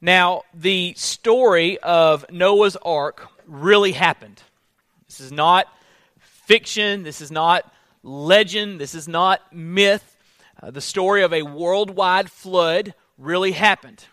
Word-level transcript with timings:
Now, 0.00 0.42
the 0.52 0.94
story 0.96 1.78
of 1.78 2.30
Noah's 2.30 2.76
Ark 2.76 3.28
really 3.46 3.92
happened. 3.92 4.42
This 5.08 5.20
is 5.20 5.32
not 5.32 5.66
fiction, 6.18 7.02
this 7.02 7.20
is 7.20 7.30
not 7.30 7.70
legend, 8.02 8.80
this 8.80 8.94
is 8.94 9.08
not 9.08 9.40
myth. 9.52 10.16
Uh, 10.62 10.70
the 10.70 10.80
story 10.80 11.22
of 11.22 11.32
a 11.32 11.42
worldwide 11.42 12.30
flood 12.30 12.94
really 13.18 13.52
happened. 13.52 14.04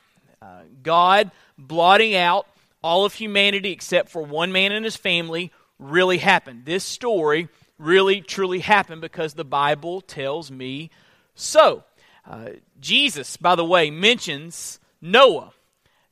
Uh, 0.41 0.61
God 0.81 1.31
blotting 1.57 2.15
out 2.15 2.47
all 2.81 3.05
of 3.05 3.13
humanity 3.13 3.71
except 3.71 4.09
for 4.09 4.23
one 4.23 4.52
man 4.52 4.71
and 4.71 4.84
his 4.84 4.95
family 4.95 5.52
really 5.79 6.18
happened. 6.18 6.65
This 6.65 6.84
story 6.84 7.50
really, 7.77 8.21
truly 8.21 8.59
happened 8.59 9.02
because 9.02 9.34
the 9.34 9.45
Bible 9.45 10.02
tells 10.02 10.52
me 10.52 10.89
so. 11.36 11.84
Uh, 12.25 12.50
Jesus, 12.79 13.38
by 13.38 13.55
the 13.55 13.65
way, 13.65 13.89
mentions 13.89 14.79
Noah. 15.02 15.52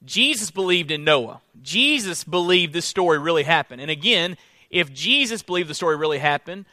Jesus 0.05 0.51
believed 0.51 0.91
in 0.91 1.03
Noah. 1.03 1.41
Jesus 1.61 2.23
believed 2.23 2.73
this 2.73 2.85
story 2.85 3.19
really 3.19 3.43
happened. 3.43 3.81
And 3.81 3.91
again, 3.91 4.37
if 4.69 4.93
Jesus 4.93 5.43
believed 5.43 5.69
the 5.69 5.75
story 5.75 5.95
really 5.95 6.19
happened, 6.19 6.65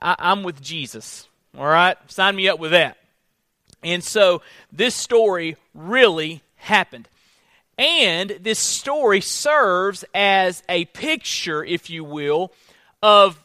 I, 0.00 0.16
I'm 0.18 0.42
with 0.42 0.60
Jesus. 0.62 1.28
All 1.56 1.66
right? 1.66 1.96
Sign 2.08 2.36
me 2.36 2.48
up 2.48 2.58
with 2.58 2.72
that. 2.72 2.98
And 3.82 4.02
so 4.02 4.42
this 4.72 4.94
story 4.94 5.56
really 5.74 6.42
happened. 6.56 7.08
And 7.78 8.30
this 8.40 8.58
story 8.58 9.20
serves 9.20 10.04
as 10.14 10.62
a 10.68 10.86
picture, 10.86 11.62
if 11.62 11.90
you 11.90 12.04
will, 12.04 12.52
of 13.02 13.42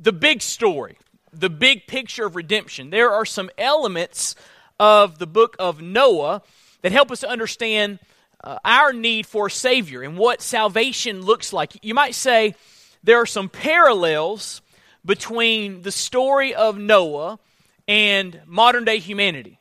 the 0.00 0.12
big 0.12 0.40
story, 0.40 0.98
the 1.32 1.50
big 1.50 1.86
picture 1.86 2.26
of 2.26 2.36
redemption. 2.36 2.90
There 2.90 3.10
are 3.10 3.24
some 3.24 3.50
elements 3.58 4.36
of 4.78 5.18
the 5.18 5.26
book 5.26 5.56
of 5.58 5.80
Noah 5.80 6.42
that 6.82 6.92
help 6.92 7.10
us 7.10 7.20
to 7.20 7.28
understand 7.28 7.98
uh, 8.46 8.58
our 8.64 8.92
need 8.92 9.26
for 9.26 9.48
a 9.48 9.50
Savior 9.50 10.02
and 10.02 10.16
what 10.16 10.40
salvation 10.40 11.20
looks 11.20 11.52
like. 11.52 11.84
You 11.84 11.94
might 11.94 12.14
say 12.14 12.54
there 13.02 13.20
are 13.20 13.26
some 13.26 13.48
parallels 13.48 14.62
between 15.04 15.82
the 15.82 15.90
story 15.90 16.54
of 16.54 16.78
Noah 16.78 17.40
and 17.88 18.40
modern 18.46 18.84
day 18.84 18.98
humanity. 18.98 19.58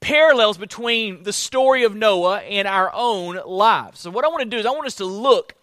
Parallels 0.00 0.56
between 0.56 1.24
the 1.24 1.32
story 1.32 1.84
of 1.84 1.94
Noah 1.94 2.38
and 2.38 2.66
our 2.66 2.90
own 2.94 3.38
lives. 3.46 4.00
So, 4.00 4.10
what 4.10 4.24
I 4.24 4.28
want 4.28 4.42
to 4.42 4.48
do 4.48 4.58
is, 4.58 4.66
I 4.66 4.70
want 4.70 4.86
us 4.86 4.96
to 4.96 5.04
look 5.04 5.54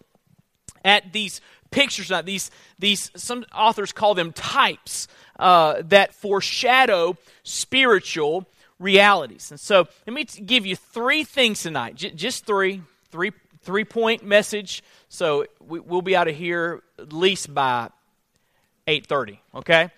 at 0.84 1.12
these 1.12 1.40
pictures, 1.70 2.10
not 2.10 2.24
these, 2.24 2.50
these 2.78 3.10
some 3.16 3.44
authors 3.52 3.92
call 3.92 4.14
them 4.14 4.32
types 4.32 5.08
uh, 5.38 5.82
that 5.86 6.14
foreshadow 6.14 7.16
spiritual 7.42 8.46
realities. 8.82 9.50
And 9.50 9.60
so 9.60 9.86
let 10.06 10.12
me 10.12 10.24
give 10.24 10.66
you 10.66 10.76
three 10.76 11.24
things 11.24 11.62
tonight, 11.62 11.94
J- 11.94 12.10
just 12.10 12.44
three, 12.44 12.82
three, 13.10 13.32
three 13.62 13.84
point 13.84 14.24
message. 14.24 14.82
So 15.08 15.46
we, 15.66 15.80
we'll 15.80 16.02
be 16.02 16.16
out 16.16 16.28
of 16.28 16.36
here 16.36 16.82
at 16.98 17.12
least 17.12 17.52
by 17.54 17.90
8.30, 18.86 19.38
okay? 19.56 19.90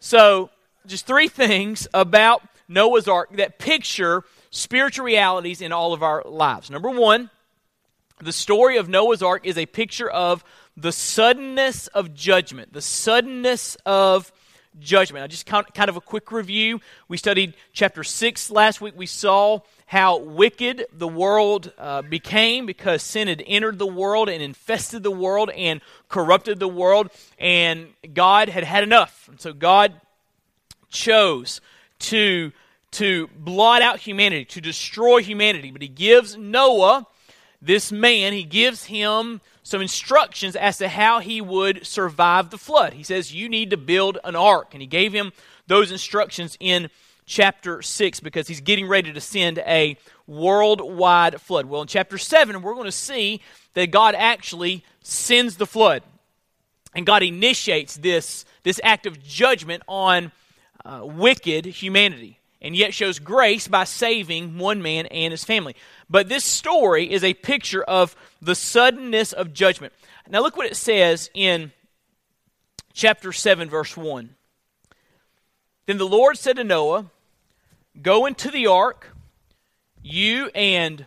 So 0.00 0.50
just 0.86 1.06
three 1.06 1.28
things 1.28 1.86
about 1.94 2.42
Noah's 2.68 3.08
Ark 3.08 3.36
that 3.36 3.58
picture 3.58 4.24
spiritual 4.50 5.04
realities 5.04 5.60
in 5.60 5.72
all 5.72 5.92
of 5.92 6.02
our 6.02 6.22
lives. 6.24 6.70
Number 6.70 6.90
one, 6.90 7.30
the 8.20 8.32
story 8.32 8.76
of 8.76 8.88
Noah's 8.88 9.22
Ark 9.22 9.46
is 9.46 9.58
a 9.58 9.66
picture 9.66 10.08
of 10.08 10.44
the 10.76 10.92
suddenness 10.92 11.86
of 11.88 12.14
judgment, 12.14 12.72
the 12.72 12.82
suddenness 12.82 13.76
of 13.86 14.32
judgment. 14.80 15.22
Now, 15.22 15.26
just 15.26 15.46
kind 15.46 15.88
of 15.88 15.96
a 15.96 16.00
quick 16.00 16.32
review. 16.32 16.80
We 17.08 17.16
studied 17.16 17.54
chapter 17.72 18.04
6 18.04 18.50
last 18.50 18.80
week. 18.80 18.94
We 18.96 19.06
saw 19.06 19.60
how 19.86 20.18
wicked 20.18 20.86
the 20.92 21.08
world 21.08 21.72
uh, 21.78 22.02
became 22.02 22.66
because 22.66 23.02
sin 23.02 23.28
had 23.28 23.42
entered 23.46 23.78
the 23.78 23.86
world 23.86 24.28
and 24.28 24.42
infested 24.42 25.02
the 25.02 25.10
world 25.10 25.50
and 25.50 25.80
corrupted 26.08 26.58
the 26.58 26.68
world, 26.68 27.10
and 27.38 27.88
God 28.12 28.48
had 28.48 28.64
had 28.64 28.82
enough. 28.82 29.28
And 29.28 29.40
so 29.40 29.52
God 29.52 30.00
chose 30.90 31.60
to, 32.00 32.52
to 32.92 33.28
blot 33.36 33.82
out 33.82 34.00
humanity, 34.00 34.44
to 34.46 34.60
destroy 34.60 35.22
humanity. 35.22 35.70
But 35.70 35.82
He 35.82 35.88
gives 35.88 36.36
Noah, 36.36 37.06
this 37.60 37.92
man, 37.92 38.32
He 38.32 38.44
gives 38.44 38.84
him 38.84 39.40
some 39.64 39.80
instructions 39.80 40.54
as 40.54 40.78
to 40.78 40.88
how 40.88 41.18
he 41.18 41.40
would 41.40 41.84
survive 41.86 42.50
the 42.50 42.58
flood. 42.58 42.92
He 42.92 43.02
says, 43.02 43.34
You 43.34 43.48
need 43.48 43.70
to 43.70 43.76
build 43.76 44.18
an 44.22 44.36
ark. 44.36 44.68
And 44.72 44.80
he 44.80 44.86
gave 44.86 45.12
him 45.12 45.32
those 45.66 45.90
instructions 45.90 46.56
in 46.60 46.90
chapter 47.26 47.80
6 47.80 48.20
because 48.20 48.46
he's 48.46 48.60
getting 48.60 48.86
ready 48.86 49.12
to 49.12 49.20
send 49.20 49.58
a 49.60 49.96
worldwide 50.26 51.40
flood. 51.40 51.66
Well, 51.66 51.80
in 51.80 51.88
chapter 51.88 52.18
7, 52.18 52.60
we're 52.60 52.74
going 52.74 52.84
to 52.84 52.92
see 52.92 53.40
that 53.72 53.90
God 53.90 54.14
actually 54.14 54.84
sends 55.02 55.56
the 55.56 55.66
flood. 55.66 56.02
And 56.94 57.06
God 57.06 57.22
initiates 57.22 57.96
this, 57.96 58.44
this 58.62 58.78
act 58.84 59.06
of 59.06 59.22
judgment 59.24 59.82
on 59.88 60.30
uh, 60.84 61.00
wicked 61.02 61.64
humanity 61.64 62.38
and 62.64 62.74
yet 62.74 62.94
shows 62.94 63.18
grace 63.18 63.68
by 63.68 63.84
saving 63.84 64.56
one 64.56 64.80
man 64.80 65.04
and 65.06 65.32
his 65.32 65.44
family. 65.44 65.76
But 66.08 66.30
this 66.30 66.44
story 66.44 67.12
is 67.12 67.22
a 67.22 67.34
picture 67.34 67.82
of 67.82 68.16
the 68.40 68.54
suddenness 68.54 69.34
of 69.34 69.52
judgment. 69.52 69.92
Now, 70.30 70.40
look 70.40 70.56
what 70.56 70.66
it 70.66 70.76
says 70.76 71.28
in 71.34 71.72
chapter 72.94 73.32
7, 73.32 73.68
verse 73.68 73.98
1. 73.98 74.34
Then 75.84 75.98
the 75.98 76.06
Lord 76.06 76.38
said 76.38 76.56
to 76.56 76.64
Noah, 76.64 77.10
Go 78.00 78.24
into 78.24 78.50
the 78.50 78.66
ark, 78.66 79.14
you 80.02 80.46
and 80.54 81.06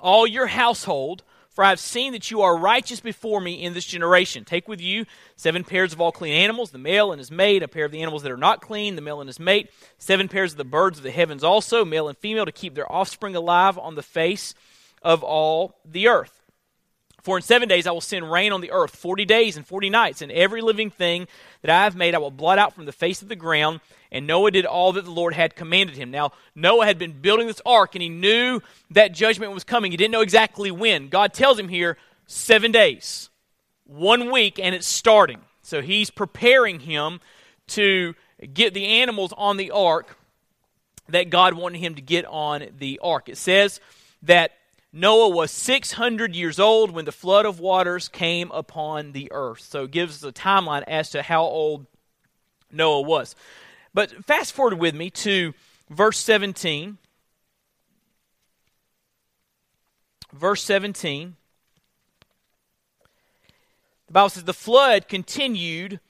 all 0.00 0.26
your 0.26 0.46
household, 0.46 1.22
for 1.60 1.64
I 1.64 1.68
have 1.68 1.78
seen 1.78 2.12
that 2.12 2.30
you 2.30 2.40
are 2.40 2.56
righteous 2.56 3.00
before 3.00 3.38
me 3.38 3.62
in 3.62 3.74
this 3.74 3.84
generation. 3.84 4.46
Take 4.46 4.66
with 4.66 4.80
you 4.80 5.04
seven 5.36 5.62
pairs 5.62 5.92
of 5.92 6.00
all 6.00 6.10
clean 6.10 6.32
animals, 6.32 6.70
the 6.70 6.78
male 6.78 7.12
and 7.12 7.18
his 7.18 7.30
mate, 7.30 7.62
a 7.62 7.68
pair 7.68 7.84
of 7.84 7.92
the 7.92 8.00
animals 8.00 8.22
that 8.22 8.32
are 8.32 8.38
not 8.38 8.62
clean, 8.62 8.96
the 8.96 9.02
male 9.02 9.20
and 9.20 9.28
his 9.28 9.38
mate, 9.38 9.70
seven 9.98 10.26
pairs 10.26 10.52
of 10.52 10.56
the 10.56 10.64
birds 10.64 10.96
of 10.96 11.04
the 11.04 11.10
heavens 11.10 11.44
also, 11.44 11.84
male 11.84 12.08
and 12.08 12.16
female, 12.16 12.46
to 12.46 12.50
keep 12.50 12.74
their 12.74 12.90
offspring 12.90 13.36
alive 13.36 13.76
on 13.76 13.94
the 13.94 14.02
face 14.02 14.54
of 15.02 15.22
all 15.22 15.76
the 15.84 16.08
earth. 16.08 16.39
For 17.22 17.36
in 17.36 17.42
seven 17.42 17.68
days 17.68 17.86
I 17.86 17.90
will 17.90 18.00
send 18.00 18.30
rain 18.30 18.52
on 18.52 18.60
the 18.60 18.70
earth, 18.70 18.96
forty 18.96 19.24
days 19.24 19.56
and 19.56 19.66
forty 19.66 19.90
nights, 19.90 20.22
and 20.22 20.32
every 20.32 20.62
living 20.62 20.90
thing 20.90 21.28
that 21.62 21.70
I 21.70 21.84
have 21.84 21.96
made 21.96 22.14
I 22.14 22.18
will 22.18 22.30
blot 22.30 22.58
out 22.58 22.74
from 22.74 22.86
the 22.86 22.92
face 22.92 23.22
of 23.22 23.28
the 23.28 23.36
ground. 23.36 23.80
And 24.12 24.26
Noah 24.26 24.50
did 24.50 24.66
all 24.66 24.92
that 24.94 25.04
the 25.04 25.10
Lord 25.10 25.34
had 25.34 25.54
commanded 25.54 25.96
him. 25.96 26.10
Now, 26.10 26.32
Noah 26.56 26.84
had 26.84 26.98
been 26.98 27.20
building 27.20 27.46
this 27.46 27.62
ark, 27.64 27.94
and 27.94 28.02
he 28.02 28.08
knew 28.08 28.60
that 28.90 29.12
judgment 29.12 29.52
was 29.52 29.62
coming. 29.62 29.92
He 29.92 29.96
didn't 29.96 30.10
know 30.10 30.22
exactly 30.22 30.72
when. 30.72 31.08
God 31.08 31.32
tells 31.32 31.58
him 31.58 31.68
here, 31.68 31.96
seven 32.26 32.72
days, 32.72 33.30
one 33.84 34.32
week, 34.32 34.58
and 34.58 34.74
it's 34.74 34.88
starting. 34.88 35.40
So 35.62 35.80
he's 35.80 36.10
preparing 36.10 36.80
him 36.80 37.20
to 37.68 38.14
get 38.52 38.74
the 38.74 38.86
animals 38.86 39.32
on 39.36 39.58
the 39.58 39.70
ark 39.70 40.16
that 41.08 41.30
God 41.30 41.54
wanted 41.54 41.78
him 41.78 41.94
to 41.94 42.02
get 42.02 42.24
on 42.24 42.66
the 42.78 42.98
ark. 43.02 43.28
It 43.28 43.36
says 43.36 43.78
that 44.22 44.52
Noah 44.92 45.28
was 45.28 45.50
600 45.52 46.34
years 46.34 46.58
old 46.58 46.90
when 46.90 47.04
the 47.04 47.12
flood 47.12 47.46
of 47.46 47.60
waters 47.60 48.08
came 48.08 48.50
upon 48.50 49.12
the 49.12 49.30
earth. 49.30 49.60
So 49.60 49.84
it 49.84 49.92
gives 49.92 50.24
us 50.24 50.28
a 50.28 50.32
timeline 50.32 50.82
as 50.88 51.10
to 51.10 51.22
how 51.22 51.42
old 51.42 51.86
Noah 52.72 53.02
was. 53.02 53.36
But 53.94 54.24
fast 54.24 54.52
forward 54.52 54.78
with 54.78 54.94
me 54.94 55.10
to 55.10 55.54
verse 55.88 56.18
17. 56.18 56.98
Verse 60.32 60.62
17. 60.64 61.36
The 64.06 64.12
Bible 64.12 64.28
says, 64.28 64.44
The 64.44 64.52
flood 64.52 65.06
continued 65.06 66.00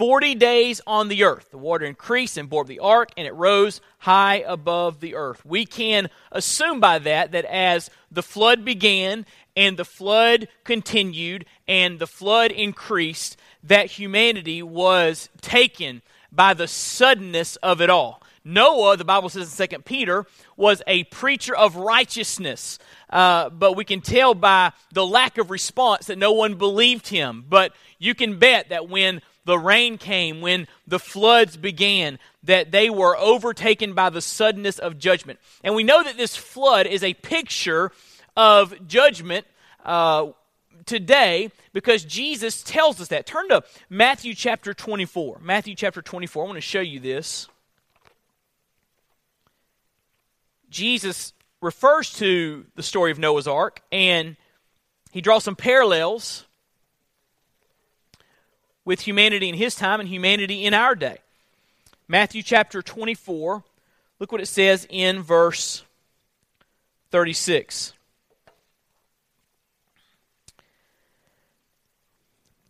40 0.00 0.34
days 0.36 0.80
on 0.86 1.08
the 1.08 1.24
earth. 1.24 1.50
The 1.50 1.58
water 1.58 1.84
increased 1.84 2.38
and 2.38 2.48
bore 2.48 2.64
the 2.64 2.78
ark, 2.78 3.10
and 3.18 3.26
it 3.26 3.34
rose 3.34 3.82
high 3.98 4.36
above 4.36 5.00
the 5.00 5.14
earth. 5.14 5.44
We 5.44 5.66
can 5.66 6.08
assume 6.32 6.80
by 6.80 7.00
that 7.00 7.32
that 7.32 7.44
as 7.44 7.90
the 8.10 8.22
flood 8.22 8.64
began 8.64 9.26
and 9.54 9.76
the 9.76 9.84
flood 9.84 10.48
continued 10.64 11.44
and 11.68 11.98
the 11.98 12.06
flood 12.06 12.50
increased, 12.50 13.36
that 13.62 13.90
humanity 13.90 14.62
was 14.62 15.28
taken 15.42 16.00
by 16.32 16.54
the 16.54 16.66
suddenness 16.66 17.56
of 17.56 17.82
it 17.82 17.90
all. 17.90 18.22
Noah, 18.42 18.96
the 18.96 19.04
Bible 19.04 19.28
says 19.28 19.60
in 19.60 19.68
2 19.68 19.78
Peter, 19.80 20.24
was 20.56 20.82
a 20.86 21.04
preacher 21.04 21.54
of 21.54 21.76
righteousness. 21.76 22.78
Uh, 23.10 23.50
but 23.50 23.76
we 23.76 23.84
can 23.84 24.00
tell 24.00 24.32
by 24.32 24.72
the 24.92 25.06
lack 25.06 25.36
of 25.36 25.50
response 25.50 26.06
that 26.06 26.16
no 26.16 26.32
one 26.32 26.54
believed 26.54 27.08
him. 27.08 27.44
But 27.46 27.74
you 27.98 28.14
can 28.14 28.38
bet 28.38 28.70
that 28.70 28.88
when 28.88 29.20
the 29.50 29.58
rain 29.58 29.98
came, 29.98 30.40
when 30.40 30.68
the 30.86 31.00
floods 31.00 31.56
began, 31.56 32.20
that 32.44 32.70
they 32.70 32.88
were 32.88 33.16
overtaken 33.16 33.94
by 33.94 34.08
the 34.08 34.20
suddenness 34.20 34.78
of 34.78 34.96
judgment. 34.96 35.40
And 35.64 35.74
we 35.74 35.82
know 35.82 36.04
that 36.04 36.16
this 36.16 36.36
flood 36.36 36.86
is 36.86 37.02
a 37.02 37.14
picture 37.14 37.90
of 38.36 38.86
judgment 38.86 39.44
uh, 39.84 40.28
today 40.86 41.50
because 41.72 42.04
Jesus 42.04 42.62
tells 42.62 43.00
us 43.00 43.08
that. 43.08 43.26
Turn 43.26 43.48
to 43.48 43.64
Matthew 43.88 44.34
chapter 44.34 44.72
24. 44.72 45.40
Matthew 45.42 45.74
chapter 45.74 46.00
24. 46.00 46.44
I 46.44 46.46
want 46.46 46.56
to 46.56 46.60
show 46.60 46.80
you 46.80 47.00
this. 47.00 47.48
Jesus 50.70 51.32
refers 51.60 52.12
to 52.14 52.66
the 52.76 52.84
story 52.84 53.10
of 53.10 53.18
Noah's 53.18 53.48
Ark, 53.48 53.82
and 53.90 54.36
he 55.10 55.20
draws 55.20 55.42
some 55.42 55.56
parallels 55.56 56.46
with 58.84 59.00
humanity 59.00 59.48
in 59.48 59.54
his 59.54 59.74
time 59.74 60.00
and 60.00 60.08
humanity 60.08 60.64
in 60.64 60.74
our 60.74 60.94
day. 60.94 61.18
Matthew 62.08 62.42
chapter 62.42 62.82
24, 62.82 63.62
look 64.18 64.32
what 64.32 64.40
it 64.40 64.46
says 64.46 64.86
in 64.90 65.22
verse 65.22 65.84
36. 67.10 67.92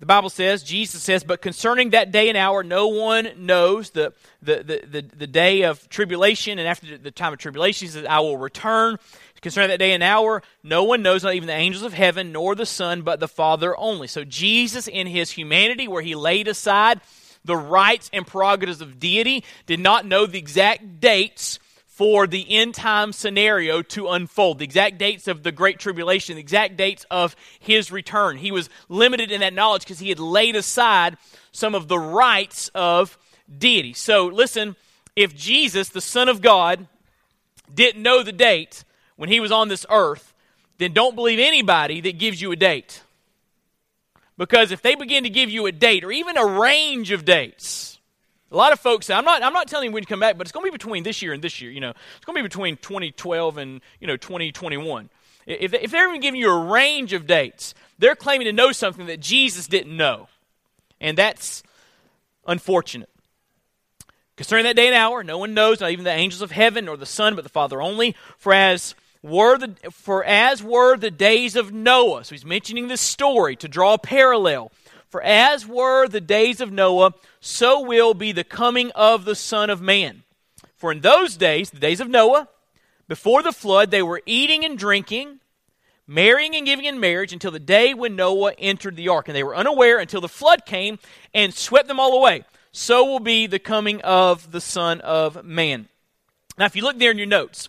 The 0.01 0.07
Bible 0.07 0.31
says, 0.31 0.63
Jesus 0.63 1.03
says, 1.03 1.25
but 1.25 1.43
concerning 1.43 1.91
that 1.91 2.11
day 2.11 2.31
and 2.31 2.39
hour, 2.39 2.63
no 2.63 2.89
one 2.89 3.29
knows 3.37 3.91
the, 3.91 4.15
the, 4.41 4.57
the, 4.63 4.87
the, 4.91 5.03
the 5.03 5.27
day 5.27 5.63
of 5.63 5.87
tribulation, 5.91 6.59
and 6.59 6.67
after 6.67 6.97
the 6.97 7.11
time 7.11 7.35
of 7.35 7.39
tribulation, 7.39 7.87
he 7.87 7.93
says, 7.93 8.07
I 8.07 8.21
will 8.21 8.39
return. 8.39 8.97
Concerning 9.41 9.71
that 9.71 9.79
day 9.79 9.93
and 9.93 10.03
hour, 10.03 10.43
no 10.63 10.85
one 10.85 11.03
knows, 11.03 11.23
not 11.23 11.35
even 11.35 11.47
the 11.47 11.53
angels 11.55 11.83
of 11.83 11.95
heaven, 11.95 12.33
nor 12.33 12.55
the 12.55 12.67
Son, 12.67 13.03
but 13.03 13.21
the 13.21 13.29
Father 13.29 13.77
only. 13.79 14.07
So 14.07 14.25
Jesus, 14.25 14.87
in 14.87 15.07
his 15.07 15.31
humanity, 15.31 15.89
where 15.89 16.03
he 16.03 16.15
laid 16.15 16.47
aside 16.47 17.01
the 17.45 17.57
rights 17.57 18.11
and 18.13 18.27
prerogatives 18.27 18.81
of 18.83 18.99
deity, 18.99 19.45
did 19.67 19.81
not 19.81 20.05
know 20.05 20.27
the 20.27 20.39
exact 20.39 21.01
dates 21.01 21.59
for 21.87 22.27
the 22.27 22.47
end 22.51 22.75
time 22.75 23.13
scenario 23.13 23.83
to 23.83 24.09
unfold, 24.09 24.59
the 24.59 24.65
exact 24.65 24.99
dates 24.99 25.29
of 25.29 25.43
the 25.43 25.53
Great 25.53 25.79
Tribulation, 25.79 26.37
the 26.37 26.41
exact 26.41 26.77
dates 26.77 27.05
of 27.11 27.37
his 27.59 27.93
return. 27.93 28.39
He 28.39 28.53
was 28.53 28.71
limited 28.89 29.31
in 29.31 29.41
that 29.41 29.53
knowledge 29.53 29.83
because 29.83 29.99
he 29.99 30.09
had 30.09 30.19
laid 30.19 30.57
aside 30.57 31.19
some 31.53 31.75
of 31.75 31.89
the 31.89 31.99
rights 31.99 32.71
of 32.75 33.19
deity. 33.59 33.93
So, 33.93 34.27
listen, 34.27 34.77
if 35.17 35.35
Jesus, 35.35 35.91
the 35.91 36.01
Son 36.01 36.29
of 36.29 36.41
God, 36.41 36.87
didn't 37.73 38.03
know 38.03 38.23
the 38.23 38.33
date 38.33 38.85
when 39.21 39.29
he 39.29 39.39
was 39.39 39.53
on 39.53 39.69
this 39.69 39.85
earth, 39.91 40.33
then 40.79 40.95
don't 40.95 41.15
believe 41.15 41.39
anybody 41.39 42.01
that 42.01 42.19
gives 42.19 42.41
you 42.41 42.53
a 42.53 42.57
date. 42.57 43.03
Because 44.39 44.73
if 44.73 44.81
they 44.81 44.95
begin 44.95 45.25
to 45.25 45.29
give 45.29 45.51
you 45.51 45.67
a 45.67 45.73
date 45.73 46.05
or 46.05 46.11
even 46.11 46.39
a 46.39 46.47
range 46.47 47.11
of 47.11 47.27
dates, 47.27 47.99
a 48.51 48.57
lot 48.57 48.73
of 48.73 48.81
folks 48.81 49.05
say, 49.05 49.15
I'm 49.15 49.27
not, 49.27 49.43
I'm 49.43 49.53
not 49.53 49.69
telling 49.69 49.91
you 49.91 49.93
when 49.93 50.03
to 50.03 50.09
come 50.09 50.21
back, 50.21 50.39
but 50.39 50.47
it's 50.47 50.53
going 50.53 50.65
to 50.65 50.73
be 50.73 50.75
between 50.75 51.03
this 51.03 51.21
year 51.21 51.35
and 51.35 51.45
this 51.45 51.61
year. 51.61 51.71
You 51.71 51.81
know, 51.81 51.91
it's 51.91 52.25
going 52.25 52.35
to 52.35 52.43
be 52.43 52.49
between 52.49 52.79
2012 52.79 53.59
and, 53.59 53.83
you 54.01 54.07
know, 54.07 54.17
2021. 54.17 55.11
If, 55.45 55.75
if 55.75 55.91
they're 55.91 56.09
even 56.09 56.23
giving 56.23 56.41
you 56.41 56.51
a 56.51 56.65
range 56.65 57.13
of 57.13 57.27
dates, 57.27 57.75
they're 57.99 58.17
claiming 58.17 58.47
to 58.47 58.55
know 58.55 58.73
something 58.73 59.05
that 59.05 59.21
Jesus 59.21 59.67
didn't 59.67 59.95
know. 59.95 60.29
And 60.99 61.19
that's 61.19 61.63
unfortunate. 62.47 63.11
Concerning 64.37 64.65
that 64.65 64.77
day 64.77 64.87
and 64.87 64.97
hour, 64.97 65.23
no 65.23 65.37
one 65.37 65.53
knows, 65.53 65.81
not 65.81 65.91
even 65.91 66.07
the 66.07 66.11
angels 66.11 66.41
of 66.41 66.53
heaven 66.53 66.87
nor 66.87 66.97
the 66.97 67.05
Son, 67.05 67.35
but 67.35 67.45
the 67.45 67.51
Father 67.51 67.83
only. 67.83 68.17
For 68.39 68.55
as 68.55 68.95
were 69.23 69.59
the, 69.59 69.75
for 69.91 70.25
as 70.25 70.63
were 70.63 70.97
the 70.97 71.11
days 71.11 71.57
of 71.57 71.73
Noah. 71.73 72.25
So 72.25 72.35
he's 72.35 72.45
mentioning 72.45 72.89
this 72.89 73.01
story 73.01 73.57
to 73.57 73.69
draw 73.69 73.95
a 73.95 73.99
parallel. 73.99 74.73
For 75.09 75.23
as 75.23 75.67
were 75.67 76.07
the 76.09 76.21
days 76.21 76.61
of 76.61 76.71
Noah, 76.73 77.15
so 77.41 77.81
will 77.81 78.15
be 78.15 78.33
the 78.33 78.45
coming 78.45 78.91
of 78.93 79.25
the 79.25 79.35
Son 79.35 79.69
of 79.69 79.83
Man. 79.83 80.23
For 80.77 80.93
in 80.93 81.01
those 81.01 81.37
days, 81.37 81.71
the 81.71 81.81
days 81.81 82.01
of 82.01 82.09
Noah, 82.09 82.49
before 83.09 83.43
the 83.43 83.53
flood, 83.53 83.91
they 83.91 84.03
were 84.03 84.23
eating 84.25 84.65
and 84.65 84.79
drinking, 84.79 85.41
marrying 86.07 86.55
and 86.55 86.65
giving 86.65 86.85
in 86.85 87.01
marriage 87.01 87.33
until 87.33 87.51
the 87.51 87.59
day 87.59 87.93
when 87.93 88.15
Noah 88.15 88.55
entered 88.57 88.95
the 88.95 89.09
ark. 89.09 89.29
And 89.29 89.37
they 89.37 89.43
were 89.43 89.57
unaware 89.57 89.99
until 89.99 90.21
the 90.21 90.29
flood 90.29 90.65
came 90.65 90.99
and 91.35 91.53
swept 91.53 91.89
them 91.89 92.01
all 92.01 92.17
away. 92.17 92.45
So 92.73 93.05
will 93.05 93.21
be 93.21 93.49
the 93.49 93.59
coming 93.59 94.01
of 94.03 94.53
the 94.53 94.61
Son 94.61 95.01
of 95.01 95.45
Man. 95.45 95.89
Now, 96.57 96.67
if 96.67 96.77
you 96.77 96.83
look 96.83 96.99
there 96.99 97.11
in 97.11 97.19
your 97.19 97.27
notes, 97.27 97.69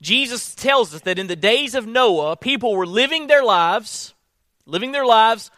Jesus 0.00 0.54
tells 0.54 0.94
us 0.94 1.00
that 1.02 1.18
in 1.18 1.26
the 1.26 1.36
days 1.36 1.74
of 1.74 1.86
Noah, 1.86 2.36
people 2.36 2.74
were 2.74 2.86
living 2.86 3.26
their 3.26 3.44
lives, 3.44 4.14
living 4.66 4.92
their 4.92 5.06
lives 5.06 5.50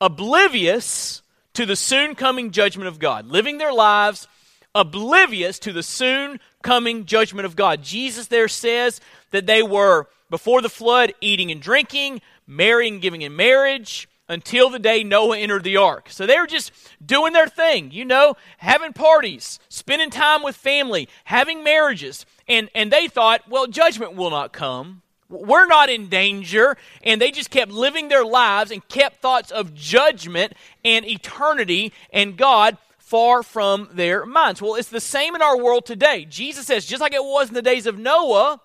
oblivious 0.00 1.22
to 1.54 1.66
the 1.66 1.76
soon 1.76 2.14
coming 2.14 2.50
judgment 2.50 2.88
of 2.88 2.98
God, 2.98 3.26
living 3.26 3.58
their 3.58 3.72
lives 3.72 4.28
oblivious 4.74 5.58
to 5.60 5.72
the 5.72 5.82
soon 5.82 6.38
coming 6.62 7.04
judgment 7.04 7.46
of 7.46 7.56
God. 7.56 7.82
Jesus 7.82 8.26
there 8.26 8.48
says 8.48 9.00
that 9.30 9.46
they 9.46 9.62
were, 9.62 10.06
before 10.30 10.60
the 10.60 10.68
flood, 10.68 11.12
eating 11.20 11.50
and 11.50 11.60
drinking, 11.60 12.20
marrying, 12.46 13.00
giving 13.00 13.22
in 13.22 13.34
marriage, 13.34 14.08
until 14.28 14.68
the 14.68 14.78
day 14.78 15.02
Noah 15.02 15.38
entered 15.38 15.64
the 15.64 15.78
ark. 15.78 16.10
So 16.10 16.26
they 16.26 16.38
were 16.38 16.46
just 16.46 16.70
doing 17.04 17.32
their 17.32 17.48
thing, 17.48 17.90
you 17.92 18.04
know, 18.04 18.36
having 18.58 18.92
parties, 18.92 19.58
spending 19.68 20.10
time 20.10 20.42
with 20.42 20.54
family, 20.54 21.08
having 21.24 21.64
marriages. 21.64 22.26
And, 22.48 22.70
and 22.74 22.90
they 22.90 23.08
thought, 23.08 23.48
well, 23.48 23.66
judgment 23.66 24.14
will 24.14 24.30
not 24.30 24.52
come. 24.52 25.02
We're 25.28 25.66
not 25.66 25.90
in 25.90 26.08
danger. 26.08 26.76
And 27.02 27.20
they 27.20 27.30
just 27.30 27.50
kept 27.50 27.70
living 27.70 28.08
their 28.08 28.24
lives 28.24 28.70
and 28.70 28.86
kept 28.88 29.20
thoughts 29.20 29.50
of 29.50 29.74
judgment 29.74 30.54
and 30.84 31.04
eternity 31.06 31.92
and 32.12 32.36
God 32.36 32.78
far 32.98 33.42
from 33.42 33.88
their 33.92 34.26
minds. 34.26 34.60
Well, 34.60 34.74
it's 34.74 34.88
the 34.88 35.00
same 35.00 35.34
in 35.34 35.42
our 35.42 35.58
world 35.58 35.86
today. 35.86 36.26
Jesus 36.28 36.66
says, 36.66 36.86
just 36.86 37.00
like 37.00 37.14
it 37.14 37.24
was 37.24 37.48
in 37.48 37.54
the 37.54 37.62
days 37.62 37.86
of 37.86 37.98
Noah, 37.98 38.60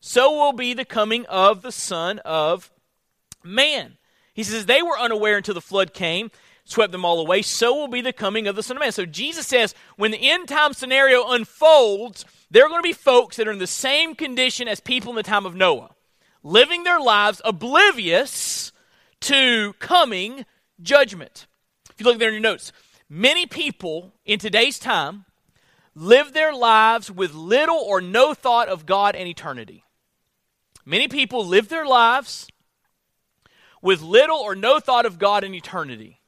so 0.00 0.32
will 0.32 0.52
be 0.52 0.74
the 0.74 0.84
coming 0.84 1.26
of 1.26 1.62
the 1.62 1.72
Son 1.72 2.18
of 2.20 2.70
Man. 3.44 3.96
He 4.34 4.42
says, 4.42 4.66
they 4.66 4.82
were 4.82 4.98
unaware 4.98 5.36
until 5.36 5.54
the 5.54 5.60
flood 5.60 5.92
came, 5.92 6.30
swept 6.70 6.92
them 6.92 7.04
all 7.04 7.20
away. 7.20 7.42
So 7.42 7.74
will 7.74 7.88
be 7.88 8.00
the 8.00 8.12
coming 8.12 8.46
of 8.46 8.56
the 8.56 8.62
Son 8.62 8.76
of 8.76 8.80
Man. 8.80 8.92
So 8.92 9.04
Jesus 9.04 9.46
says, 9.46 9.74
when 9.96 10.10
the 10.10 10.30
end 10.30 10.48
time 10.48 10.72
scenario 10.72 11.28
unfolds, 11.28 12.24
there 12.50 12.64
are 12.64 12.68
going 12.68 12.82
to 12.82 12.88
be 12.88 12.92
folks 12.92 13.36
that 13.36 13.48
are 13.48 13.52
in 13.52 13.58
the 13.58 13.66
same 13.66 14.14
condition 14.14 14.68
as 14.68 14.80
people 14.80 15.10
in 15.10 15.16
the 15.16 15.22
time 15.22 15.46
of 15.46 15.54
Noah, 15.54 15.90
living 16.42 16.84
their 16.84 17.00
lives 17.00 17.42
oblivious 17.44 18.72
to 19.22 19.74
coming 19.78 20.46
judgment. 20.80 21.46
If 21.90 22.00
you 22.00 22.06
look 22.06 22.18
there 22.18 22.28
in 22.28 22.34
your 22.34 22.42
notes, 22.42 22.72
many 23.08 23.46
people 23.46 24.14
in 24.24 24.38
today's 24.38 24.78
time 24.78 25.24
live 25.94 26.32
their 26.32 26.54
lives 26.54 27.10
with 27.10 27.34
little 27.34 27.78
or 27.78 28.00
no 28.00 28.32
thought 28.32 28.68
of 28.68 28.86
God 28.86 29.16
and 29.16 29.28
eternity. 29.28 29.84
Many 30.84 31.08
people 31.08 31.44
live 31.44 31.68
their 31.68 31.84
lives 31.84 32.46
with 33.82 34.00
little 34.02 34.38
or 34.38 34.54
no 34.54 34.78
thought 34.80 35.04
of 35.04 35.18
God 35.18 35.44
and 35.44 35.54
eternity. 35.54 36.19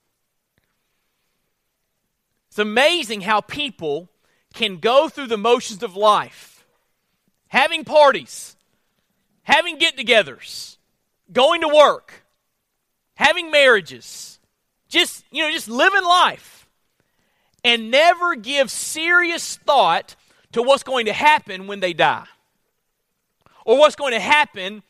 It's 2.52 2.58
amazing 2.58 3.22
how 3.22 3.40
people 3.40 4.10
can 4.52 4.76
go 4.76 5.08
through 5.08 5.28
the 5.28 5.38
motions 5.38 5.82
of 5.82 5.96
life, 5.96 6.66
having 7.48 7.82
parties, 7.82 8.56
having 9.42 9.78
get 9.78 9.96
togethers, 9.96 10.76
going 11.32 11.62
to 11.62 11.68
work, 11.68 12.26
having 13.14 13.50
marriages, 13.50 14.38
just, 14.86 15.24
you 15.30 15.42
know, 15.42 15.50
just 15.50 15.66
living 15.66 16.04
life, 16.04 16.68
and 17.64 17.90
never 17.90 18.34
give 18.34 18.70
serious 18.70 19.56
thought 19.56 20.14
to 20.52 20.62
what's 20.62 20.82
going 20.82 21.06
to 21.06 21.14
happen 21.14 21.66
when 21.66 21.80
they 21.80 21.94
die 21.94 22.26
or 23.64 23.78
what's 23.78 23.96
going 23.96 24.12
to 24.12 24.20
happen 24.20 24.82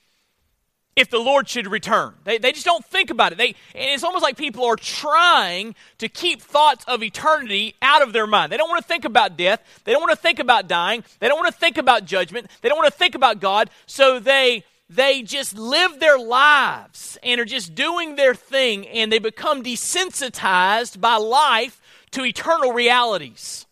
if 0.94 1.08
the 1.08 1.18
Lord 1.18 1.48
should 1.48 1.66
return. 1.66 2.14
They, 2.24 2.38
they 2.38 2.52
just 2.52 2.66
don't 2.66 2.84
think 2.84 3.10
about 3.10 3.32
it. 3.32 3.38
They, 3.38 3.48
and 3.74 3.90
it's 3.90 4.04
almost 4.04 4.22
like 4.22 4.36
people 4.36 4.64
are 4.64 4.76
trying 4.76 5.74
to 5.98 6.08
keep 6.08 6.42
thoughts 6.42 6.84
of 6.86 7.02
eternity 7.02 7.74
out 7.80 8.02
of 8.02 8.12
their 8.12 8.26
mind. 8.26 8.52
They 8.52 8.58
don't 8.58 8.68
want 8.68 8.82
to 8.82 8.88
think 8.88 9.04
about 9.04 9.36
death. 9.36 9.62
They 9.84 9.92
don't 9.92 10.02
want 10.02 10.12
to 10.12 10.22
think 10.22 10.38
about 10.38 10.68
dying. 10.68 11.02
They 11.18 11.28
don't 11.28 11.38
want 11.38 11.52
to 11.52 11.58
think 11.58 11.78
about 11.78 12.04
judgment. 12.04 12.50
They 12.60 12.68
don't 12.68 12.76
want 12.76 12.92
to 12.92 12.98
think 12.98 13.14
about 13.14 13.40
God. 13.40 13.70
So 13.86 14.18
they 14.18 14.64
they 14.90 15.22
just 15.22 15.56
live 15.56 16.00
their 16.00 16.18
lives 16.18 17.16
and 17.22 17.40
are 17.40 17.46
just 17.46 17.74
doing 17.74 18.16
their 18.16 18.34
thing 18.34 18.86
and 18.88 19.10
they 19.10 19.18
become 19.18 19.62
desensitized 19.62 21.00
by 21.00 21.16
life 21.16 21.80
to 22.10 22.26
eternal 22.26 22.72
realities. 22.72 23.64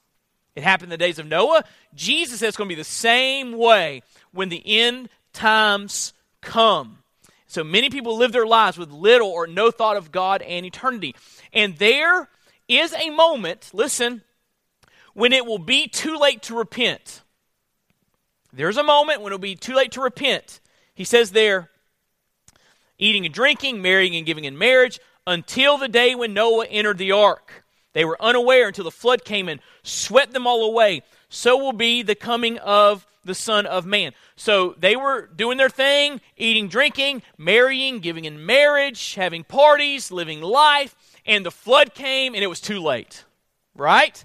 It 0.56 0.62
happened 0.62 0.92
in 0.92 0.98
the 0.98 1.04
days 1.04 1.18
of 1.18 1.26
Noah. 1.26 1.64
Jesus 1.94 2.40
says 2.40 2.48
it's 2.48 2.56
going 2.56 2.68
to 2.70 2.74
be 2.74 2.80
the 2.80 2.84
same 2.84 3.52
way 3.52 4.02
when 4.32 4.48
the 4.48 4.62
end 4.64 5.10
times 5.34 6.14
come. 6.40 6.99
So 7.50 7.64
many 7.64 7.90
people 7.90 8.16
live 8.16 8.30
their 8.30 8.46
lives 8.46 8.78
with 8.78 8.92
little 8.92 9.28
or 9.28 9.48
no 9.48 9.72
thought 9.72 9.96
of 9.96 10.12
God 10.12 10.40
and 10.40 10.64
eternity. 10.64 11.16
And 11.52 11.76
there 11.78 12.28
is 12.68 12.94
a 12.94 13.10
moment, 13.10 13.70
listen, 13.72 14.22
when 15.14 15.32
it 15.32 15.44
will 15.44 15.58
be 15.58 15.88
too 15.88 16.16
late 16.16 16.42
to 16.42 16.54
repent. 16.54 17.22
There's 18.52 18.76
a 18.76 18.84
moment 18.84 19.20
when 19.20 19.32
it 19.32 19.34
will 19.34 19.40
be 19.40 19.56
too 19.56 19.74
late 19.74 19.90
to 19.92 20.00
repent. 20.00 20.60
He 20.94 21.02
says 21.02 21.32
there, 21.32 21.70
eating 22.98 23.24
and 23.24 23.34
drinking, 23.34 23.82
marrying 23.82 24.14
and 24.14 24.24
giving 24.24 24.44
in 24.44 24.56
marriage, 24.56 25.00
until 25.26 25.76
the 25.76 25.88
day 25.88 26.14
when 26.14 26.32
Noah 26.32 26.66
entered 26.66 26.98
the 26.98 27.10
ark. 27.10 27.64
They 27.94 28.04
were 28.04 28.22
unaware 28.22 28.68
until 28.68 28.84
the 28.84 28.92
flood 28.92 29.24
came 29.24 29.48
and 29.48 29.60
swept 29.82 30.32
them 30.34 30.46
all 30.46 30.70
away. 30.70 31.02
So 31.28 31.56
will 31.56 31.72
be 31.72 32.02
the 32.02 32.14
coming 32.14 32.58
of 32.58 33.08
the 33.24 33.34
Son 33.34 33.66
of 33.66 33.86
Man. 33.86 34.12
So 34.36 34.74
they 34.78 34.96
were 34.96 35.28
doing 35.34 35.58
their 35.58 35.68
thing, 35.68 36.20
eating, 36.36 36.68
drinking, 36.68 37.22
marrying, 37.36 38.00
giving 38.00 38.24
in 38.24 38.44
marriage, 38.44 39.14
having 39.14 39.44
parties, 39.44 40.10
living 40.10 40.40
life, 40.40 40.96
and 41.26 41.44
the 41.44 41.50
flood 41.50 41.94
came 41.94 42.34
and 42.34 42.42
it 42.42 42.48
was 42.48 42.60
too 42.60 42.80
late. 42.80 43.24
Right? 43.74 44.24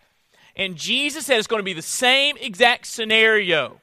And 0.56 0.76
Jesus 0.76 1.26
said 1.26 1.38
it's 1.38 1.48
going 1.48 1.60
to 1.60 1.64
be 1.64 1.74
the 1.74 1.82
same 1.82 2.38
exact 2.38 2.88
scenario 2.88 3.82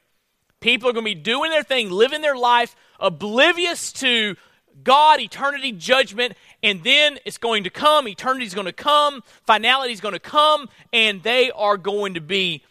People 0.63 0.89
are 0.89 0.93
going 0.93 1.05
to 1.05 1.15
be 1.15 1.21
doing 1.21 1.51
their 1.51 1.65
thing, 1.65 1.91
living 1.91 2.23
their 2.23 2.37
life, 2.37 2.77
oblivious 3.01 3.93
to 3.95 4.37
God, 4.85 5.21
eternity, 5.21 5.73
judgment, 5.73 6.35
and 6.63 6.83
then 6.85 7.19
it's 7.27 7.37
going 7.37 7.65
to 7.65 7.71
come. 7.71 8.07
Eternity 8.07 8.47
is 8.47 8.55
going 8.55 8.67
to 8.67 8.73
come. 8.73 9.23
Finality 9.45 9.93
is 9.93 10.01
going 10.01 10.15
to 10.15 10.21
come, 10.21 10.69
and 10.93 11.23
they 11.25 11.51
are 11.51 11.77
going 11.77 12.15
to 12.15 12.21
be 12.21 12.65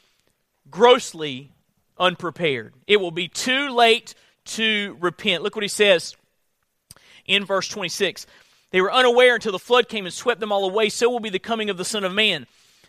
grossly 0.70 1.52
unprepared. 2.02 2.74
It 2.88 2.98
will 2.98 3.12
be 3.12 3.30
too 3.30 3.70
late 3.70 4.14
to 4.44 4.98
repent. 5.00 5.44
Look 5.44 5.56
what 5.56 5.64
he 5.64 5.70
says 5.70 6.18
in 7.26 7.46
verse 7.46 7.70
26. 7.70 8.26
They 8.72 8.82
were 8.82 8.92
unaware 8.92 9.36
until 9.36 9.52
the 9.52 9.60
flood 9.60 9.88
came 9.88 10.06
and 10.06 10.14
swept 10.14 10.40
them 10.40 10.52
all 10.52 10.68
away. 10.68 10.90
So 10.90 11.10
will 11.10 11.20
be 11.20 11.30
the 11.30 11.40
coming 11.40 11.70
of 11.70 11.78
the 11.78 11.86
Son 11.86 12.04
of 12.04 12.14
Man. 12.14 12.48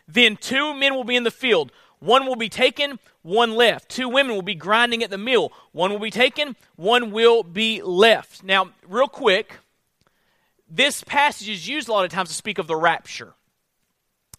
Then 0.09 0.37
two 0.37 0.75
men 0.75 0.95
will 0.95 1.05
be 1.05 1.17
in 1.17 1.25
the 1.25 1.31
field. 1.31 1.71
One 2.01 2.27
will 2.27 2.37
be 2.37 2.49
taken, 2.49 2.99
one 3.23 3.55
left. 3.55 3.89
Two 3.89 4.09
women 4.09 4.35
will 4.35 4.43
be 4.43 4.57
grinding 4.57 5.05
at 5.05 5.11
the 5.11 5.19
mill. 5.19 5.53
One 5.71 5.93
will 5.93 6.01
be 6.01 6.11
taken, 6.11 6.57
one 6.75 7.13
will 7.13 7.45
be 7.45 7.81
left. 7.81 8.43
Now, 8.43 8.71
real 8.89 9.07
quick, 9.07 9.59
this 10.69 11.05
passage 11.05 11.49
is 11.49 11.69
used 11.69 11.89
a 11.89 11.93
lot 11.93 12.05
of 12.05 12.11
times 12.11 12.31
to 12.31 12.35
speak 12.35 12.59
of 12.59 12.67
the 12.67 12.75
rapture. 12.75 13.35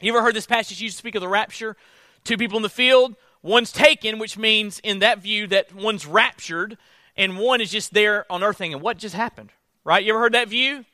You 0.01 0.11
ever 0.11 0.21
heard 0.21 0.35
this 0.35 0.45
passage 0.45 0.81
used 0.81 0.97
to 0.97 0.99
speak 0.99 1.15
of 1.15 1.21
the 1.21 1.29
rapture? 1.29 1.77
Two 2.25 2.35
people 2.37 2.57
in 2.57 2.63
the 2.63 2.69
field, 2.69 3.15
one's 3.43 3.71
taken, 3.71 4.17
which 4.17 4.37
means 4.37 4.79
in 4.79 4.99
that 4.99 5.19
view 5.19 5.45
that 5.47 5.73
one's 5.75 6.07
raptured, 6.07 6.77
and 7.15 7.37
one 7.37 7.61
is 7.61 7.69
just 7.69 7.93
there 7.93 8.25
on 8.31 8.41
earth 8.41 8.57
thinking, 8.57 8.81
what 8.81 8.97
just 8.97 9.13
happened? 9.13 9.51
Right? 9.83 10.03
You 10.03 10.13
ever 10.13 10.19
heard 10.19 10.33
that 10.33 10.47
view? 10.47 10.85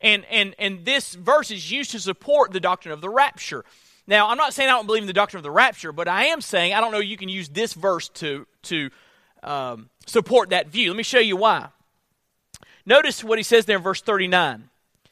And, 0.00 0.24
and, 0.30 0.54
and 0.58 0.84
this 0.84 1.14
verse 1.14 1.50
is 1.50 1.70
used 1.70 1.90
to 1.90 2.00
support 2.00 2.52
the 2.52 2.60
doctrine 2.60 2.92
of 2.92 3.00
the 3.00 3.10
rapture. 3.10 3.64
Now, 4.06 4.28
I'm 4.28 4.38
not 4.38 4.54
saying 4.54 4.68
I 4.68 4.72
don't 4.72 4.86
believe 4.86 5.02
in 5.02 5.06
the 5.06 5.12
doctrine 5.12 5.38
of 5.38 5.44
the 5.44 5.50
rapture, 5.50 5.92
but 5.92 6.08
I 6.08 6.26
am 6.26 6.40
saying 6.40 6.72
I 6.72 6.80
don't 6.80 6.92
know 6.92 6.98
you 6.98 7.16
can 7.16 7.28
use 7.28 7.48
this 7.48 7.74
verse 7.74 8.08
to, 8.10 8.46
to 8.62 8.90
um, 9.42 9.90
support 10.06 10.50
that 10.50 10.68
view. 10.68 10.90
Let 10.90 10.96
me 10.96 11.02
show 11.02 11.20
you 11.20 11.36
why. 11.36 11.68
Notice 12.84 13.22
what 13.22 13.38
he 13.38 13.44
says 13.44 13.64
there 13.64 13.76
in 13.76 13.82
verse 13.82 14.00
39. 14.00 14.68
It 15.04 15.10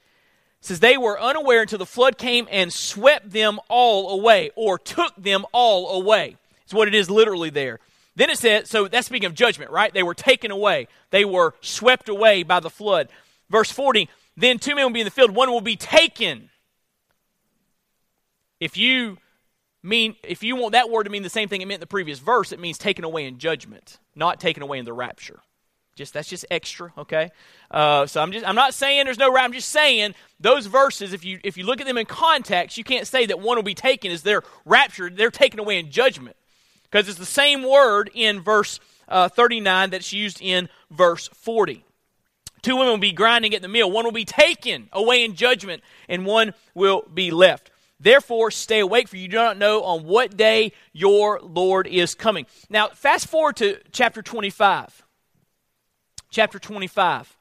says, 0.60 0.80
They 0.80 0.96
were 0.96 1.20
unaware 1.20 1.62
until 1.62 1.78
the 1.78 1.86
flood 1.86 2.18
came 2.18 2.48
and 2.50 2.72
swept 2.72 3.30
them 3.30 3.60
all 3.68 4.10
away, 4.10 4.50
or 4.56 4.76
took 4.76 5.14
them 5.16 5.46
all 5.52 6.00
away. 6.00 6.36
It's 6.70 6.74
what 6.74 6.86
it 6.86 6.94
is 6.94 7.10
literally 7.10 7.50
there. 7.50 7.80
Then 8.14 8.30
it 8.30 8.38
says, 8.38 8.70
so 8.70 8.86
that's 8.86 9.08
speaking 9.08 9.26
of 9.26 9.34
judgment, 9.34 9.72
right? 9.72 9.92
They 9.92 10.04
were 10.04 10.14
taken 10.14 10.52
away. 10.52 10.86
They 11.10 11.24
were 11.24 11.54
swept 11.60 12.08
away 12.08 12.44
by 12.44 12.60
the 12.60 12.70
flood. 12.70 13.08
Verse 13.48 13.72
40, 13.72 14.08
then 14.36 14.60
two 14.60 14.76
men 14.76 14.84
will 14.84 14.92
be 14.92 15.00
in 15.00 15.04
the 15.04 15.10
field, 15.10 15.32
one 15.32 15.50
will 15.50 15.60
be 15.60 15.74
taken 15.74 16.48
if 18.60 18.76
you 18.76 19.18
mean 19.82 20.14
if 20.22 20.44
you 20.44 20.54
want 20.54 20.72
that 20.72 20.90
word 20.90 21.04
to 21.04 21.10
mean 21.10 21.24
the 21.24 21.28
same 21.28 21.48
thing 21.48 21.60
it 21.60 21.66
meant 21.66 21.78
in 21.78 21.80
the 21.80 21.88
previous 21.88 22.20
verse, 22.20 22.52
it 22.52 22.60
means 22.60 22.78
taken 22.78 23.04
away 23.04 23.24
in 23.24 23.38
judgment, 23.38 23.98
not 24.14 24.38
taken 24.38 24.62
away 24.62 24.78
in 24.78 24.84
the 24.84 24.92
rapture. 24.92 25.40
Just 25.96 26.14
that's 26.14 26.28
just 26.28 26.46
extra, 26.52 26.92
okay? 26.96 27.30
Uh, 27.68 28.06
so 28.06 28.22
I'm 28.22 28.30
just 28.30 28.46
I'm 28.46 28.54
not 28.54 28.74
saying 28.74 29.06
there's 29.06 29.18
no. 29.18 29.32
Rapture. 29.32 29.44
I'm 29.44 29.52
just 29.54 29.70
saying 29.70 30.14
those 30.38 30.66
verses. 30.66 31.12
If 31.12 31.24
you 31.24 31.40
if 31.42 31.56
you 31.56 31.64
look 31.64 31.80
at 31.80 31.86
them 31.88 31.98
in 31.98 32.06
context, 32.06 32.78
you 32.78 32.84
can't 32.84 33.08
say 33.08 33.26
that 33.26 33.40
one 33.40 33.56
will 33.56 33.64
be 33.64 33.74
taken 33.74 34.12
as 34.12 34.22
they're 34.22 34.42
raptured. 34.64 35.16
They're 35.16 35.32
taken 35.32 35.58
away 35.58 35.78
in 35.78 35.90
judgment 35.90 36.36
because 36.90 37.08
it's 37.08 37.18
the 37.18 37.26
same 37.26 37.62
word 37.62 38.10
in 38.14 38.40
verse 38.40 38.80
uh, 39.08 39.28
39 39.28 39.90
that's 39.90 40.12
used 40.12 40.40
in 40.40 40.68
verse 40.90 41.28
40. 41.28 41.84
Two 42.62 42.76
women 42.76 42.90
will 42.90 42.98
be 42.98 43.12
grinding 43.12 43.54
at 43.54 43.62
the 43.62 43.68
mill. 43.68 43.90
One 43.90 44.04
will 44.04 44.12
be 44.12 44.24
taken 44.24 44.88
away 44.92 45.24
in 45.24 45.34
judgment, 45.34 45.82
and 46.08 46.26
one 46.26 46.52
will 46.74 47.02
be 47.12 47.30
left. 47.30 47.70
Therefore, 47.98 48.50
stay 48.50 48.80
awake, 48.80 49.08
for 49.08 49.16
you 49.16 49.28
do 49.28 49.36
not 49.36 49.58
know 49.58 49.82
on 49.82 50.04
what 50.04 50.36
day 50.36 50.72
your 50.92 51.40
Lord 51.40 51.86
is 51.86 52.14
coming. 52.14 52.46
Now, 52.68 52.88
fast 52.88 53.28
forward 53.28 53.56
to 53.56 53.78
chapter 53.92 54.22
25. 54.22 55.04
Chapter 56.30 56.58
25. 56.58 57.36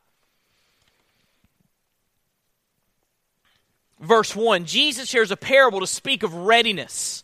Verse 4.02 4.36
1. 4.36 4.66
Jesus 4.66 5.08
shares 5.08 5.32
a 5.32 5.38
parable 5.38 5.82
to 5.82 5.88
speak 5.88 6.24
of 6.24 6.34
readiness. 6.34 7.24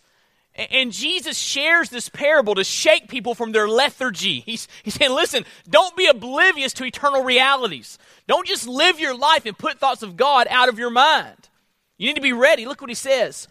And 0.58 0.94
Jesus 0.94 1.38
shares 1.38 1.90
this 1.90 2.08
parable 2.08 2.56
to 2.56 2.64
shake 2.64 3.10
people 3.10 3.36
from 3.36 3.52
their 3.52 3.68
lethargy. 3.68 4.40
He's, 4.40 4.70
he's 4.84 4.94
saying, 4.94 5.12
listen, 5.12 5.44
don't 5.70 5.98
be 5.98 6.06
oblivious 6.06 6.72
to 6.74 6.86
eternal 6.86 7.24
realities. 7.24 8.00
Don't 8.26 8.48
just 8.48 8.66
live 8.66 8.98
your 8.98 9.18
life 9.18 9.46
and 9.46 9.58
put 9.58 9.80
thoughts 9.80 10.02
of 10.02 10.16
God 10.16 10.48
out 10.50 10.70
of 10.70 10.80
your 10.80 10.90
mind. 10.90 11.50
You 11.98 12.08
need 12.08 12.16
to 12.16 12.22
be 12.22 12.32
ready. 12.32 12.66
Look 12.66 12.80
what 12.80 12.90
he 12.90 12.96
says. 12.96 13.50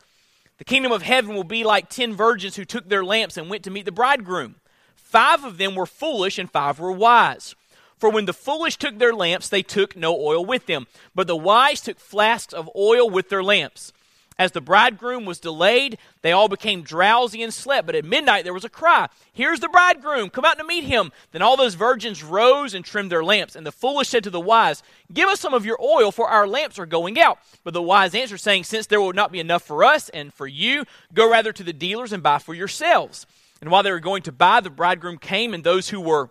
The 0.56 0.64
kingdom 0.64 0.92
of 0.92 1.02
heaven 1.02 1.34
will 1.34 1.44
be 1.44 1.62
like 1.62 1.90
ten 1.90 2.14
virgins 2.14 2.56
who 2.56 2.64
took 2.64 2.88
their 2.88 3.04
lamps 3.04 3.37
and 3.37 3.50
went 3.50 3.64
to 3.64 3.70
meet 3.70 3.84
the 3.84 3.92
bridegroom. 3.92 4.56
Five 4.94 5.44
of 5.44 5.58
them 5.58 5.75
were 5.75 5.87
foolish 5.87 6.38
and 6.38 6.50
five 6.50 6.78
were 6.78 6.92
wise. 6.92 7.54
For 7.99 8.08
when 8.08 8.25
the 8.25 8.32
foolish 8.32 8.76
took 8.76 8.99
their 8.99 9.12
lamps, 9.12 9.49
they 9.49 9.62
took 9.62 9.94
no 9.94 10.18
oil 10.18 10.44
with 10.44 10.66
them, 10.66 10.87
but 11.14 11.26
the 11.26 11.37
wise 11.37 11.80
took 11.80 11.99
flasks 11.99 12.52
of 12.52 12.70
oil 12.75 13.08
with 13.11 13.28
their 13.28 13.42
lamps. 13.42 13.92
As 14.36 14.50
the 14.50 14.60
bridegroom 14.60 15.24
was 15.24 15.38
delayed, 15.38 15.96
they 16.22 16.32
all 16.32 16.48
became 16.48 16.82
drowsy 16.82 17.42
and 17.42 17.54
slept. 17.54 17.86
But 17.86 17.94
at 17.94 18.04
midnight 18.04 18.42
there 18.42 18.54
was 18.54 18.64
a 18.64 18.68
cry 18.68 19.08
Here's 19.32 19.60
the 19.60 19.68
bridegroom, 19.68 20.30
come 20.30 20.44
out 20.44 20.58
to 20.58 20.64
meet 20.64 20.84
him. 20.84 21.12
Then 21.30 21.42
all 21.42 21.56
those 21.56 21.74
virgins 21.74 22.22
rose 22.22 22.74
and 22.74 22.84
trimmed 22.84 23.12
their 23.12 23.24
lamps. 23.24 23.54
And 23.54 23.64
the 23.66 23.72
foolish 23.72 24.08
said 24.08 24.24
to 24.24 24.30
the 24.30 24.40
wise, 24.40 24.82
Give 25.12 25.28
us 25.28 25.40
some 25.40 25.54
of 25.54 25.64
your 25.64 25.80
oil, 25.80 26.10
for 26.10 26.28
our 26.28 26.48
lamps 26.48 26.78
are 26.78 26.86
going 26.86 27.18
out. 27.18 27.38
But 27.62 27.74
the 27.74 27.82
wise 27.82 28.14
answered, 28.14 28.38
saying, 28.38 28.64
Since 28.64 28.86
there 28.86 29.00
will 29.00 29.12
not 29.12 29.30
be 29.30 29.40
enough 29.40 29.62
for 29.62 29.84
us 29.84 30.08
and 30.08 30.34
for 30.34 30.46
you, 30.46 30.84
go 31.12 31.30
rather 31.30 31.52
to 31.52 31.62
the 31.62 31.72
dealers 31.72 32.12
and 32.12 32.22
buy 32.22 32.38
for 32.38 32.54
yourselves. 32.54 33.26
And 33.60 33.70
while 33.70 33.82
they 33.82 33.92
were 33.92 34.00
going 34.00 34.22
to 34.22 34.32
buy, 34.32 34.60
the 34.60 34.70
bridegroom 34.70 35.18
came, 35.18 35.54
and 35.54 35.62
those 35.62 35.88
who 35.88 36.00
were 36.00 36.30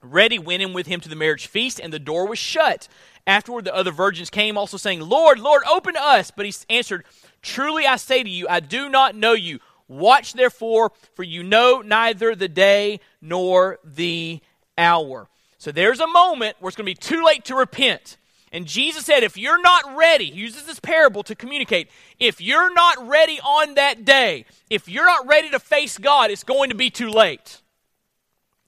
ready 0.00 0.38
went 0.38 0.62
in 0.62 0.72
with 0.72 0.86
him 0.86 1.00
to 1.00 1.08
the 1.08 1.16
marriage 1.16 1.46
feast, 1.46 1.80
and 1.80 1.92
the 1.92 1.98
door 1.98 2.26
was 2.26 2.38
shut. 2.38 2.88
Afterward, 3.26 3.64
the 3.64 3.74
other 3.74 3.90
virgins 3.90 4.28
came, 4.28 4.58
also 4.58 4.76
saying, 4.76 5.00
Lord, 5.00 5.38
Lord, 5.38 5.62
open 5.70 5.94
to 5.94 6.02
us. 6.02 6.30
But 6.30 6.46
he 6.46 6.54
answered, 6.68 7.04
Truly 7.44 7.86
I 7.86 7.96
say 7.96 8.22
to 8.22 8.28
you, 8.28 8.48
I 8.48 8.60
do 8.60 8.88
not 8.88 9.14
know 9.14 9.34
you. 9.34 9.60
Watch 9.86 10.32
therefore, 10.32 10.92
for 11.14 11.22
you 11.22 11.42
know 11.42 11.82
neither 11.84 12.34
the 12.34 12.48
day 12.48 13.00
nor 13.20 13.78
the 13.84 14.40
hour. 14.76 15.28
So 15.58 15.70
there's 15.70 16.00
a 16.00 16.06
moment 16.06 16.56
where 16.58 16.68
it's 16.68 16.76
going 16.76 16.86
to 16.86 16.90
be 16.90 16.94
too 16.94 17.22
late 17.22 17.44
to 17.44 17.54
repent. 17.54 18.16
And 18.50 18.66
Jesus 18.66 19.04
said, 19.04 19.22
if 19.22 19.36
you're 19.36 19.60
not 19.60 19.96
ready, 19.96 20.30
he 20.30 20.40
uses 20.40 20.64
this 20.64 20.80
parable 20.80 21.22
to 21.24 21.34
communicate, 21.34 21.90
if 22.18 22.40
you're 22.40 22.72
not 22.72 23.08
ready 23.08 23.40
on 23.40 23.74
that 23.74 24.04
day, 24.04 24.46
if 24.70 24.88
you're 24.88 25.06
not 25.06 25.26
ready 25.26 25.50
to 25.50 25.58
face 25.58 25.98
God, 25.98 26.30
it's 26.30 26.44
going 26.44 26.70
to 26.70 26.76
be 26.76 26.88
too 26.88 27.10
late. 27.10 27.60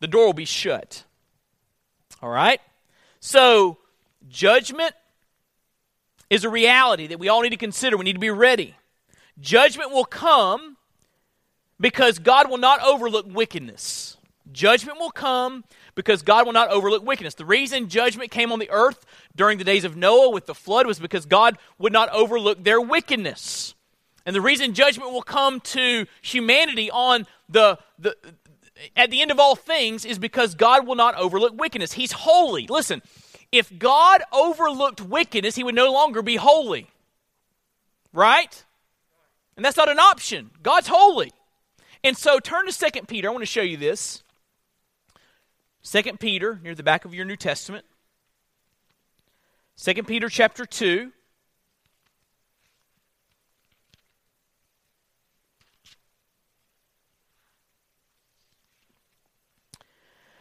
The 0.00 0.08
door 0.08 0.26
will 0.26 0.32
be 0.32 0.44
shut. 0.44 1.04
All 2.20 2.28
right? 2.30 2.60
So, 3.20 3.78
judgment 4.28 4.94
is 6.30 6.44
a 6.44 6.48
reality 6.48 7.06
that 7.08 7.18
we 7.18 7.28
all 7.28 7.42
need 7.42 7.50
to 7.50 7.56
consider. 7.56 7.96
We 7.96 8.04
need 8.04 8.14
to 8.14 8.18
be 8.18 8.30
ready. 8.30 8.74
Judgment 9.40 9.90
will 9.90 10.04
come 10.04 10.76
because 11.78 12.18
God 12.18 12.50
will 12.50 12.58
not 12.58 12.82
overlook 12.82 13.26
wickedness. 13.28 14.16
Judgment 14.52 14.98
will 14.98 15.10
come 15.10 15.64
because 15.94 16.22
God 16.22 16.46
will 16.46 16.52
not 16.52 16.70
overlook 16.70 17.04
wickedness. 17.04 17.34
The 17.34 17.44
reason 17.44 17.88
judgment 17.88 18.30
came 18.30 18.52
on 18.52 18.58
the 18.58 18.70
earth 18.70 19.04
during 19.34 19.58
the 19.58 19.64
days 19.64 19.84
of 19.84 19.96
Noah 19.96 20.30
with 20.30 20.46
the 20.46 20.54
flood 20.54 20.86
was 20.86 20.98
because 20.98 21.26
God 21.26 21.58
would 21.78 21.92
not 21.92 22.08
overlook 22.10 22.62
their 22.62 22.80
wickedness. 22.80 23.74
And 24.24 24.34
the 24.34 24.40
reason 24.40 24.74
judgment 24.74 25.12
will 25.12 25.22
come 25.22 25.60
to 25.60 26.06
humanity 26.22 26.90
on 26.90 27.26
the, 27.48 27.78
the 27.98 28.16
at 28.94 29.10
the 29.10 29.22
end 29.22 29.30
of 29.30 29.40
all 29.40 29.56
things 29.56 30.04
is 30.04 30.18
because 30.18 30.54
God 30.54 30.86
will 30.86 30.96
not 30.96 31.14
overlook 31.16 31.58
wickedness. 31.58 31.92
He's 31.92 32.12
holy. 32.12 32.66
Listen, 32.66 33.02
if 33.58 33.78
God 33.78 34.22
overlooked 34.32 35.00
wickedness, 35.00 35.54
he 35.54 35.64
would 35.64 35.74
no 35.74 35.92
longer 35.92 36.22
be 36.22 36.36
holy. 36.36 36.88
Right? 38.12 38.64
And 39.56 39.64
that's 39.64 39.76
not 39.76 39.88
an 39.88 39.98
option. 39.98 40.50
God's 40.62 40.88
holy. 40.88 41.32
And 42.04 42.16
so 42.16 42.38
turn 42.38 42.66
to 42.66 42.72
Second 42.72 43.08
Peter. 43.08 43.28
I 43.28 43.32
want 43.32 43.42
to 43.42 43.46
show 43.46 43.62
you 43.62 43.76
this. 43.76 44.22
Second 45.82 46.20
Peter, 46.20 46.60
near 46.62 46.74
the 46.74 46.82
back 46.82 47.04
of 47.04 47.14
your 47.14 47.24
New 47.24 47.36
Testament. 47.36 47.84
Second 49.76 50.06
Peter 50.06 50.28
chapter 50.28 50.66
2. 50.66 51.12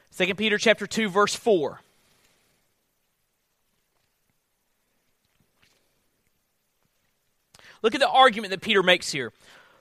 Second 0.10 0.38
Peter 0.38 0.58
chapter 0.58 0.88
2 0.88 1.10
verse 1.10 1.36
4. 1.36 1.82
Look 7.86 7.94
at 7.94 8.02
the 8.02 8.10
argument 8.10 8.50
that 8.50 8.62
Peter 8.62 8.82
makes 8.82 9.12
here. 9.12 9.32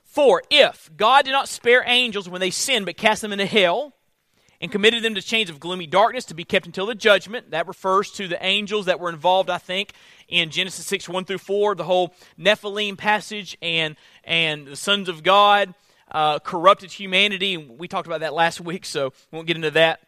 For 0.03 0.43
if 0.51 0.91
God 0.95 1.25
did 1.25 1.31
not 1.31 1.49
spare 1.49 1.83
angels 1.87 2.29
when 2.29 2.39
they 2.39 2.51
sinned, 2.51 2.85
but 2.85 2.97
cast 2.97 3.23
them 3.23 3.31
into 3.31 3.47
hell, 3.47 3.93
and 4.61 4.71
committed 4.71 5.01
them 5.01 5.15
to 5.15 5.23
chains 5.23 5.49
of 5.49 5.59
gloomy 5.59 5.87
darkness 5.87 6.23
to 6.25 6.35
be 6.35 6.43
kept 6.43 6.67
until 6.67 6.85
the 6.85 6.93
judgment, 6.93 7.49
that 7.49 7.67
refers 7.67 8.11
to 8.11 8.27
the 8.27 8.37
angels 8.45 8.85
that 8.85 8.99
were 8.99 9.09
involved, 9.09 9.49
I 9.49 9.57
think, 9.57 9.93
in 10.27 10.51
Genesis 10.51 10.85
6 10.85 11.09
1 11.09 11.25
through 11.25 11.39
4, 11.39 11.73
the 11.73 11.83
whole 11.83 12.13
Nephilim 12.39 12.95
passage 12.95 13.57
and, 13.59 13.95
and 14.23 14.67
the 14.67 14.75
sons 14.75 15.09
of 15.09 15.23
God. 15.23 15.73
uh, 16.11 16.37
corrupted 16.39 16.91
humanity. 16.91 17.57
We 17.57 17.87
talked 17.87 18.07
about 18.07 18.19
that 18.19 18.35
last 18.35 18.61
week, 18.61 18.85
so 18.85 19.13
we 19.31 19.35
won't 19.35 19.47
get 19.47 19.55
into 19.55 19.71
that. 19.71 20.01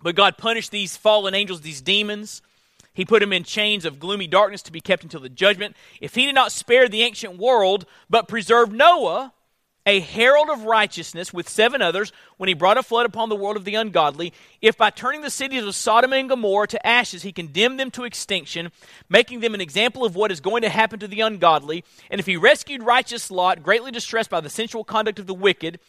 But 0.00 0.14
God 0.14 0.38
punished 0.38 0.70
these 0.70 0.96
fallen 0.96 1.34
angels, 1.34 1.62
these 1.62 1.80
demons. 1.80 2.42
He 2.96 3.04
put 3.04 3.22
him 3.22 3.32
in 3.32 3.44
chains 3.44 3.84
of 3.84 4.00
gloomy 4.00 4.26
darkness 4.26 4.62
to 4.62 4.72
be 4.72 4.80
kept 4.80 5.02
until 5.02 5.20
the 5.20 5.28
judgment. 5.28 5.76
If 6.00 6.14
he 6.14 6.24
did 6.24 6.34
not 6.34 6.50
spare 6.50 6.88
the 6.88 7.02
ancient 7.02 7.36
world, 7.36 7.84
but 8.08 8.26
preserved 8.26 8.72
Noah, 8.72 9.34
a 9.84 10.00
herald 10.00 10.48
of 10.48 10.64
righteousness 10.64 11.30
with 11.30 11.46
seven 11.46 11.82
others 11.82 12.10
when 12.38 12.48
he 12.48 12.54
brought 12.54 12.78
a 12.78 12.82
flood 12.82 13.04
upon 13.04 13.28
the 13.28 13.36
world 13.36 13.58
of 13.58 13.66
the 13.66 13.74
ungodly, 13.74 14.32
if 14.62 14.78
by 14.78 14.88
turning 14.88 15.20
the 15.20 15.28
cities 15.28 15.62
of 15.62 15.74
Sodom 15.74 16.14
and 16.14 16.26
Gomorrah 16.26 16.68
to 16.68 16.86
ashes 16.86 17.22
he 17.22 17.32
condemned 17.32 17.78
them 17.78 17.90
to 17.90 18.04
extinction, 18.04 18.72
making 19.10 19.40
them 19.40 19.52
an 19.52 19.60
example 19.60 20.02
of 20.02 20.16
what 20.16 20.32
is 20.32 20.40
going 20.40 20.62
to 20.62 20.70
happen 20.70 20.98
to 20.98 21.06
the 21.06 21.20
ungodly, 21.20 21.84
and 22.10 22.18
if 22.18 22.24
he 22.24 22.38
rescued 22.38 22.82
righteous 22.82 23.30
Lot, 23.30 23.62
greatly 23.62 23.90
distressed 23.90 24.30
by 24.30 24.40
the 24.40 24.48
sensual 24.48 24.84
conduct 24.84 25.18
of 25.18 25.26
the 25.26 25.34
wicked, 25.34 25.80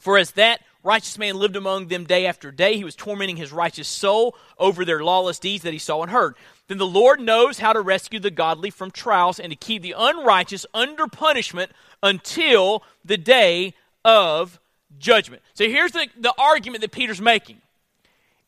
for 0.00 0.18
as 0.18 0.32
that 0.32 0.60
righteous 0.88 1.18
man 1.18 1.36
lived 1.36 1.54
among 1.54 1.88
them 1.88 2.04
day 2.04 2.24
after 2.24 2.50
day. 2.50 2.78
He 2.78 2.82
was 2.82 2.96
tormenting 2.96 3.36
his 3.36 3.52
righteous 3.52 3.86
soul 3.86 4.34
over 4.58 4.86
their 4.86 5.04
lawless 5.04 5.38
deeds 5.38 5.62
that 5.64 5.74
he 5.74 5.78
saw 5.78 6.00
and 6.00 6.10
heard. 6.10 6.34
Then 6.66 6.78
the 6.78 6.86
Lord 6.86 7.20
knows 7.20 7.58
how 7.58 7.74
to 7.74 7.80
rescue 7.82 8.18
the 8.18 8.30
godly 8.30 8.70
from 8.70 8.90
trials 8.90 9.38
and 9.38 9.50
to 9.50 9.56
keep 9.56 9.82
the 9.82 9.94
unrighteous 9.96 10.64
under 10.72 11.06
punishment 11.06 11.72
until 12.02 12.82
the 13.04 13.18
day 13.18 13.74
of 14.02 14.58
judgment. 14.98 15.42
So 15.52 15.68
here's 15.68 15.92
the, 15.92 16.08
the 16.18 16.32
argument 16.38 16.80
that 16.80 16.90
Peter's 16.90 17.20
making. 17.20 17.60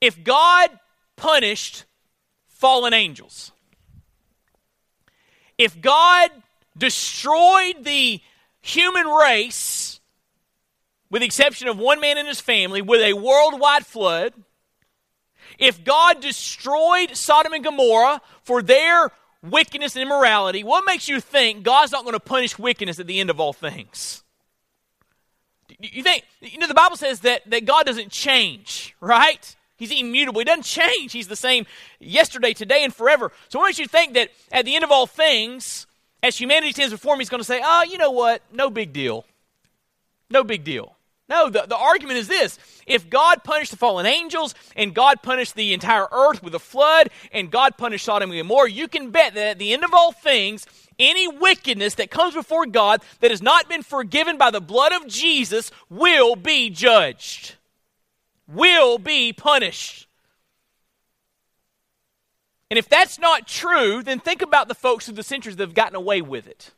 If 0.00 0.24
God 0.24 0.70
punished 1.16 1.84
fallen 2.48 2.94
angels, 2.94 3.52
if 5.58 5.78
God 5.78 6.30
destroyed 6.74 7.84
the 7.84 8.22
human 8.62 9.06
race 9.06 9.89
with 11.10 11.20
the 11.20 11.26
exception 11.26 11.68
of 11.68 11.78
one 11.78 12.00
man 12.00 12.18
and 12.18 12.28
his 12.28 12.40
family, 12.40 12.82
with 12.82 13.00
a 13.00 13.14
worldwide 13.14 13.86
flood, 13.86 14.32
if 15.58 15.82
God 15.84 16.20
destroyed 16.20 17.16
Sodom 17.16 17.52
and 17.52 17.64
Gomorrah 17.64 18.20
for 18.42 18.62
their 18.62 19.10
wickedness 19.42 19.96
and 19.96 20.02
immorality, 20.02 20.62
what 20.62 20.84
makes 20.86 21.08
you 21.08 21.20
think 21.20 21.62
God's 21.62 21.92
not 21.92 22.04
going 22.04 22.14
to 22.14 22.20
punish 22.20 22.58
wickedness 22.58 23.00
at 23.00 23.06
the 23.06 23.20
end 23.20 23.30
of 23.30 23.40
all 23.40 23.52
things? 23.52 24.22
You 25.78 26.02
think, 26.02 26.24
you 26.40 26.58
know, 26.58 26.66
the 26.66 26.74
Bible 26.74 26.96
says 26.96 27.20
that, 27.20 27.48
that 27.50 27.64
God 27.64 27.86
doesn't 27.86 28.10
change, 28.10 28.94
right? 29.00 29.56
He's 29.76 29.90
immutable. 29.90 30.40
He 30.40 30.44
doesn't 30.44 30.64
change. 30.64 31.12
He's 31.12 31.28
the 31.28 31.36
same 31.36 31.64
yesterday, 31.98 32.52
today, 32.52 32.84
and 32.84 32.94
forever. 32.94 33.32
So 33.48 33.58
what 33.58 33.66
makes 33.66 33.78
you 33.78 33.86
think 33.86 34.14
that 34.14 34.30
at 34.52 34.66
the 34.66 34.74
end 34.74 34.84
of 34.84 34.90
all 34.90 35.06
things, 35.06 35.86
as 36.22 36.36
humanity 36.36 36.72
stands 36.72 36.92
before 36.92 37.14
him, 37.14 37.20
he's 37.20 37.30
going 37.30 37.40
to 37.40 37.44
say, 37.44 37.62
oh, 37.64 37.84
you 37.84 37.96
know 37.96 38.10
what? 38.10 38.42
No 38.52 38.68
big 38.68 38.92
deal. 38.92 39.24
No 40.28 40.44
big 40.44 40.64
deal. 40.64 40.96
No, 41.30 41.48
the, 41.48 41.64
the 41.68 41.76
argument 41.76 42.18
is 42.18 42.26
this. 42.26 42.58
If 42.88 43.08
God 43.08 43.44
punished 43.44 43.70
the 43.70 43.76
fallen 43.76 44.04
angels, 44.04 44.52
and 44.74 44.92
God 44.92 45.22
punished 45.22 45.54
the 45.54 45.72
entire 45.72 46.08
earth 46.10 46.42
with 46.42 46.56
a 46.56 46.58
flood, 46.58 47.08
and 47.30 47.52
God 47.52 47.78
punished 47.78 48.04
Sodom 48.04 48.32
and 48.32 48.38
Gomorrah, 48.40 48.68
you 48.68 48.88
can 48.88 49.10
bet 49.10 49.34
that 49.34 49.46
at 49.46 49.58
the 49.60 49.72
end 49.72 49.84
of 49.84 49.94
all 49.94 50.10
things, 50.10 50.66
any 50.98 51.28
wickedness 51.28 51.94
that 51.94 52.10
comes 52.10 52.34
before 52.34 52.66
God 52.66 53.00
that 53.20 53.30
has 53.30 53.40
not 53.40 53.68
been 53.68 53.82
forgiven 53.82 54.38
by 54.38 54.50
the 54.50 54.60
blood 54.60 54.92
of 54.92 55.06
Jesus 55.06 55.70
will 55.88 56.34
be 56.34 56.68
judged, 56.68 57.54
will 58.48 58.98
be 58.98 59.32
punished. 59.32 60.08
And 62.70 62.78
if 62.78 62.88
that's 62.88 63.20
not 63.20 63.46
true, 63.46 64.02
then 64.02 64.18
think 64.18 64.42
about 64.42 64.66
the 64.66 64.74
folks 64.74 65.04
through 65.04 65.14
the 65.14 65.22
centuries 65.22 65.56
that 65.56 65.62
have 65.62 65.74
gotten 65.74 65.96
away 65.96 66.22
with 66.22 66.48
it. 66.48 66.72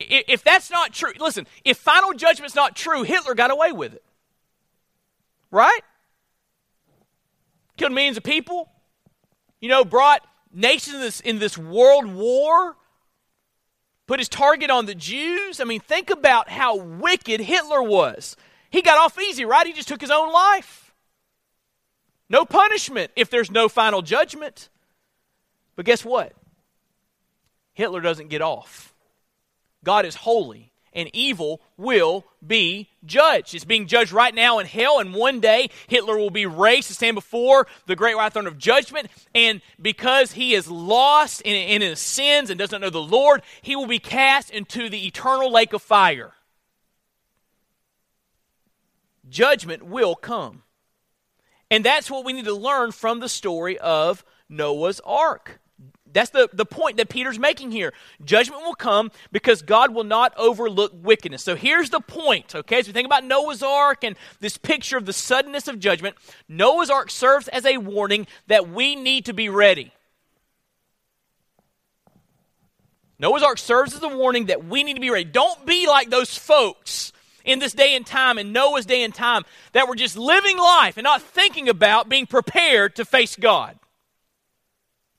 If 0.00 0.42
that's 0.42 0.70
not 0.70 0.94
true, 0.94 1.12
listen, 1.20 1.46
if 1.62 1.76
final 1.76 2.14
judgment's 2.14 2.54
not 2.54 2.74
true, 2.74 3.02
Hitler 3.02 3.34
got 3.34 3.50
away 3.50 3.70
with 3.70 3.92
it. 3.92 4.02
Right? 5.50 5.80
Killed 7.76 7.92
millions 7.92 8.16
of 8.16 8.22
people. 8.22 8.70
You 9.60 9.68
know, 9.68 9.84
brought 9.84 10.26
nations 10.52 10.94
in 10.94 11.00
this, 11.02 11.20
in 11.20 11.38
this 11.38 11.58
world 11.58 12.06
war. 12.06 12.76
Put 14.06 14.20
his 14.20 14.28
target 14.28 14.70
on 14.70 14.86
the 14.86 14.94
Jews. 14.94 15.60
I 15.60 15.64
mean, 15.64 15.80
think 15.80 16.08
about 16.08 16.48
how 16.48 16.76
wicked 16.76 17.40
Hitler 17.40 17.82
was. 17.82 18.36
He 18.70 18.82
got 18.82 18.98
off 18.98 19.20
easy, 19.20 19.44
right? 19.44 19.66
He 19.66 19.72
just 19.72 19.88
took 19.88 20.00
his 20.00 20.10
own 20.10 20.32
life. 20.32 20.94
No 22.30 22.44
punishment 22.44 23.10
if 23.16 23.28
there's 23.28 23.50
no 23.50 23.68
final 23.68 24.00
judgment. 24.00 24.70
But 25.76 25.84
guess 25.84 26.04
what? 26.04 26.32
Hitler 27.74 28.00
doesn't 28.00 28.28
get 28.28 28.40
off. 28.40 28.89
God 29.84 30.04
is 30.04 30.14
holy, 30.14 30.72
and 30.92 31.08
evil 31.12 31.60
will 31.76 32.26
be 32.46 32.88
judged. 33.04 33.54
It's 33.54 33.64
being 33.64 33.86
judged 33.86 34.12
right 34.12 34.34
now 34.34 34.58
in 34.58 34.66
hell, 34.66 34.98
and 34.98 35.14
one 35.14 35.40
day 35.40 35.70
Hitler 35.86 36.16
will 36.16 36.30
be 36.30 36.46
raised 36.46 36.88
to 36.88 36.94
stand 36.94 37.14
before 37.14 37.66
the 37.86 37.96
great 37.96 38.16
white 38.16 38.32
throne 38.32 38.46
of 38.46 38.58
judgment. 38.58 39.08
And 39.34 39.62
because 39.80 40.32
he 40.32 40.54
is 40.54 40.68
lost 40.68 41.40
in, 41.42 41.54
in 41.54 41.82
his 41.82 42.00
sins 42.00 42.50
and 42.50 42.58
doesn't 42.58 42.80
know 42.80 42.90
the 42.90 43.00
Lord, 43.00 43.42
he 43.62 43.76
will 43.76 43.86
be 43.86 43.98
cast 43.98 44.50
into 44.50 44.88
the 44.88 45.06
eternal 45.06 45.50
lake 45.50 45.72
of 45.72 45.82
fire. 45.82 46.32
Judgment 49.28 49.84
will 49.84 50.16
come. 50.16 50.64
And 51.70 51.84
that's 51.84 52.10
what 52.10 52.24
we 52.24 52.32
need 52.32 52.46
to 52.46 52.54
learn 52.54 52.90
from 52.90 53.20
the 53.20 53.28
story 53.28 53.78
of 53.78 54.24
Noah's 54.48 55.00
ark. 55.04 55.60
That's 56.12 56.30
the, 56.30 56.48
the 56.52 56.66
point 56.66 56.96
that 56.96 57.08
Peter's 57.08 57.38
making 57.38 57.70
here. 57.70 57.92
Judgment 58.24 58.62
will 58.62 58.74
come 58.74 59.10
because 59.32 59.62
God 59.62 59.94
will 59.94 60.04
not 60.04 60.32
overlook 60.36 60.92
wickedness. 60.94 61.42
So 61.42 61.54
here's 61.54 61.90
the 61.90 62.00
point, 62.00 62.54
okay? 62.54 62.78
As 62.78 62.86
we 62.86 62.92
think 62.92 63.06
about 63.06 63.24
Noah's 63.24 63.62
Ark 63.62 64.04
and 64.04 64.16
this 64.40 64.56
picture 64.56 64.96
of 64.96 65.06
the 65.06 65.12
suddenness 65.12 65.68
of 65.68 65.78
judgment, 65.78 66.16
Noah's 66.48 66.90
Ark 66.90 67.10
serves 67.10 67.48
as 67.48 67.64
a 67.64 67.78
warning 67.78 68.26
that 68.48 68.68
we 68.68 68.96
need 68.96 69.26
to 69.26 69.32
be 69.32 69.48
ready. 69.48 69.92
Noah's 73.18 73.42
Ark 73.42 73.58
serves 73.58 73.94
as 73.94 74.02
a 74.02 74.08
warning 74.08 74.46
that 74.46 74.64
we 74.64 74.82
need 74.82 74.94
to 74.94 75.00
be 75.00 75.10
ready. 75.10 75.24
Don't 75.24 75.66
be 75.66 75.86
like 75.86 76.10
those 76.10 76.36
folks 76.36 77.12
in 77.44 77.58
this 77.58 77.72
day 77.72 77.94
and 77.94 78.06
time, 78.06 78.38
in 78.38 78.52
Noah's 78.52 78.86
day 78.86 79.02
and 79.02 79.14
time, 79.14 79.44
that 79.72 79.88
were 79.88 79.96
just 79.96 80.16
living 80.16 80.58
life 80.58 80.96
and 80.96 81.04
not 81.04 81.22
thinking 81.22 81.68
about 81.68 82.08
being 82.08 82.26
prepared 82.26 82.96
to 82.96 83.04
face 83.04 83.36
God 83.36 83.78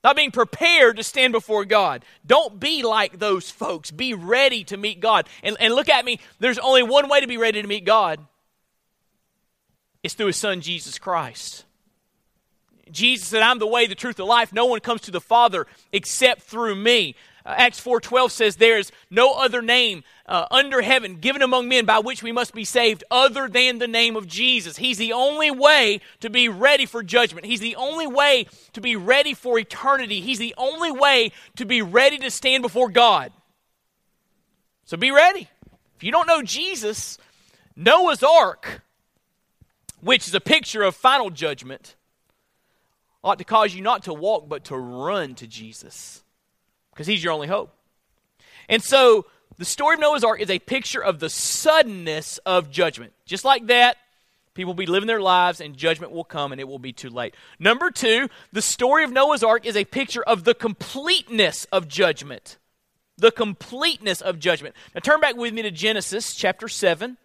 not 0.02 0.16
being 0.16 0.30
prepared 0.30 0.96
to 0.96 1.02
stand 1.02 1.32
before 1.32 1.64
God. 1.64 2.04
Don't 2.26 2.58
be 2.58 2.82
like 2.82 3.18
those 3.18 3.50
folks. 3.50 3.90
Be 3.90 4.14
ready 4.14 4.64
to 4.64 4.76
meet 4.76 5.00
God. 5.00 5.28
And, 5.42 5.56
and 5.60 5.74
look 5.74 5.88
at 5.88 6.04
me, 6.04 6.18
there's 6.40 6.58
only 6.58 6.82
one 6.82 7.08
way 7.08 7.20
to 7.20 7.26
be 7.26 7.36
ready 7.36 7.62
to 7.62 7.68
meet 7.68 7.84
God 7.84 8.18
it's 10.02 10.14
through 10.14 10.28
His 10.28 10.36
Son, 10.36 10.60
Jesus 10.60 10.98
Christ. 10.98 11.64
Jesus 12.90 13.28
said, 13.28 13.42
I'm 13.42 13.58
the 13.58 13.66
way, 13.66 13.86
the 13.86 13.94
truth, 13.94 14.16
the 14.16 14.26
life. 14.26 14.52
No 14.52 14.66
one 14.66 14.80
comes 14.80 15.02
to 15.02 15.10
the 15.10 15.20
Father 15.20 15.66
except 15.92 16.42
through 16.42 16.74
me. 16.74 17.14
Uh, 17.46 17.54
Acts 17.56 17.80
4.12 17.80 18.30
says, 18.30 18.56
There 18.56 18.78
is 18.78 18.92
no 19.10 19.34
other 19.34 19.62
name 19.62 20.04
uh, 20.32 20.46
under 20.50 20.80
heaven 20.80 21.16
given 21.16 21.42
among 21.42 21.68
men 21.68 21.84
by 21.84 21.98
which 21.98 22.22
we 22.22 22.32
must 22.32 22.54
be 22.54 22.64
saved 22.64 23.04
other 23.10 23.48
than 23.48 23.78
the 23.78 23.86
name 23.86 24.16
of 24.16 24.26
Jesus. 24.26 24.78
He's 24.78 24.96
the 24.96 25.12
only 25.12 25.50
way 25.50 26.00
to 26.20 26.30
be 26.30 26.48
ready 26.48 26.86
for 26.86 27.02
judgment. 27.02 27.44
He's 27.44 27.60
the 27.60 27.76
only 27.76 28.06
way 28.06 28.46
to 28.72 28.80
be 28.80 28.96
ready 28.96 29.34
for 29.34 29.58
eternity. 29.58 30.22
He's 30.22 30.38
the 30.38 30.54
only 30.56 30.90
way 30.90 31.32
to 31.56 31.66
be 31.66 31.82
ready 31.82 32.16
to 32.16 32.30
stand 32.30 32.62
before 32.62 32.88
God. 32.88 33.30
So 34.86 34.96
be 34.96 35.10
ready. 35.10 35.50
If 35.96 36.02
you 36.02 36.10
don't 36.10 36.26
know 36.26 36.40
Jesus, 36.40 37.18
Noah's 37.76 38.22
Ark, 38.22 38.80
which 40.00 40.26
is 40.26 40.34
a 40.34 40.40
picture 40.40 40.82
of 40.82 40.96
final 40.96 41.28
judgment, 41.28 41.94
ought 43.22 43.36
to 43.36 43.44
cause 43.44 43.74
you 43.74 43.82
not 43.82 44.04
to 44.04 44.14
walk 44.14 44.48
but 44.48 44.64
to 44.64 44.78
run 44.78 45.34
to 45.34 45.46
Jesus 45.46 46.22
because 46.90 47.06
he's 47.06 47.22
your 47.22 47.34
only 47.34 47.48
hope. 47.48 47.76
And 48.70 48.82
so 48.82 49.26
the 49.58 49.64
story 49.64 49.94
of 49.94 50.00
Noah's 50.00 50.24
Ark 50.24 50.40
is 50.40 50.50
a 50.50 50.58
picture 50.58 51.02
of 51.02 51.20
the 51.20 51.30
suddenness 51.30 52.38
of 52.46 52.70
judgment. 52.70 53.12
Just 53.26 53.44
like 53.44 53.66
that, 53.66 53.96
people 54.54 54.70
will 54.70 54.78
be 54.78 54.86
living 54.86 55.06
their 55.06 55.20
lives 55.20 55.60
and 55.60 55.76
judgment 55.76 56.12
will 56.12 56.24
come 56.24 56.52
and 56.52 56.60
it 56.60 56.68
will 56.68 56.78
be 56.78 56.92
too 56.92 57.10
late. 57.10 57.34
Number 57.58 57.90
two, 57.90 58.28
the 58.52 58.62
story 58.62 59.04
of 59.04 59.12
Noah's 59.12 59.42
Ark 59.42 59.66
is 59.66 59.76
a 59.76 59.84
picture 59.84 60.22
of 60.22 60.44
the 60.44 60.54
completeness 60.54 61.66
of 61.72 61.88
judgment. 61.88 62.58
The 63.18 63.30
completeness 63.30 64.20
of 64.20 64.38
judgment. 64.38 64.74
Now 64.94 65.00
turn 65.00 65.20
back 65.20 65.36
with 65.36 65.52
me 65.52 65.62
to 65.62 65.70
Genesis 65.70 66.34
chapter 66.34 66.68
7. 66.68 67.18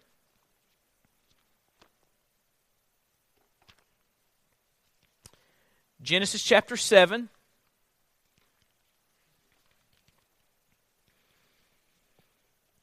Genesis 6.00 6.42
chapter 6.42 6.76
7. 6.76 7.28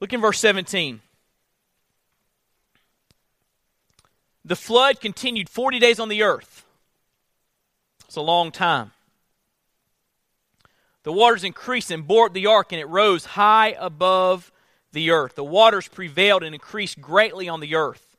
Look 0.05 0.13
in 0.13 0.21
verse 0.21 0.37
17. 0.37 1.01
The 4.45 4.55
flood 4.55 5.01
continued 5.01 5.49
40 5.49 5.79
days 5.79 5.99
on 5.99 6.09
the 6.09 6.21
earth. 6.21 6.63
It's 8.05 8.15
a 8.15 8.21
long 8.21 8.51
time. 8.51 8.91
The 11.01 11.11
waters 11.11 11.43
increased 11.43 11.89
and 11.89 12.05
bore 12.05 12.27
up 12.27 12.33
the 12.33 12.45
ark, 12.45 12.71
and 12.71 12.79
it 12.79 12.85
rose 12.85 13.25
high 13.25 13.69
above 13.79 14.51
the 14.91 15.09
earth. 15.09 15.33
The 15.33 15.43
waters 15.43 15.87
prevailed 15.87 16.43
and 16.43 16.53
increased 16.53 17.01
greatly 17.01 17.49
on 17.49 17.59
the 17.59 17.73
earth. 17.73 18.15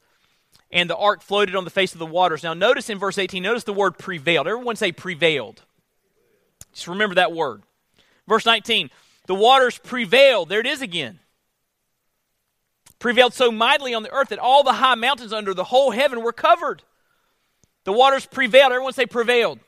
And 0.72 0.90
the 0.90 0.96
ark 0.96 1.22
floated 1.22 1.54
on 1.54 1.62
the 1.62 1.70
face 1.70 1.92
of 1.92 2.00
the 2.00 2.04
waters. 2.04 2.42
Now, 2.42 2.54
notice 2.54 2.90
in 2.90 2.98
verse 2.98 3.16
18, 3.16 3.44
notice 3.44 3.62
the 3.62 3.72
word 3.72 3.96
prevailed. 3.96 4.48
Everyone 4.48 4.74
say 4.74 4.90
prevailed. 4.90 5.62
Just 6.72 6.88
remember 6.88 7.14
that 7.14 7.30
word. 7.30 7.62
Verse 8.26 8.44
19, 8.44 8.90
the 9.28 9.36
waters 9.36 9.78
prevailed. 9.78 10.48
There 10.48 10.58
it 10.58 10.66
is 10.66 10.82
again. 10.82 11.20
Prevailed 12.98 13.34
so 13.34 13.50
mightily 13.50 13.94
on 13.94 14.02
the 14.02 14.12
earth 14.12 14.28
that 14.28 14.38
all 14.38 14.62
the 14.62 14.74
high 14.74 14.94
mountains 14.94 15.32
under 15.32 15.52
the 15.52 15.64
whole 15.64 15.90
heaven 15.90 16.22
were 16.22 16.32
covered. 16.32 16.82
The 17.84 17.92
waters 17.92 18.26
prevailed. 18.26 18.72
Everyone 18.72 18.92
say 18.92 19.06
prevailed. 19.06 19.60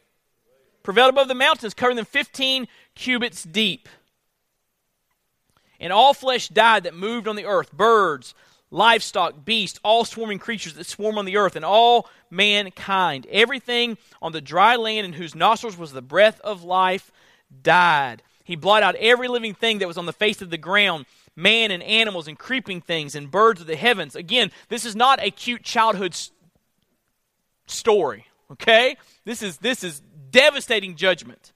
Prevailed 0.83 1.11
above 1.11 1.29
the 1.29 1.35
mountains, 1.35 1.75
covering 1.75 1.97
them 1.97 2.05
15 2.07 2.67
cubits 2.95 3.43
deep. 3.43 3.88
And 5.79 5.93
all 5.93 6.14
flesh 6.14 6.49
died 6.49 6.85
that 6.85 6.95
moved 6.95 7.29
on 7.29 7.37
the 7.37 7.45
earth 7.45 7.73
birds, 7.73 8.35
livestock, 8.71 9.45
beasts, 9.45 9.79
all 9.85 10.05
swarming 10.05 10.38
creatures 10.38 10.75
that 10.75 10.87
swarm 10.87 11.19
on 11.19 11.25
the 11.25 11.37
earth, 11.37 11.57
and 11.57 11.64
all 11.64 12.09
mankind. 12.31 13.27
Everything 13.31 13.99
on 14.21 14.33
the 14.33 14.41
dry 14.41 14.77
land 14.77 15.07
in 15.07 15.12
whose 15.12 15.35
nostrils 15.35 15.77
was 15.77 15.93
the 15.93 16.03
breath 16.03 16.41
of 16.41 16.64
life 16.64 17.12
died. 17.62 18.23
He 18.48 18.56
blotted 18.56 18.87
out 18.87 18.94
every 18.94 19.28
living 19.28 19.52
thing 19.52 19.78
that 19.78 19.87
was 19.87 19.98
on 19.98 20.06
the 20.06 20.12
face 20.12 20.40
of 20.40 20.48
the 20.48 20.56
ground 20.56 21.04
man 21.37 21.70
and 21.70 21.82
animals 21.82 22.26
and 22.26 22.38
creeping 22.38 22.80
things 22.80 23.14
and 23.14 23.30
birds 23.30 23.61
of 23.61 23.66
the 23.66 23.76
heavens. 23.76 24.16
Again, 24.16 24.50
this 24.70 24.87
is 24.87 24.96
not 24.96 25.22
a 25.22 25.30
cute 25.30 25.62
childhood 25.62 26.14
s- 26.14 26.30
story, 27.66 28.26
okay? 28.52 28.96
This 29.26 29.42
is, 29.42 29.58
this 29.58 29.84
is 29.84 30.00
devastating 30.30 30.96
judgment. 30.96 31.52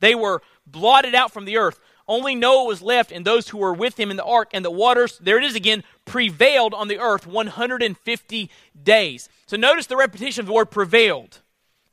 They 0.00 0.14
were 0.14 0.40
blotted 0.66 1.14
out 1.14 1.30
from 1.30 1.44
the 1.44 1.58
earth. 1.58 1.78
Only 2.08 2.34
Noah 2.34 2.64
was 2.64 2.80
left 2.80 3.12
and 3.12 3.22
those 3.22 3.50
who 3.50 3.58
were 3.58 3.74
with 3.74 4.00
him 4.00 4.10
in 4.10 4.16
the 4.16 4.24
ark, 4.24 4.48
and 4.54 4.64
the 4.64 4.70
waters, 4.70 5.18
there 5.18 5.36
it 5.36 5.44
is 5.44 5.54
again, 5.54 5.84
prevailed 6.06 6.72
on 6.72 6.88
the 6.88 7.00
earth 7.00 7.26
150 7.26 8.50
days. 8.82 9.28
So 9.44 9.58
notice 9.58 9.88
the 9.88 9.96
repetition 9.96 10.40
of 10.40 10.46
the 10.46 10.54
word 10.54 10.70
prevailed. 10.70 11.42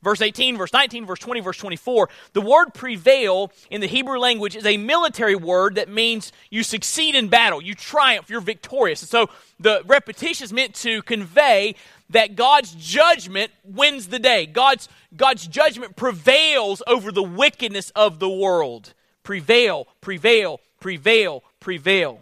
Verse 0.02 0.20
18, 0.20 0.56
verse 0.56 0.72
19, 0.72 1.06
verse 1.06 1.20
20, 1.20 1.40
verse 1.40 1.56
24. 1.56 2.08
The 2.32 2.40
word 2.40 2.74
prevail 2.74 3.52
in 3.70 3.80
the 3.80 3.86
Hebrew 3.86 4.18
language 4.18 4.56
is 4.56 4.66
a 4.66 4.76
military 4.76 5.36
word 5.36 5.76
that 5.76 5.88
means 5.88 6.32
you 6.50 6.64
succeed 6.64 7.14
in 7.14 7.28
battle, 7.28 7.62
you 7.62 7.74
triumph, 7.74 8.28
you're 8.28 8.40
victorious. 8.40 9.02
And 9.02 9.08
so 9.08 9.30
the 9.60 9.82
repetition 9.86 10.44
is 10.44 10.52
meant 10.52 10.74
to 10.76 11.02
convey 11.02 11.76
that 12.10 12.34
God's 12.34 12.74
judgment 12.74 13.52
wins 13.64 14.08
the 14.08 14.18
day. 14.18 14.44
God's, 14.44 14.88
God's 15.16 15.46
judgment 15.46 15.94
prevails 15.94 16.82
over 16.86 17.12
the 17.12 17.22
wickedness 17.22 17.90
of 17.90 18.18
the 18.18 18.28
world 18.28 18.94
prevail, 19.22 19.86
prevail, 20.00 20.58
prevail, 20.80 21.44
prevail. 21.60 22.20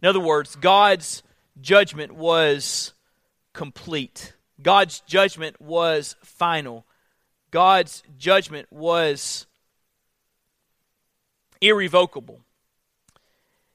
In 0.00 0.08
other 0.08 0.20
words, 0.20 0.54
God's 0.54 1.24
judgment 1.60 2.12
was 2.12 2.92
complete. 3.52 4.32
God's 4.62 5.00
judgment 5.00 5.60
was 5.60 6.16
final. 6.22 6.84
God's 7.50 8.02
judgment 8.18 8.72
was 8.72 9.46
irrevocable. 11.60 12.40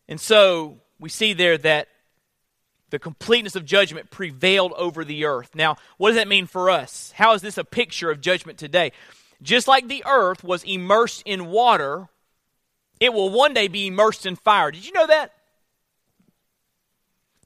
And 0.08 0.20
so 0.20 0.78
we 1.00 1.10
see 1.10 1.34
there 1.34 1.58
that 1.60 1.88
the 2.90 3.00
completeness 3.00 3.56
of 3.56 3.66
judgment 3.66 4.10
prevailed 4.10 4.74
over 4.74 5.04
the 5.04 5.26
earth. 5.26 5.52
Now, 5.54 5.76
what 5.98 6.10
does 6.10 6.18
that 6.18 6.28
mean 6.28 6.48
for 6.48 6.70
us? 6.70 7.12
How 7.16 7.34
is 7.34 7.42
this 7.42 7.58
a 7.58 7.66
picture 7.66 8.10
of 8.10 8.22
judgment 8.22 8.58
today? 8.58 8.94
Just 9.42 9.68
like 9.68 9.88
the 9.88 10.04
earth 10.08 10.44
was 10.44 10.64
immersed 10.64 11.24
in 11.26 11.48
water, 11.48 12.08
it 13.00 13.14
will 13.14 13.30
one 13.30 13.54
day 13.54 13.68
be 13.68 13.88
immersed 13.88 14.26
in 14.26 14.36
fire. 14.36 14.72
Did 14.72 14.86
you 14.86 14.94
know 14.94 15.08
that? 15.08 15.34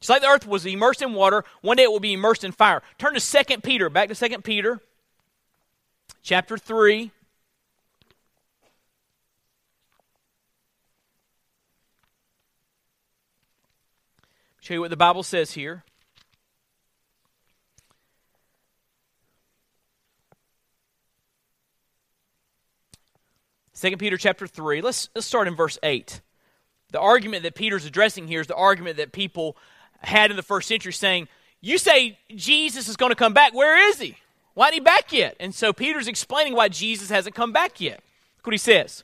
Just 0.01 0.09
like 0.09 0.21
the 0.23 0.27
earth 0.27 0.47
was 0.47 0.65
immersed 0.65 1.03
in 1.03 1.13
water, 1.13 1.45
one 1.61 1.77
day 1.77 1.83
it 1.83 1.91
will 1.91 1.99
be 1.99 2.13
immersed 2.13 2.43
in 2.43 2.51
fire. 2.51 2.81
Turn 2.97 3.13
to 3.13 3.19
2 3.19 3.59
Peter, 3.59 3.87
back 3.87 4.09
to 4.09 4.15
2 4.15 4.39
Peter, 4.39 4.81
chapter 6.23 6.57
3. 6.57 7.11
Show 14.59 14.73
you 14.73 14.81
what 14.81 14.89
the 14.89 14.97
Bible 14.97 15.21
says 15.21 15.51
here. 15.51 15.83
2 23.79 23.97
Peter 23.97 24.17
chapter 24.17 24.47
3. 24.47 24.81
Let's, 24.81 25.09
let's 25.13 25.27
start 25.27 25.47
in 25.47 25.55
verse 25.55 25.77
8. 25.83 26.21
The 26.91 26.99
argument 26.99 27.43
that 27.43 27.55
Peter's 27.55 27.85
addressing 27.85 28.27
here 28.27 28.41
is 28.41 28.47
the 28.47 28.55
argument 28.55 28.97
that 28.97 29.11
people 29.11 29.57
had 30.01 30.31
in 30.31 30.37
the 30.37 30.43
first 30.43 30.67
century 30.67 30.93
saying, 30.93 31.27
You 31.61 31.77
say 31.77 32.17
Jesus 32.35 32.87
is 32.87 32.95
going 32.95 33.11
to 33.11 33.15
come 33.15 33.33
back. 33.33 33.53
Where 33.53 33.89
is 33.89 33.99
he? 33.99 34.15
Why 34.53 34.67
isn't 34.67 34.73
he 34.75 34.79
back 34.79 35.11
yet? 35.13 35.35
And 35.39 35.55
so 35.55 35.71
Peter's 35.71 36.07
explaining 36.07 36.55
why 36.55 36.67
Jesus 36.67 37.09
hasn't 37.09 37.35
come 37.35 37.51
back 37.51 37.79
yet. 37.79 38.01
Look 38.37 38.47
what 38.47 38.53
he 38.53 38.57
says. 38.57 39.03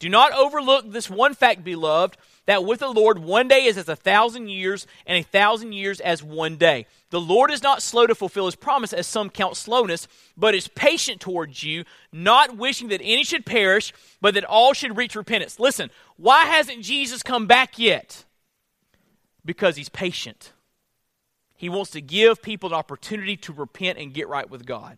Do 0.00 0.08
not 0.08 0.32
overlook 0.32 0.90
this 0.90 1.10
one 1.10 1.34
fact, 1.34 1.62
beloved, 1.62 2.16
that 2.46 2.64
with 2.64 2.80
the 2.80 2.88
Lord 2.88 3.18
one 3.18 3.48
day 3.48 3.66
is 3.66 3.76
as 3.76 3.88
a 3.88 3.94
thousand 3.94 4.48
years, 4.48 4.86
and 5.06 5.18
a 5.18 5.28
thousand 5.28 5.72
years 5.72 6.00
as 6.00 6.22
one 6.22 6.56
day. 6.56 6.86
The 7.10 7.20
Lord 7.20 7.50
is 7.50 7.62
not 7.62 7.82
slow 7.82 8.06
to 8.06 8.14
fulfill 8.14 8.46
his 8.46 8.56
promise, 8.56 8.94
as 8.94 9.06
some 9.06 9.28
count 9.28 9.56
slowness, 9.56 10.08
but 10.38 10.54
is 10.54 10.68
patient 10.68 11.20
towards 11.20 11.62
you, 11.62 11.84
not 12.12 12.56
wishing 12.56 12.88
that 12.88 13.02
any 13.04 13.24
should 13.24 13.44
perish, 13.44 13.92
but 14.22 14.34
that 14.34 14.44
all 14.44 14.72
should 14.72 14.96
reach 14.96 15.14
repentance. 15.14 15.60
Listen, 15.60 15.90
why 16.16 16.46
hasn't 16.46 16.82
Jesus 16.82 17.22
come 17.22 17.46
back 17.46 17.78
yet? 17.78 18.24
Because 19.44 19.76
he's 19.76 19.88
patient. 19.88 20.52
He 21.54 21.68
wants 21.68 21.90
to 21.90 22.00
give 22.00 22.42
people 22.42 22.70
an 22.70 22.74
opportunity 22.74 23.36
to 23.38 23.52
repent 23.52 23.98
and 23.98 24.14
get 24.14 24.28
right 24.28 24.48
with 24.48 24.64
God. 24.64 24.96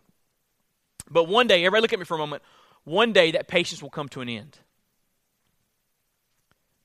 But 1.11 1.25
one 1.25 1.47
day, 1.47 1.65
everybody 1.65 1.83
look 1.83 1.93
at 1.93 1.99
me 1.99 2.05
for 2.05 2.15
a 2.15 2.19
moment, 2.19 2.43
one 2.85 3.13
day 3.13 3.33
that 3.33 3.49
patience 3.49 3.83
will 3.83 3.91
come 3.91 4.09
to 4.11 4.21
an 4.21 4.29
end. 4.29 4.59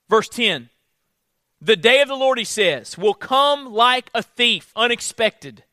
Verse 0.09 0.29
10 0.29 0.69
The 1.61 1.75
day 1.75 2.01
of 2.01 2.07
the 2.07 2.15
Lord, 2.15 2.37
he 2.37 2.43
says, 2.43 2.97
will 2.97 3.13
come 3.13 3.71
like 3.71 4.09
a 4.13 4.23
thief, 4.23 4.71
unexpected. 4.75 5.63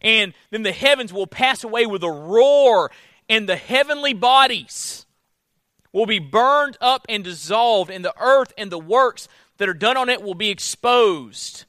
And 0.00 0.34
then 0.50 0.62
the 0.62 0.72
heavens 0.72 1.12
will 1.12 1.26
pass 1.26 1.62
away 1.62 1.86
with 1.86 2.02
a 2.02 2.10
roar, 2.10 2.90
and 3.28 3.48
the 3.48 3.56
heavenly 3.56 4.14
bodies 4.14 5.06
will 5.92 6.06
be 6.06 6.18
burned 6.18 6.76
up 6.80 7.06
and 7.08 7.22
dissolved, 7.22 7.90
and 7.90 8.04
the 8.04 8.14
earth 8.20 8.52
and 8.58 8.72
the 8.72 8.78
works 8.78 9.28
that 9.58 9.68
are 9.68 9.74
done 9.74 9.96
on 9.96 10.08
it 10.08 10.22
will 10.22 10.34
be 10.34 10.50
exposed. 10.50 11.64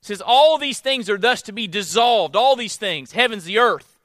It 0.00 0.06
says, 0.06 0.22
All 0.24 0.58
these 0.58 0.80
things 0.80 1.08
are 1.10 1.18
thus 1.18 1.42
to 1.42 1.52
be 1.52 1.66
dissolved, 1.66 2.36
all 2.36 2.56
these 2.56 2.76
things, 2.76 3.12
heavens, 3.12 3.44
the 3.44 3.58
earth. 3.58 3.98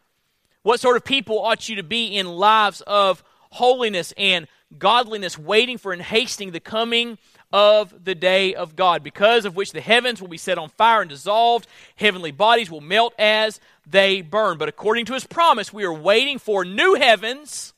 What 0.63 0.79
sort 0.79 0.97
of 0.97 1.03
people 1.03 1.39
ought 1.39 1.69
you 1.69 1.75
to 1.77 1.83
be 1.83 2.07
in 2.07 2.27
lives 2.27 2.81
of 2.81 3.23
holiness 3.51 4.13
and 4.17 4.47
godliness, 4.77 5.37
waiting 5.37 5.77
for 5.77 5.91
and 5.91 6.01
hasting 6.01 6.51
the 6.51 6.59
coming 6.59 7.17
of 7.53 8.05
the 8.05 8.15
day 8.15 8.53
of 8.53 8.75
God, 8.75 9.03
because 9.03 9.43
of 9.45 9.55
which 9.55 9.73
the 9.73 9.81
heavens 9.81 10.21
will 10.21 10.29
be 10.29 10.37
set 10.37 10.57
on 10.57 10.69
fire 10.69 11.01
and 11.01 11.09
dissolved, 11.09 11.67
heavenly 11.95 12.31
bodies 12.31 12.71
will 12.71 12.81
melt 12.81 13.13
as 13.19 13.59
they 13.85 14.21
burn. 14.21 14.57
But 14.57 14.69
according 14.69 15.05
to 15.05 15.13
his 15.13 15.27
promise, 15.27 15.73
we 15.73 15.83
are 15.83 15.93
waiting 15.93 16.39
for 16.39 16.63
new 16.63 16.95
heavens 16.95 17.73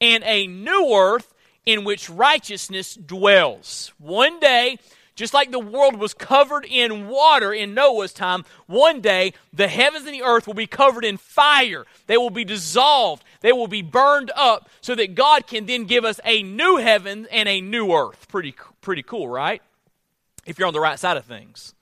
and 0.00 0.22
a 0.24 0.46
new 0.46 0.94
earth 0.94 1.32
in 1.66 1.84
which 1.84 2.08
righteousness 2.08 2.94
dwells. 2.94 3.92
One 3.98 4.40
day, 4.40 4.78
just 5.18 5.34
like 5.34 5.50
the 5.50 5.58
world 5.58 5.96
was 5.96 6.14
covered 6.14 6.64
in 6.64 7.08
water 7.08 7.52
in 7.52 7.74
Noah's 7.74 8.12
time, 8.12 8.44
one 8.66 9.00
day 9.00 9.32
the 9.52 9.66
heavens 9.66 10.06
and 10.06 10.14
the 10.14 10.22
earth 10.22 10.46
will 10.46 10.54
be 10.54 10.68
covered 10.68 11.04
in 11.04 11.16
fire. 11.16 11.84
They 12.06 12.16
will 12.16 12.30
be 12.30 12.44
dissolved. 12.44 13.24
They 13.40 13.52
will 13.52 13.66
be 13.66 13.82
burned 13.82 14.30
up 14.36 14.70
so 14.80 14.94
that 14.94 15.16
God 15.16 15.48
can 15.48 15.66
then 15.66 15.86
give 15.86 16.04
us 16.04 16.20
a 16.24 16.44
new 16.44 16.76
heaven 16.76 17.26
and 17.32 17.48
a 17.48 17.60
new 17.60 17.92
earth. 17.92 18.28
Pretty, 18.28 18.54
pretty 18.80 19.02
cool, 19.02 19.28
right? 19.28 19.60
If 20.46 20.58
you're 20.58 20.68
on 20.68 20.74
the 20.74 20.80
right 20.80 20.98
side 20.98 21.16
of 21.16 21.24
things. 21.24 21.74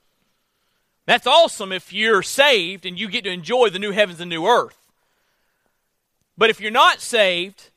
That's 1.04 1.26
awesome 1.26 1.72
if 1.72 1.92
you're 1.92 2.22
saved 2.22 2.86
and 2.86 2.98
you 2.98 3.08
get 3.08 3.24
to 3.24 3.30
enjoy 3.30 3.68
the 3.68 3.78
new 3.78 3.92
heavens 3.92 4.18
and 4.18 4.30
new 4.30 4.46
earth. 4.46 4.78
But 6.38 6.48
if 6.48 6.60
you're 6.60 6.70
not 6.70 7.00
saved, 7.00 7.70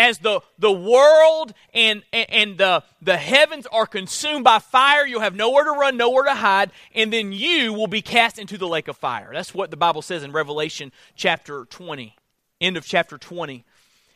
as 0.00 0.18
the, 0.18 0.40
the 0.58 0.72
world 0.72 1.52
and, 1.74 2.02
and 2.12 2.56
the, 2.56 2.82
the 3.02 3.18
heavens 3.18 3.66
are 3.66 3.86
consumed 3.86 4.44
by 4.44 4.58
fire, 4.58 5.06
you'll 5.06 5.20
have 5.20 5.34
nowhere 5.34 5.64
to 5.64 5.72
run, 5.72 5.98
nowhere 5.98 6.24
to 6.24 6.34
hide, 6.34 6.70
and 6.94 7.12
then 7.12 7.32
you 7.32 7.74
will 7.74 7.86
be 7.86 8.00
cast 8.00 8.38
into 8.38 8.56
the 8.56 8.66
lake 8.66 8.88
of 8.88 8.96
fire. 8.96 9.28
That's 9.30 9.52
what 9.54 9.70
the 9.70 9.76
Bible 9.76 10.00
says 10.00 10.22
in 10.22 10.32
Revelation 10.32 10.90
chapter 11.16 11.66
20, 11.66 12.16
end 12.62 12.78
of 12.78 12.86
chapter 12.86 13.18
20. 13.18 13.62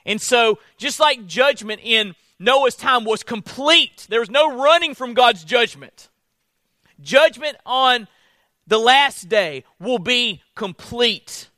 And 0.06 0.20
so, 0.20 0.58
just 0.78 1.00
like 1.00 1.26
judgment 1.26 1.82
in 1.84 2.14
Noah's 2.38 2.76
time 2.76 3.04
was 3.04 3.22
complete, 3.22 4.06
there 4.08 4.20
was 4.20 4.30
no 4.30 4.56
running 4.56 4.94
from 4.94 5.12
God's 5.12 5.44
judgment. 5.44 6.08
Judgment 7.02 7.58
on 7.66 8.08
the 8.66 8.78
last 8.78 9.28
day 9.28 9.64
will 9.78 9.98
be 9.98 10.42
complete. 10.54 11.48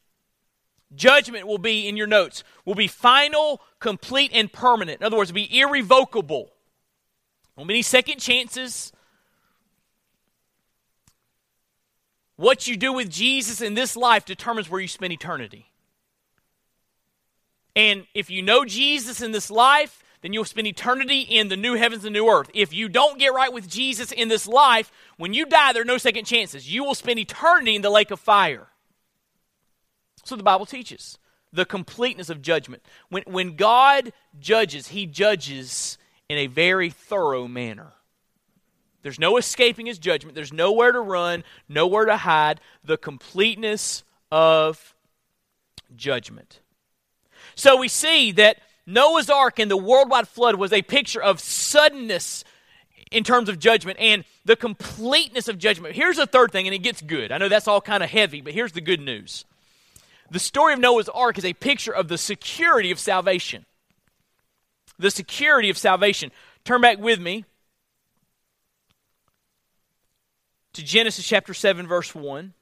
Judgment 0.97 1.47
will 1.47 1.59
be 1.59 1.89
in 1.89 1.97
your 1.97 2.07
notes, 2.07 2.43
will 2.65 2.75
be 2.75 2.89
final, 2.89 3.61
complete, 3.79 4.31
and 4.35 4.53
permanent. 4.53 5.01
In 5.01 5.07
other 5.07 5.17
words, 5.17 5.31
will 5.31 5.37
be 5.37 5.59
irrevocable. 5.59 6.51
No 7.57 7.65
many 7.65 7.83
second 7.83 8.19
chances. 8.19 8.93
What 12.37 12.67
you 12.67 12.77
do 12.77 12.93
with 12.93 13.11
Jesus 13.11 13.61
in 13.61 13.75
this 13.75 13.97
life 13.97 14.25
determines 14.25 14.69
where 14.69 14.81
you 14.81 14.89
spend 14.89 15.13
eternity. 15.13 15.71
And 17.75 18.07
if 18.15 18.31
you 18.31 18.43
know 18.43 18.65
Jesus 18.65 19.21
in 19.21 19.33
this 19.33 19.51
life, 19.51 20.03
then 20.23 20.33
you'll 20.33 20.45
spend 20.45 20.67
eternity 20.67 21.21
in 21.21 21.49
the 21.49 21.57
new 21.57 21.75
heavens 21.75 22.05
and 22.05 22.13
new 22.13 22.29
earth. 22.29 22.51
If 22.55 22.73
you 22.73 22.89
don't 22.89 23.19
get 23.19 23.35
right 23.35 23.53
with 23.53 23.69
Jesus 23.69 24.13
in 24.13 24.29
this 24.29 24.49
life, 24.49 24.91
when 25.19 25.35
you 25.35 25.47
die, 25.47 25.73
there 25.73 25.83
are 25.83 25.87
no 25.87 25.99
second 25.99 26.25
chances. 26.25 26.73
You 26.73 26.85
will 26.85 26.95
spend 26.95 27.19
eternity 27.19 27.77
in 27.77 27.83
the 27.83 27.91
lake 27.91 28.11
of 28.11 28.19
fire. 28.19 28.69
So 30.27 30.37
the 30.37 30.43
Bible 30.43 30.67
teaches 30.67 31.19
the 31.53 31.65
completeness 31.65 32.29
of 32.29 32.43
judgment. 32.43 32.83
When, 33.09 33.23
when 33.27 33.57
God 33.57 34.13
judges, 34.41 34.89
He 34.89 35.07
judges 35.07 35.99
in 36.29 36.39
a 36.39 36.49
very 36.49 36.91
thorough 36.91 37.47
manner. 37.47 37.93
There's 39.03 39.21
no 39.21 39.37
escaping 39.37 39.87
His 39.87 39.99
judgment, 39.99 40.35
there's 40.35 40.53
nowhere 40.53 40.93
to 40.93 41.01
run, 41.01 41.45
nowhere 41.69 42.07
to 42.07 42.17
hide. 42.17 42.61
The 42.85 42.97
completeness 42.97 44.03
of 44.33 44.95
judgment. 45.95 46.61
So 47.55 47.77
we 47.77 47.89
see 47.89 48.33
that 48.33 48.59
Noah's 48.85 49.31
ark 49.31 49.59
and 49.59 49.71
the 49.71 49.77
worldwide 49.77 50.29
flood 50.29 50.57
was 50.57 50.73
a 50.73 50.83
picture 50.83 51.23
of 51.23 51.41
suddenness 51.41 52.45
in 53.13 53.23
terms 53.23 53.49
of 53.49 53.59
judgment 53.59 53.99
and 54.01 54.25
the 54.45 54.57
completeness 54.57 55.47
of 55.47 55.59
judgment. 55.59 55.95
Here's 55.95 56.17
the 56.17 56.27
third 56.27 56.51
thing, 56.51 56.67
and 56.67 56.75
it 56.75 56.79
gets 56.79 57.01
good. 57.01 57.31
I 57.31 57.39
know 57.39 57.49
that's 57.49 57.69
all 57.69 57.81
kind 57.81 58.03
of 58.03 58.11
heavy, 58.11 58.41
but 58.41 58.53
here's 58.53 58.73
the 58.73 58.81
good 58.81 59.01
news. 59.01 59.45
The 60.31 60.39
story 60.39 60.73
of 60.73 60.81
Noah's 60.81 61.09
ark 61.09 61.39
is 61.39 61.45
a 61.45 61.53
picture 61.53 61.93
of 61.93 62.09
the 62.09 62.19
security 62.19 62.91
of 62.91 62.99
salvation. 62.99 63.65
The 64.99 65.11
security 65.11 65.71
of 65.71 65.79
salvation. 65.79 66.33
Turn 66.65 66.81
back 66.81 66.99
with 66.99 67.21
me 67.21 67.45
to 70.73 70.83
Genesis 70.85 71.27
chapter 71.27 71.55
7, 71.55 71.87
verse 71.87 72.15
1. 72.15 72.53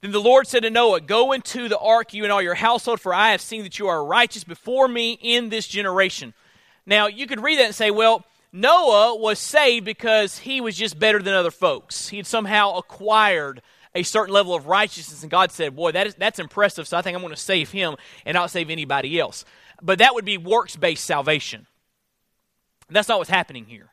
Then 0.00 0.12
the 0.12 0.20
Lord 0.20 0.46
said 0.46 0.64
to 0.64 0.70
Noah, 0.70 1.00
Go 1.00 1.32
into 1.32 1.68
the 1.68 1.78
ark, 1.78 2.12
you 2.12 2.24
and 2.24 2.32
all 2.32 2.42
your 2.42 2.54
household, 2.54 3.00
for 3.00 3.14
I 3.14 3.30
have 3.30 3.40
seen 3.40 3.62
that 3.62 3.78
you 3.78 3.86
are 3.86 4.04
righteous 4.04 4.44
before 4.44 4.86
me 4.86 5.12
in 5.12 5.48
this 5.48 5.66
generation. 5.66 6.34
Now, 6.84 7.06
you 7.06 7.26
could 7.26 7.42
read 7.42 7.58
that 7.58 7.64
and 7.64 7.74
say, 7.74 7.90
Well, 7.90 8.22
Noah 8.56 9.16
was 9.16 9.40
saved 9.40 9.84
because 9.84 10.38
he 10.38 10.60
was 10.60 10.76
just 10.76 10.96
better 10.96 11.20
than 11.20 11.34
other 11.34 11.50
folks. 11.50 12.08
He 12.08 12.18
had 12.18 12.26
somehow 12.26 12.76
acquired 12.76 13.60
a 13.96 14.04
certain 14.04 14.32
level 14.32 14.54
of 14.54 14.68
righteousness, 14.68 15.22
and 15.22 15.30
God 15.30 15.50
said, 15.50 15.74
Boy, 15.74 15.90
that 15.90 16.06
is, 16.06 16.14
that's 16.14 16.38
impressive, 16.38 16.86
so 16.86 16.96
I 16.96 17.02
think 17.02 17.16
I'm 17.16 17.22
going 17.22 17.34
to 17.34 17.40
save 17.40 17.72
him 17.72 17.96
and 18.24 18.36
not 18.36 18.52
save 18.52 18.70
anybody 18.70 19.18
else. 19.18 19.44
But 19.82 19.98
that 19.98 20.14
would 20.14 20.24
be 20.24 20.38
works 20.38 20.76
based 20.76 21.04
salvation. 21.04 21.66
That's 22.88 23.08
not 23.08 23.18
what's 23.18 23.28
happening 23.28 23.64
here. 23.64 23.90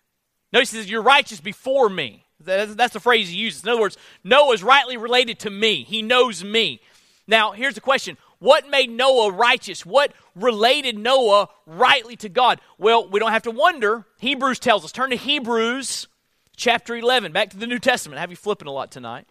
Notice 0.54 0.70
he 0.72 0.78
says, 0.78 0.92
You're 0.92 1.02
righteous 1.02 1.42
before 1.42 1.90
me. 1.90 2.26
That's 2.40 2.94
the 2.94 3.00
phrase 3.00 3.30
he 3.30 3.38
uses. 3.38 3.64
In 3.64 3.70
other 3.70 3.82
words, 3.82 3.98
Noah 4.24 4.54
is 4.54 4.62
rightly 4.62 4.96
related 4.96 5.40
to 5.40 5.50
me. 5.50 5.84
He 5.84 6.04
knows 6.04 6.44
me. 6.44 6.82
Now, 7.26 7.54
here's 7.54 7.76
the 7.76 7.82
question 7.82 8.16
What 8.42 8.68
made 8.68 8.90
Noah 8.90 9.32
righteous? 9.32 9.86
What 9.86 10.14
related 10.36 10.98
Noah 10.98 11.48
rightly 11.68 12.16
to 12.16 12.28
God? 12.28 12.60
Well, 12.80 13.08
we 13.08 13.20
don't 13.20 13.34
have 13.34 13.44
to 13.44 13.52
wonder. 13.52 14.08
Hebrews 14.18 14.58
tells 14.58 14.84
us. 14.84 14.92
Turn 14.92 15.12
to 15.12 15.16
Hebrews 15.16 16.08
chapter 16.56 16.96
11, 16.96 17.34
back 17.34 17.52
to 17.52 17.58
the 17.58 17.68
New 17.68 17.78
Testament. 17.78 18.18
I 18.18 18.22
have 18.22 18.32
you 18.32 18.36
flipping 18.36 18.68
a 18.68 18.72
lot 18.72 18.90
tonight. 18.92 19.28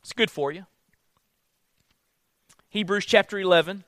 It's 0.00 0.14
good 0.14 0.30
for 0.30 0.52
you. 0.52 0.64
Hebrews 2.70 3.04
chapter 3.04 3.38
11. 3.38 3.84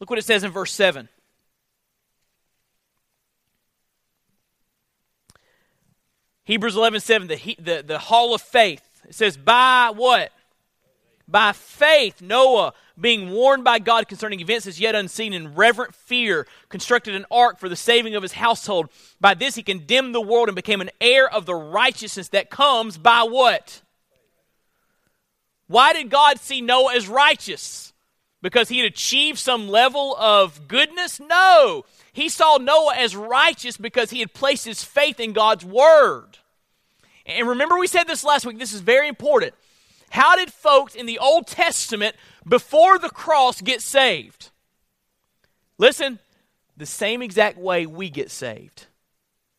Look 0.00 0.08
what 0.08 0.18
it 0.18 0.24
says 0.24 0.44
in 0.44 0.50
verse 0.50 0.72
7. 0.72 1.10
Hebrews 6.44 6.76
11 6.76 7.00
7, 7.00 7.28
the, 7.28 7.56
the, 7.58 7.84
the 7.86 7.98
hall 7.98 8.34
of 8.34 8.42
faith. 8.42 8.82
It 9.08 9.14
says, 9.14 9.36
By 9.36 9.90
what? 9.94 10.30
By 11.26 11.52
faith, 11.52 12.20
Noah, 12.20 12.74
being 13.00 13.30
warned 13.30 13.64
by 13.64 13.78
God 13.78 14.08
concerning 14.08 14.40
events 14.40 14.66
as 14.66 14.78
yet 14.78 14.94
unseen, 14.94 15.32
in 15.32 15.54
reverent 15.54 15.94
fear, 15.94 16.46
constructed 16.68 17.14
an 17.14 17.24
ark 17.30 17.58
for 17.58 17.70
the 17.70 17.76
saving 17.76 18.14
of 18.14 18.22
his 18.22 18.32
household. 18.32 18.90
By 19.20 19.32
this 19.32 19.54
he 19.54 19.62
condemned 19.62 20.14
the 20.14 20.20
world 20.20 20.48
and 20.48 20.56
became 20.56 20.82
an 20.82 20.90
heir 21.00 21.28
of 21.28 21.46
the 21.46 21.54
righteousness 21.54 22.28
that 22.28 22.50
comes 22.50 22.98
by 22.98 23.22
what? 23.22 23.80
Why 25.66 25.94
did 25.94 26.10
God 26.10 26.38
see 26.40 26.60
Noah 26.60 26.94
as 26.94 27.08
righteous? 27.08 27.93
Because 28.44 28.68
he 28.68 28.76
had 28.76 28.86
achieved 28.86 29.38
some 29.38 29.68
level 29.68 30.14
of 30.16 30.68
goodness? 30.68 31.18
No. 31.18 31.86
He 32.12 32.28
saw 32.28 32.58
Noah 32.58 32.94
as 32.94 33.16
righteous 33.16 33.78
because 33.78 34.10
he 34.10 34.20
had 34.20 34.34
placed 34.34 34.66
his 34.66 34.84
faith 34.84 35.18
in 35.18 35.32
God's 35.32 35.64
word. 35.64 36.36
And 37.24 37.48
remember, 37.48 37.78
we 37.78 37.86
said 37.86 38.04
this 38.04 38.22
last 38.22 38.44
week, 38.44 38.58
this 38.58 38.74
is 38.74 38.82
very 38.82 39.08
important. 39.08 39.54
How 40.10 40.36
did 40.36 40.52
folks 40.52 40.94
in 40.94 41.06
the 41.06 41.18
Old 41.18 41.46
Testament 41.46 42.16
before 42.46 42.98
the 42.98 43.08
cross 43.08 43.62
get 43.62 43.80
saved? 43.80 44.50
Listen, 45.78 46.18
the 46.76 46.84
same 46.84 47.22
exact 47.22 47.56
way 47.56 47.86
we 47.86 48.10
get 48.10 48.30
saved. 48.30 48.88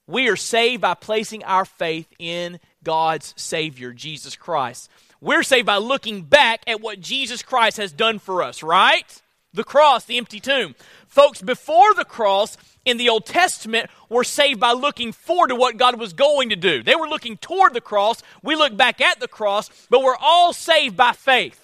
We 0.06 0.30
are 0.30 0.36
saved 0.36 0.84
by 0.84 0.93
placing 0.93 1.43
our 1.43 1.65
faith 1.65 2.13
in 2.19 2.60
God's 2.84 3.34
Savior, 3.36 3.93
Jesus 3.93 4.36
Christ. 4.36 4.91
We're 5.25 5.41
saved 5.41 5.65
by 5.65 5.77
looking 5.77 6.21
back 6.21 6.61
at 6.67 6.81
what 6.81 7.01
Jesus 7.01 7.41
Christ 7.41 7.77
has 7.77 7.91
done 7.91 8.19
for 8.19 8.43
us, 8.43 8.61
right? 8.61 9.23
The 9.55 9.63
cross, 9.63 10.05
the 10.05 10.19
empty 10.19 10.39
tomb. 10.39 10.75
Folks, 11.07 11.41
before 11.41 11.95
the 11.95 12.05
cross 12.05 12.57
in 12.85 12.97
the 12.97 13.09
Old 13.09 13.25
Testament 13.25 13.89
were 14.07 14.23
saved 14.23 14.59
by 14.59 14.73
looking 14.73 15.11
forward 15.11 15.47
to 15.47 15.55
what 15.55 15.77
God 15.77 15.99
was 15.99 16.13
going 16.13 16.49
to 16.49 16.55
do. 16.55 16.83
They 16.83 16.93
were 16.93 17.07
looking 17.07 17.38
toward 17.38 17.73
the 17.73 17.81
cross. 17.81 18.21
We 18.43 18.55
look 18.55 18.77
back 18.77 19.01
at 19.01 19.19
the 19.19 19.27
cross, 19.27 19.71
but 19.89 20.03
we're 20.03 20.15
all 20.15 20.53
saved 20.53 20.95
by 20.95 21.13
faith. 21.13 21.59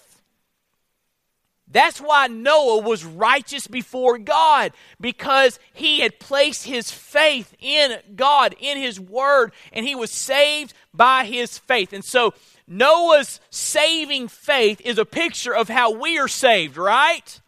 That's 1.67 2.01
why 2.01 2.27
Noah 2.27 2.81
was 2.81 3.05
righteous 3.05 3.67
before 3.67 4.17
God 4.17 4.73
because 4.99 5.59
he 5.71 5.99
had 5.99 6.19
placed 6.19 6.65
his 6.65 6.89
faith 6.89 7.55
in 7.59 7.97
God, 8.15 8.55
in 8.59 8.79
his 8.79 8.99
word, 8.99 9.53
and 9.71 9.85
he 9.85 9.93
was 9.93 10.09
saved 10.09 10.73
by 10.93 11.25
his 11.25 11.59
faith. 11.59 11.93
And 11.93 12.03
so 12.03 12.33
Noah's 12.71 13.41
saving 13.49 14.29
faith 14.29 14.79
is 14.85 14.97
a 14.97 15.03
picture 15.03 15.53
of 15.53 15.67
how 15.67 15.91
we 15.91 16.17
are 16.17 16.29
saved, 16.29 16.77
right? 16.77 17.41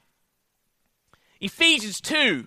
Ephesians 1.39 2.01
2, 2.01 2.45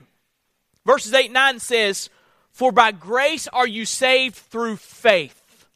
verses 0.84 1.14
8 1.14 1.24
and 1.24 1.34
9 1.34 1.58
says, 1.58 2.10
For 2.52 2.72
by 2.72 2.92
grace 2.92 3.48
are 3.48 3.66
you 3.66 3.86
saved 3.86 4.34
through 4.34 4.76
faith. 4.76 5.66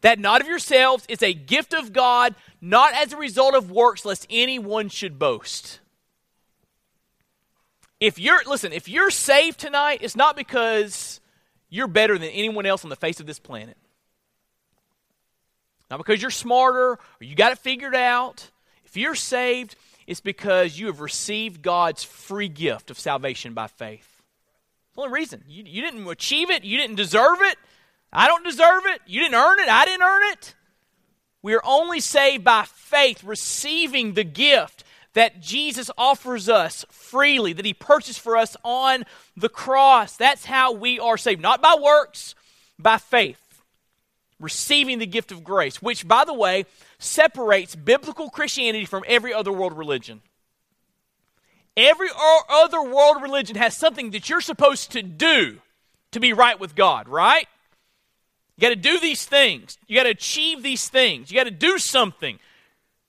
That 0.00 0.18
not 0.18 0.40
of 0.40 0.48
yourselves 0.48 1.04
is 1.08 1.22
a 1.22 1.32
gift 1.32 1.72
of 1.72 1.92
God, 1.92 2.34
not 2.60 2.92
as 2.94 3.12
a 3.12 3.16
result 3.16 3.54
of 3.54 3.70
works, 3.70 4.04
lest 4.04 4.26
anyone 4.28 4.88
should 4.88 5.20
boast. 5.20 5.78
If 8.00 8.18
you're, 8.18 8.42
listen, 8.46 8.72
if 8.72 8.88
you're 8.88 9.12
saved 9.12 9.60
tonight, 9.60 10.00
it's 10.02 10.16
not 10.16 10.34
because 10.34 11.20
you're 11.70 11.86
better 11.86 12.18
than 12.18 12.30
anyone 12.30 12.66
else 12.66 12.82
on 12.82 12.90
the 12.90 12.96
face 12.96 13.20
of 13.20 13.26
this 13.26 13.38
planet. 13.38 13.76
Not 15.90 15.98
because 15.98 16.20
you're 16.20 16.30
smarter 16.30 16.92
or 16.92 17.00
you 17.20 17.34
got 17.34 17.52
it 17.52 17.58
figured 17.58 17.94
out. 17.94 18.50
If 18.84 18.96
you're 18.96 19.14
saved, 19.14 19.76
it's 20.06 20.20
because 20.20 20.78
you 20.78 20.86
have 20.86 21.00
received 21.00 21.62
God's 21.62 22.04
free 22.04 22.48
gift 22.48 22.90
of 22.90 22.98
salvation 22.98 23.54
by 23.54 23.66
faith. 23.66 24.22
the 24.94 25.02
only 25.02 25.12
reason. 25.12 25.44
You, 25.48 25.64
you 25.66 25.82
didn't 25.82 26.06
achieve 26.08 26.50
it, 26.50 26.64
you 26.64 26.78
didn't 26.78 26.96
deserve 26.96 27.38
it. 27.40 27.58
I 28.12 28.28
don't 28.28 28.44
deserve 28.44 28.86
it. 28.86 29.00
You 29.06 29.20
didn't 29.20 29.34
earn 29.34 29.60
it. 29.60 29.68
I 29.68 29.84
didn't 29.84 30.02
earn 30.02 30.22
it. 30.32 30.54
We 31.42 31.54
are 31.54 31.62
only 31.64 32.00
saved 32.00 32.44
by 32.44 32.64
faith, 32.64 33.22
receiving 33.22 34.14
the 34.14 34.24
gift 34.24 34.84
that 35.12 35.40
Jesus 35.40 35.90
offers 35.98 36.48
us 36.48 36.84
freely, 36.90 37.52
that 37.52 37.64
He 37.64 37.74
purchased 37.74 38.20
for 38.20 38.36
us 38.36 38.56
on 38.64 39.04
the 39.36 39.48
cross. 39.48 40.16
That's 40.16 40.44
how 40.44 40.72
we 40.72 40.98
are 40.98 41.16
saved, 41.16 41.40
not 41.40 41.60
by 41.60 41.76
works, 41.80 42.34
by 42.78 42.98
faith 42.98 43.45
receiving 44.40 44.98
the 44.98 45.06
gift 45.06 45.32
of 45.32 45.44
grace, 45.44 45.80
which, 45.80 46.06
by 46.06 46.24
the 46.24 46.34
way, 46.34 46.66
separates 46.98 47.74
biblical 47.74 48.30
Christianity 48.30 48.84
from 48.84 49.04
every 49.06 49.32
other 49.32 49.52
world 49.52 49.76
religion. 49.76 50.20
Every 51.76 52.08
other 52.50 52.82
world 52.82 53.22
religion 53.22 53.56
has 53.56 53.76
something 53.76 54.10
that 54.10 54.28
you're 54.28 54.40
supposed 54.40 54.92
to 54.92 55.02
do 55.02 55.58
to 56.12 56.20
be 56.20 56.32
right 56.32 56.58
with 56.58 56.74
God, 56.74 57.08
right? 57.08 57.46
You 58.56 58.62
got 58.62 58.70
to 58.70 58.76
do 58.76 58.98
these 58.98 59.26
things. 59.26 59.76
You 59.86 59.96
got 59.96 60.04
to 60.04 60.10
achieve 60.10 60.62
these 60.62 60.88
things. 60.88 61.30
You 61.30 61.36
got 61.36 61.44
to 61.44 61.50
do 61.50 61.78
something. 61.78 62.38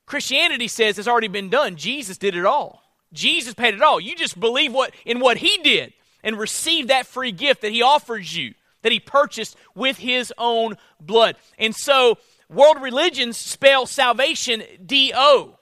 Christianity 0.06 0.68
says 0.68 0.98
it's 0.98 1.08
already 1.08 1.30
been 1.30 1.50
done. 1.50 1.78
Jesus 1.78 2.18
did 2.18 2.36
it 2.36 2.46
all. 2.46 2.84
Jesus 3.14 3.54
paid 3.54 3.74
it 3.74 3.82
all. 3.82 4.00
You 4.00 4.16
just 4.16 4.38
believe 4.40 4.74
what 4.74 4.94
in 5.06 5.20
what 5.20 5.38
he 5.38 5.58
did 5.64 5.94
and 6.24 6.38
receive 6.38 6.90
that 6.90 7.08
free 7.08 7.32
gift 7.32 7.62
that 7.62 7.72
he 7.72 7.82
offers 7.82 8.36
you 8.36 8.54
that 8.82 8.92
he 8.92 9.00
purchased 9.00 9.56
with 9.76 9.98
his 9.98 10.34
own 10.38 10.78
blood. 11.00 11.36
And 11.58 11.76
so 11.76 12.18
world 12.50 12.82
religions 12.82 13.38
spell 13.38 13.86
salvation 13.86 14.64
D 14.86 15.12
O. 15.16 15.58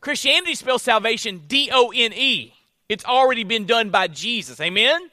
Christianity 0.00 0.54
spells 0.54 0.82
salvation 0.82 1.42
D 1.46 1.70
O 1.72 1.92
N 1.94 2.12
E. 2.12 2.54
It's 2.88 3.04
already 3.04 3.44
been 3.44 3.66
done 3.66 3.90
by 3.90 4.06
Jesus. 4.06 4.60
Amen? 4.60 5.10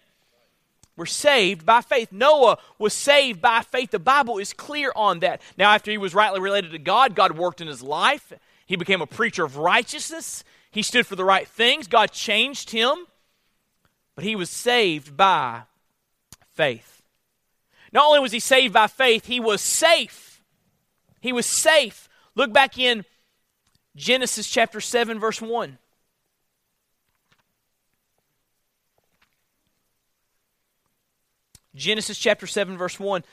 We're 0.96 1.08
saved 1.08 1.66
by 1.66 1.82
faith. 1.82 2.12
Noah 2.12 2.60
was 2.78 2.94
saved 2.94 3.42
by 3.42 3.62
faith. 3.62 3.90
The 3.90 3.98
Bible 3.98 4.38
is 4.38 4.54
clear 4.54 4.92
on 4.96 5.22
that. 5.22 5.42
Now, 5.58 5.72
after 5.72 5.90
he 5.90 5.98
was 5.98 6.14
rightly 6.14 6.40
related 6.40 6.72
to 6.72 6.78
God, 6.78 7.16
God 7.16 7.36
worked 7.36 7.62
in 7.62 7.68
his 7.68 7.82
life. 7.82 8.32
He 8.68 8.76
became 8.76 9.02
a 9.02 9.08
preacher 9.08 9.44
of 9.44 9.58
righteousness. 9.58 10.44
He 10.70 10.84
stood 10.84 11.08
for 11.08 11.16
the 11.16 11.26
right 11.26 11.48
things. 11.48 11.88
God 11.88 12.12
changed 12.12 12.70
him. 12.70 13.08
But 14.14 14.24
he 14.24 14.36
was 14.36 14.52
saved 14.52 15.18
by 15.18 15.64
faith. 16.54 16.93
Not 17.94 18.08
only 18.08 18.20
was 18.20 18.32
he 18.32 18.40
saved 18.40 18.74
by 18.74 18.88
faith, 18.88 19.28
he 19.28 19.40
was 19.40 19.62
safe. 19.62 20.42
He 21.22 21.32
was 21.32 21.46
safe. 21.46 22.10
Look 22.36 22.52
back 22.52 22.80
in 22.80 23.06
Genesis 23.96 24.50
chapter 24.50 24.82
7, 24.82 25.20
verse 25.20 25.40
1. 25.40 25.78
Genesis 31.76 32.18
chapter 32.18 32.48
7, 32.48 32.78
verse 32.78 33.00
1. 33.00 33.24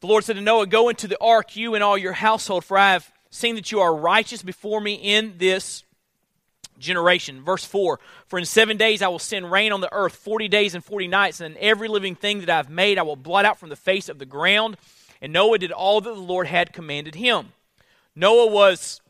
The 0.00 0.06
Lord 0.06 0.24
said 0.24 0.36
to 0.36 0.42
Noah, 0.42 0.66
Go 0.66 0.88
into 0.88 1.06
the 1.06 1.20
ark, 1.20 1.54
you 1.54 1.74
and 1.74 1.84
all 1.84 1.96
your 1.96 2.12
household, 2.12 2.64
for 2.64 2.78
I 2.78 2.92
have 2.92 3.10
seen 3.30 3.54
that 3.54 3.70
you 3.70 3.80
are 3.80 3.94
righteous 3.94 4.42
before 4.42 4.80
me 4.80 4.94
in 4.94 5.34
this 5.38 5.84
generation. 6.78 7.42
Verse 7.42 7.64
4 7.64 7.98
For 8.26 8.38
in 8.38 8.44
seven 8.44 8.76
days 8.76 9.02
I 9.02 9.08
will 9.08 9.18
send 9.18 9.50
rain 9.50 9.72
on 9.72 9.80
the 9.80 9.92
earth, 9.92 10.14
40 10.16 10.48
days 10.48 10.74
and 10.74 10.84
40 10.84 11.08
nights, 11.08 11.40
and 11.40 11.56
every 11.56 11.88
living 11.88 12.14
thing 12.14 12.40
that 12.40 12.50
I've 12.50 12.70
made 12.70 12.98
I 12.98 13.02
will 13.02 13.16
blot 13.16 13.44
out 13.44 13.58
from 13.58 13.68
the 13.68 13.76
face 13.76 14.08
of 14.08 14.18
the 14.18 14.26
ground. 14.26 14.76
And 15.20 15.32
Noah 15.32 15.58
did 15.58 15.72
all 15.72 16.00
that 16.00 16.14
the 16.14 16.20
Lord 16.20 16.46
had 16.46 16.72
commanded 16.72 17.14
him. 17.14 17.52
Noah 18.14 18.50
was 18.50 19.00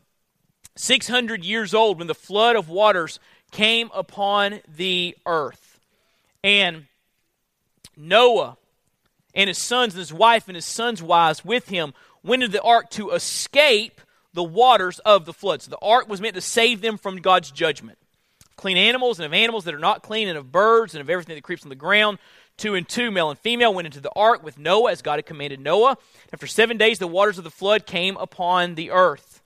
600 0.75 1.43
years 1.43 1.73
old 1.73 1.97
when 1.97 2.07
the 2.07 2.15
flood 2.15 2.55
of 2.55 2.69
waters 2.69 3.19
came 3.51 3.89
upon 3.93 4.61
the 4.67 5.15
earth. 5.25 5.79
And 6.43 6.85
Noah 7.97 8.57
and 9.33 9.47
his 9.47 9.57
sons 9.57 9.93
and 9.93 9.99
his 9.99 10.13
wife 10.13 10.47
and 10.47 10.55
his 10.55 10.65
sons' 10.65 11.03
wives 11.03 11.43
with 11.43 11.69
him 11.69 11.93
went 12.23 12.43
into 12.43 12.57
the 12.57 12.63
ark 12.63 12.89
to 12.91 13.11
escape 13.11 14.01
the 14.35 14.43
waters 14.43 14.99
of 14.99 15.25
the 15.25 15.33
flood. 15.33 15.61
So 15.61 15.71
the 15.71 15.79
ark 15.81 16.07
was 16.07 16.21
meant 16.21 16.35
to 16.35 16.41
save 16.41 16.81
them 16.81 16.97
from 16.97 17.17
God's 17.17 17.49
judgment. 17.49 17.97
Clean 18.55 18.77
animals 18.77 19.19
and 19.19 19.25
of 19.25 19.33
animals 19.33 19.65
that 19.65 19.73
are 19.73 19.79
not 19.79 20.03
clean, 20.03 20.27
and 20.27 20.37
of 20.37 20.51
birds 20.51 20.93
and 20.93 21.01
of 21.01 21.09
everything 21.09 21.35
that 21.35 21.43
creeps 21.43 21.63
on 21.63 21.69
the 21.69 21.75
ground. 21.75 22.19
Two 22.57 22.75
and 22.75 22.87
two, 22.87 23.11
male 23.11 23.29
and 23.29 23.39
female, 23.39 23.73
went 23.73 23.85
into 23.85 23.99
the 23.99 24.11
ark 24.15 24.43
with 24.43 24.57
Noah 24.57 24.91
as 24.91 25.01
God 25.01 25.17
had 25.17 25.25
commanded 25.25 25.59
Noah. 25.59 25.97
After 26.31 26.47
seven 26.47 26.77
days, 26.77 26.99
the 26.99 27.07
waters 27.07 27.37
of 27.37 27.43
the 27.43 27.49
flood 27.49 27.85
came 27.85 28.15
upon 28.17 28.75
the 28.75 28.91
earth. 28.91 29.41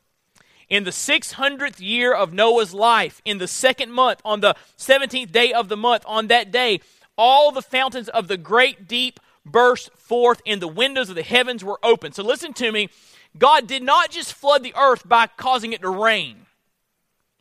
In 0.69 0.84
the 0.84 0.91
600th 0.91 1.80
year 1.80 2.13
of 2.13 2.34
Noah's 2.34 2.75
life, 2.75 3.21
in 3.25 3.39
the 3.39 3.47
second 3.47 3.91
month, 3.91 4.21
on 4.23 4.41
the 4.41 4.56
17th 4.78 5.32
day 5.32 5.52
of 5.52 5.69
the 5.69 5.78
month, 5.78 6.04
on 6.06 6.28
that 6.28 6.52
day, 6.52 6.80
all 7.17 7.52
the 7.52 7.63
fountains 7.63 8.10
of 8.10 8.28
the 8.28 8.38
great 8.38 8.88
deep 8.88 9.19
burst 9.43 9.89
forth, 9.97 10.41
and 10.45 10.62
the 10.62 10.67
windows 10.67 11.10
of 11.10 11.15
the 11.15 11.23
heavens 11.23 11.63
were 11.63 11.80
open. 11.82 12.12
So 12.12 12.23
listen 12.23 12.54
to 12.54 12.71
me. 12.71 12.89
God 13.37 13.67
did 13.67 13.83
not 13.83 14.09
just 14.09 14.33
flood 14.33 14.63
the 14.63 14.75
earth 14.75 15.07
by 15.07 15.27
causing 15.27 15.73
it 15.73 15.81
to 15.81 15.89
rain. 15.89 16.45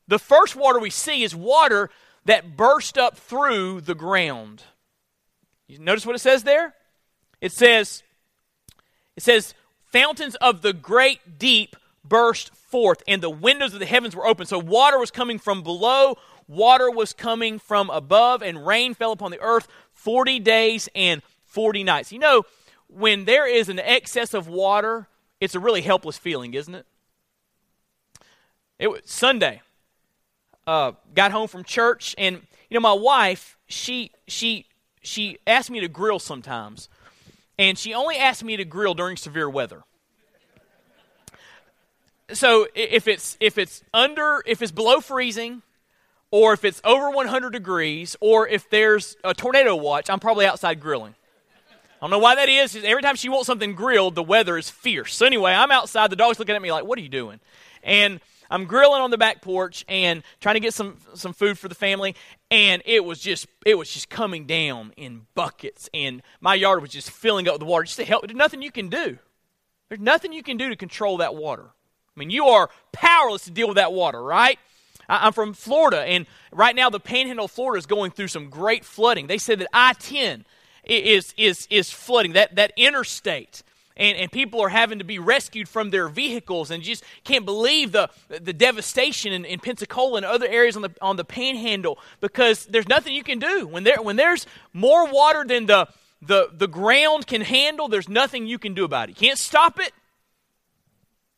The 0.07 0.19
first 0.19 0.57
water 0.57 0.79
we 0.79 0.91
see 0.91 1.23
is 1.23 1.35
water 1.35 1.91
that 2.25 2.57
burst 2.57 2.99
up 2.99 3.17
through 3.17 3.81
the 3.81 3.95
ground. 3.95 4.63
You 5.67 5.79
notice 5.79 6.07
what 6.07 6.17
it 6.17 6.21
says 6.21 6.45
there? 6.45 6.75
It 7.41 7.53
says, 7.53 8.03
it 9.17 9.23
says, 9.23 9.55
fountains 9.87 10.35
of 10.37 10.63
the 10.63 10.73
great 10.73 11.39
deep 11.39 11.77
burst 12.05 12.55
forth, 12.55 13.03
and 13.07 13.23
the 13.23 13.31
windows 13.31 13.75
of 13.75 13.81
the 13.81 13.87
heavens 13.87 14.15
were 14.15 14.27
open. 14.27 14.47
So 14.47 14.59
water 14.59 14.99
was 14.99 15.11
coming 15.11 15.39
from 15.39 15.63
below, 15.63 16.17
water 16.47 16.91
was 16.91 17.13
coming 17.13 17.59
from 17.59 17.91
above, 17.91 18.43
and 18.43 18.67
rain 18.67 18.95
fell 18.95 19.13
upon 19.13 19.31
the 19.31 19.41
earth 19.41 19.69
40 19.93 20.39
days 20.41 20.89
and 20.95 21.23
40 21.45 21.85
nights. 21.85 22.13
You 22.13 22.19
know, 22.19 22.45
when 22.89 23.25
there 23.25 23.47
is 23.47 23.69
an 23.69 23.79
excess 23.79 24.33
of 24.33 24.49
water, 24.49 25.08
it's 25.41 25.55
a 25.55 25.61
really 25.61 25.83
helpless 25.83 26.19
feeling, 26.19 26.55
isn't 26.55 26.75
it? 26.75 26.87
It 28.79 28.89
was 28.89 29.03
Sunday. 29.05 29.63
Uh, 30.67 30.93
got 31.15 31.33
home 31.33 31.49
from 31.49 31.65
church, 31.65 32.15
and 32.19 32.43
you 32.69 32.75
know, 32.75 32.81
my 32.81 32.93
wife, 32.93 33.57
she 33.67 34.13
she 34.27 34.67
she 35.03 35.39
asked 35.47 35.71
me 35.71 35.81
to 35.81 35.89
grill 35.89 36.19
sometimes, 36.19 36.89
and 37.59 37.79
she 37.79 37.95
only 37.95 38.17
asked 38.17 38.45
me 38.45 38.57
to 38.57 38.65
grill 38.65 38.95
during 38.95 39.17
severe 39.17 39.49
weather 39.49 39.83
so 42.33 42.67
if 42.75 43.09
it's 43.09 43.37
if 43.41 43.57
it's 43.59 43.83
under 43.95 44.43
if 44.47 44.61
it's 44.61 44.73
below 44.73 45.01
freezing 45.01 45.63
or 46.31 46.53
if 46.53 46.65
it's 46.65 46.81
over 46.85 47.09
100 47.09 47.55
degrees, 47.55 48.15
or 48.21 48.47
if 48.47 48.69
there's 48.69 49.17
a 49.25 49.33
tornado 49.33 49.75
watch, 49.75 50.11
I'm 50.11 50.21
probably 50.21 50.45
outside 50.45 50.79
grilling. 50.79 51.15
I 52.01 52.05
don't 52.05 52.11
know 52.11 52.19
why 52.19 52.37
that 52.37 52.49
is. 52.49 52.77
Every 52.77 53.03
time 53.03 53.17
she 53.17 53.29
wants 53.29 53.47
something 53.47 53.75
grilled, 53.75 54.15
the 54.15 54.23
weather 54.23 54.57
is 54.57 54.71
fierce. 54.71 55.17
So 55.17 55.27
anyway, 55.27 55.53
I'm 55.53 55.73
outside. 55.73 56.11
The 56.11 56.17
dog's 56.17 56.39
looking 56.39 56.55
at 56.55 56.63
me 56.63 56.71
like, 56.71 56.85
"What 56.85 56.99
are 56.99 57.03
you 57.03 57.09
doing?" 57.09 57.41
And 57.83 58.21
I'm 58.51 58.65
grilling 58.67 59.03
on 59.03 59.11
the 59.11 59.19
back 59.19 59.43
porch 59.43 59.85
and 59.89 60.23
trying 60.41 60.55
to 60.55 60.61
get 60.61 60.75
some 60.75 60.99
some 61.15 61.33
food 61.33 61.59
for 61.59 61.69
the 61.69 61.75
family. 61.75 62.15
And 62.51 62.83
it 62.87 63.05
was 63.05 63.21
just 63.21 63.47
it 63.67 63.75
was 63.75 63.93
just 63.93 64.09
coming 64.09 64.47
down 64.47 64.93
in 64.97 65.27
buckets, 65.35 65.91
and 65.93 66.23
my 66.41 66.55
yard 66.55 66.83
was 66.83 66.91
just 66.91 67.11
filling 67.11 67.49
up 67.49 67.55
with 67.55 67.63
water. 67.65 67.85
Just 67.85 67.99
to 67.99 68.05
help, 68.05 68.27
there's 68.27 68.37
nothing 68.37 68.63
you 68.63 68.71
can 68.71 68.89
do. 68.89 69.19
There's 69.89 70.01
nothing 70.01 70.33
you 70.33 70.43
can 70.43 70.57
do 70.57 70.69
to 70.69 70.77
control 70.77 71.17
that 71.17 71.35
water. 71.35 71.65
I 71.65 72.21
mean, 72.21 72.31
you 72.31 72.47
are 72.47 72.71
powerless 72.93 73.45
to 73.45 73.51
deal 73.51 73.69
with 73.69 73.77
that 73.77 73.93
water, 73.93 74.23
right? 74.23 74.59
I'm 75.09 75.33
from 75.33 75.55
Florida, 75.55 76.03
and 76.03 76.27
right 76.53 76.77
now 76.77 76.91
the 76.91 77.01
Panhandle 77.01 77.47
of 77.47 77.51
Florida 77.51 77.79
is 77.79 77.87
going 77.87 78.11
through 78.11 78.29
some 78.29 78.51
great 78.51 78.85
flooding. 78.85 79.27
They 79.27 79.39
said 79.39 79.61
that 79.61 79.69
I-10 79.73 80.45
is 80.89 81.35
is 81.37 81.67
is 81.71 81.91
flooding 81.91 82.33
that 82.33 82.57
that 82.57 82.73
interstate. 82.77 83.63
And, 84.01 84.17
and 84.17 84.31
people 84.31 84.61
are 84.61 84.69
having 84.69 85.01
to 85.01 85.05
be 85.05 85.19
rescued 85.19 85.69
from 85.69 85.91
their 85.91 86.09
vehicles 86.09 86.71
and 86.71 86.85
just 86.85 87.03
can't 87.25 87.45
believe 87.45 87.91
the, 87.91 88.09
the 88.29 88.53
devastation 88.53 89.33
in, 89.33 89.45
in 89.45 89.59
Pensacola 89.59 90.19
and 90.19 90.25
other 90.25 90.47
areas 90.47 90.77
on 90.77 90.83
the, 90.83 90.95
on 91.03 91.17
the 91.17 91.25
panhandle 91.25 91.99
because 92.21 92.67
there's 92.67 92.87
nothing 92.87 93.13
you 93.13 93.25
can 93.25 93.41
do. 93.41 93.67
When, 93.67 93.83
there, 93.83 94.01
when 94.01 94.15
there's 94.15 94.47
more 94.73 95.11
water 95.11 95.45
than 95.45 95.67
the, 95.67 95.89
the, 96.23 96.49
the 96.53 96.69
ground 96.69 97.27
can 97.27 97.41
handle, 97.41 97.89
there's 97.89 98.09
nothing 98.09 98.47
you 98.47 98.57
can 98.57 98.73
do 98.73 98.85
about 98.85 99.09
it. 99.09 99.21
You 99.21 99.27
can't 99.27 99.39
stop 99.39 99.81
it. 99.81 99.91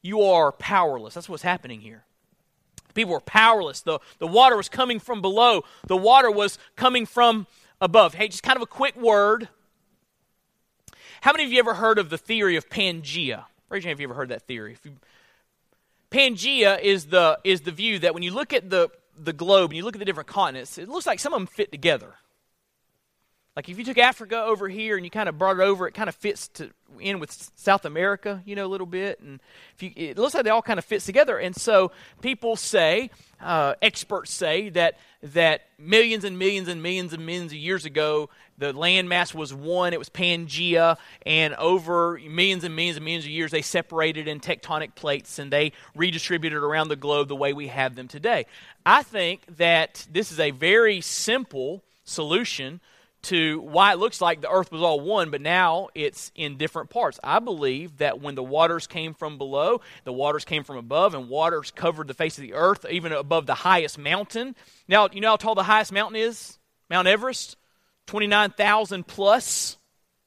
You 0.03 0.21
are 0.25 0.53
powerless. 0.53 1.15
That's 1.15 1.31
what's 1.31 1.43
happening 1.43 1.81
here. 1.81 2.05
People 2.93 3.15
were 3.15 3.21
powerless. 3.21 3.81
The, 3.81 4.01
the 4.19 4.27
water 4.27 4.59
was 4.59 4.69
coming 4.69 4.99
from 4.99 5.23
below, 5.23 5.65
the 5.87 5.97
water 5.97 6.31
was 6.31 6.59
coming 6.77 7.07
from 7.07 7.47
above. 7.81 8.15
Hey, 8.15 8.29
just 8.29 8.43
kind 8.43 8.57
of 8.57 8.63
a 8.63 8.67
quick 8.67 8.97
word. 8.97 9.49
How 11.21 11.33
many 11.33 11.45
of 11.45 11.53
you 11.53 11.59
ever 11.59 11.75
heard 11.75 11.99
of 11.99 12.11
the 12.11 12.19
theory 12.19 12.57
of 12.57 12.69
Pangea? 12.69 13.45
Raise 13.69 13.85
your 13.85 13.91
hand 13.91 13.97
if 13.97 14.01
you 14.01 14.07
ever 14.07 14.15
heard 14.15 14.31
that 14.31 14.43
theory. 14.43 14.77
You, 14.85 14.93
Pangea 16.11 16.81
is 16.81 17.07
the, 17.07 17.39
is 17.45 17.61
the 17.61 17.71
view 17.71 18.01
that 18.01 18.15
when 18.15 18.23
you 18.23 18.33
look 18.33 18.53
at 18.53 18.69
the, 18.69 18.89
the 19.17 19.33
globe 19.33 19.71
and 19.71 19.77
you 19.77 19.85
look 19.85 19.95
at 19.95 19.99
the 19.99 20.05
different 20.05 20.29
continents, 20.29 20.79
it 20.79 20.89
looks 20.89 21.07
like 21.07 21.21
some 21.21 21.33
of 21.33 21.41
them 21.41 21.47
fit 21.47 21.71
together. 21.71 22.15
Like 23.57 23.69
if 23.69 23.79
you 23.79 23.85
took 23.85 23.99
Africa 23.99 24.43
over 24.43 24.69
here 24.69 24.97
and 24.97 25.05
you 25.05 25.11
kind 25.11 25.29
of 25.29 25.37
brought 25.37 25.59
it 25.59 25.63
over, 25.63 25.89
it 25.89 25.93
kind 25.93 26.09
of 26.09 26.15
fits 26.15 26.49
to, 26.49 26.71
in 27.01 27.19
with 27.19 27.51
South 27.57 27.85
America, 27.85 28.43
you 28.47 28.55
know, 28.55 28.65
a 28.65 28.69
little 28.69 28.87
bit. 28.87 29.19
And 29.21 29.41
if 29.75 29.83
you, 29.83 29.93
it 29.97 30.19
looks 30.19 30.35
like 30.35 30.45
they 30.45 30.51
all 30.51 30.63
kind 30.63 30.79
of 30.79 30.85
fits 30.85 31.05
together. 31.05 31.37
And 31.37 31.55
so 31.57 31.91
people 32.23 32.55
say, 32.55 33.11
uh, 33.41 33.75
experts 33.83 34.31
say 34.31 34.69
that 34.71 34.99
that 35.23 35.63
millions 35.79 36.23
and 36.23 36.39
millions 36.39 36.69
and 36.69 36.81
millions 36.81 37.13
and 37.13 37.27
millions 37.27 37.51
of 37.51 37.59
years 37.59 37.85
ago, 37.85 38.31
the 38.57 38.73
landmass 38.73 39.35
was 39.35 39.53
one. 39.53 39.93
It 39.93 39.99
was 39.99 40.09
Pangea, 40.09 40.97
and 41.27 41.55
over 41.55 42.21
millions 42.25 42.63
and 42.63 42.77
millions 42.77 42.99
and 42.99 43.05
millions 43.05 43.25
of 43.25 43.31
years, 43.33 43.51
they 43.51 43.63
separated 43.63 44.29
in 44.29 44.39
tectonic 44.39 44.95
plates 44.95 45.41
and 45.41 45.53
they 45.53 45.73
redistributed 45.97 46.63
around 46.63 46.89
the 46.89 46.97
globe 46.97 47.27
the 47.27 47.37
way 47.37 47.53
we 47.53 47.67
have 47.67 47.97
them 47.97 48.07
today. 48.07 48.47
I 48.87 49.03
think 49.03 49.57
that 49.57 50.07
this 50.13 50.31
is 50.31 50.39
a 50.39 50.53
very 50.53 51.01
simple 51.01 51.83
solution 52.05 52.81
to 53.23 53.61
why 53.61 53.93
it 53.93 53.99
looks 53.99 54.21
like 54.21 54.41
the 54.41 54.51
earth 54.51 54.73
was 54.73 54.83
all 54.83 55.01
one, 55.01 55.31
but 55.31 55.41
now 55.41 55.89
it's 55.95 56.33
in 56.35 56.57
different 56.57 56.91
parts. 56.91 57.21
I 57.23 57.39
believe 57.39 57.99
that 57.99 58.21
when 58.21 58.35
the 58.35 58.43
waters 58.43 58.87
came 58.87 59.15
from 59.15 59.39
below, 59.39 59.81
the 60.05 60.13
waters 60.13 60.45
came 60.45 60.65
from 60.65 60.77
above, 60.77 61.15
and 61.15 61.29
waters 61.29 61.71
covered 61.71 62.09
the 62.09 62.15
face 62.15 62.39
of 62.39 62.43
the 62.43 62.55
earth, 62.55 62.87
even 62.91 63.13
above 63.13 63.47
the 63.47 63.55
highest 63.55 63.99
mountain. 63.99 64.57
Now, 64.89 65.09
you 65.13 65.21
know 65.21 65.31
how 65.31 65.37
tall 65.37 65.55
the 65.55 65.63
highest 65.63 65.93
mountain 65.93 66.17
is? 66.17 66.59
Mount 66.89 67.09
Everest? 67.09 67.57
29,000 68.07 69.07
plus. 69.07 69.77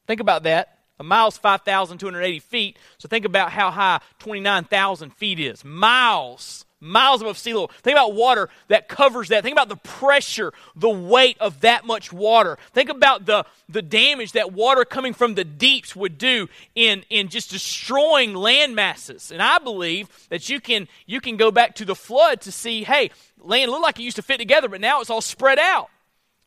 Think 0.07 0.21
about 0.21 0.43
that. 0.43 0.79
A 0.99 1.03
mile 1.03 1.27
is 1.27 1.37
5,280 1.37 2.39
feet. 2.39 2.77
So 2.97 3.07
think 3.07 3.25
about 3.25 3.51
how 3.51 3.71
high 3.71 3.99
29,000 4.19 5.11
feet 5.11 5.39
is. 5.39 5.65
Miles 5.65 6.65
miles 6.83 7.21
above 7.21 7.37
sea 7.37 7.53
level. 7.53 7.71
Think 7.81 7.95
about 7.95 8.13
water 8.13 8.49
that 8.67 8.87
covers 8.87 9.29
that. 9.29 9.43
Think 9.43 9.53
about 9.53 9.69
the 9.69 9.77
pressure, 9.77 10.53
the 10.75 10.89
weight 10.89 11.37
of 11.39 11.61
that 11.61 11.85
much 11.85 12.11
water. 12.11 12.57
Think 12.73 12.89
about 12.89 13.25
the, 13.25 13.45
the 13.69 13.81
damage 13.81 14.33
that 14.33 14.51
water 14.51 14.85
coming 14.85 15.13
from 15.13 15.35
the 15.35 15.43
deeps 15.45 15.95
would 15.95 16.17
do 16.17 16.49
in, 16.75 17.03
in 17.09 17.29
just 17.29 17.49
destroying 17.49 18.33
land 18.33 18.75
masses. 18.75 19.31
And 19.31 19.41
I 19.41 19.59
believe 19.59 20.09
that 20.29 20.49
you 20.49 20.59
can, 20.59 20.87
you 21.05 21.21
can 21.21 21.37
go 21.37 21.51
back 21.51 21.75
to 21.75 21.85
the 21.85 21.95
flood 21.95 22.41
to 22.41 22.51
see, 22.51 22.83
hey, 22.83 23.11
land 23.39 23.71
looked 23.71 23.83
like 23.83 23.99
it 23.99 24.03
used 24.03 24.17
to 24.17 24.21
fit 24.21 24.37
together, 24.37 24.67
but 24.67 24.81
now 24.81 25.01
it's 25.01 25.09
all 25.09 25.21
spread 25.21 25.59
out. 25.59 25.89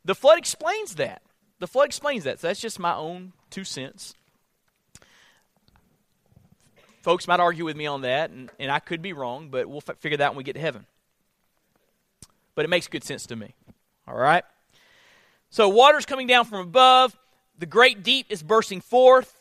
The 0.04 0.14
flood 0.14 0.38
explains 0.38 0.96
that. 0.96 1.22
The 1.58 1.66
flood 1.66 1.86
explains 1.86 2.24
that. 2.24 2.40
So 2.40 2.46
that's 2.46 2.60
just 2.60 2.78
my 2.78 2.94
own 2.94 3.32
two 3.50 3.64
cents. 3.64 4.14
Folks 7.06 7.28
might 7.28 7.38
argue 7.38 7.64
with 7.64 7.76
me 7.76 7.86
on 7.86 8.00
that, 8.00 8.30
and, 8.30 8.50
and 8.58 8.68
I 8.68 8.80
could 8.80 9.00
be 9.00 9.12
wrong, 9.12 9.48
but 9.48 9.68
we'll 9.68 9.80
f- 9.88 9.96
figure 9.98 10.18
that 10.18 10.24
out 10.24 10.30
when 10.32 10.38
we 10.38 10.42
get 10.42 10.54
to 10.54 10.60
heaven. 10.60 10.86
But 12.56 12.64
it 12.64 12.68
makes 12.68 12.88
good 12.88 13.04
sense 13.04 13.26
to 13.26 13.36
me. 13.36 13.54
All 14.08 14.16
right? 14.16 14.42
So, 15.48 15.68
water's 15.68 16.04
coming 16.04 16.26
down 16.26 16.46
from 16.46 16.58
above. 16.58 17.16
The 17.60 17.66
great 17.66 18.02
deep 18.02 18.26
is 18.28 18.42
bursting 18.42 18.80
forth. 18.80 19.32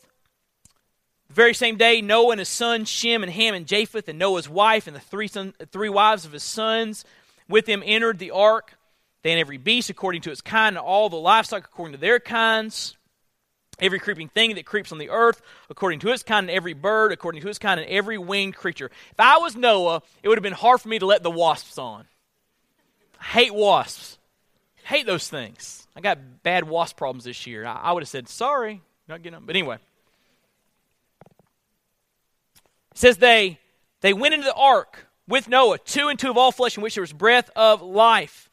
The 1.30 1.34
very 1.34 1.56
same 1.56 1.76
day, 1.76 2.02
Noah 2.02 2.34
and 2.34 2.40
his 2.40 2.50
sons, 2.50 2.88
Shem 2.88 3.24
and 3.24 3.32
Ham 3.32 3.56
and 3.56 3.66
Japheth, 3.66 4.08
and 4.08 4.20
Noah's 4.20 4.48
wife 4.48 4.86
and 4.86 4.96
the 4.96 5.00
three, 5.00 5.28
son, 5.28 5.56
three 5.72 5.90
wives 5.90 6.24
of 6.24 6.34
his 6.34 6.44
sons 6.44 7.04
with 7.50 7.66
him 7.66 7.82
entered 7.84 8.20
the 8.20 8.30
ark. 8.30 8.78
They 9.24 9.32
and 9.32 9.40
every 9.40 9.58
beast 9.58 9.90
according 9.90 10.22
to 10.22 10.32
its 10.32 10.42
kind, 10.42 10.78
and 10.78 10.86
all 10.86 11.10
the 11.10 11.16
livestock 11.16 11.66
according 11.66 11.94
to 11.94 12.00
their 12.00 12.20
kinds 12.20 12.96
every 13.80 14.00
creeping 14.00 14.30
thing 14.30 14.56
that 14.56 14.66
creeps 14.66 14.92
on 14.92 14.98
the 14.98 15.10
earth 15.10 15.42
according 15.70 16.00
to 16.00 16.10
its 16.12 16.24
kind, 16.24 16.50
and 16.50 16.56
every 16.56 16.74
bird 16.74 17.12
according 17.12 17.42
to 17.42 17.50
its 17.50 17.60
kind, 17.60 17.80
and 17.80 17.90
every 17.90 18.18
winged 18.18 18.56
creature. 18.56 18.90
If 19.12 19.20
I 19.20 19.38
was 19.38 19.56
Noah, 19.56 20.02
it 20.24 20.30
would 20.30 20.38
have 20.38 20.44
been 20.44 20.54
hard 20.54 20.82
for 20.82 20.90
me 20.90 21.00
to 21.00 21.06
let 21.06 21.24
the 21.24 21.32
wasps 21.32 21.78
on. 21.78 22.06
I 23.20 23.26
hate 23.26 23.54
wasps. 23.54 24.18
hate 24.84 25.06
those 25.06 25.28
things. 25.28 25.88
I 25.96 26.02
got 26.02 26.44
bad 26.44 26.68
wasp 26.68 26.98
problems 26.98 27.24
this 27.24 27.48
year. 27.48 27.66
I, 27.66 27.74
I 27.74 27.92
would 27.92 28.04
have 28.04 28.10
said, 28.10 28.28
sorry, 28.28 28.82
not 29.08 29.24
getting 29.24 29.38
them. 29.38 29.46
But 29.46 29.56
anyway. 29.56 29.78
It 32.92 32.98
says 33.00 33.18
they 33.18 33.60
they 34.02 34.14
went 34.14 34.34
into 34.34 34.46
the 34.46 34.54
ark 34.54 35.08
with 35.28 35.50
Noah, 35.50 35.80
two 35.80 36.08
and 36.08 36.20
two 36.20 36.30
of 36.30 36.38
all 36.38 36.52
flesh 36.52 36.78
in 36.78 36.84
which 36.84 36.96
there 36.96 37.02
was 37.02 37.12
breath 37.12 37.50
of 37.56 37.82
life. 37.82 38.50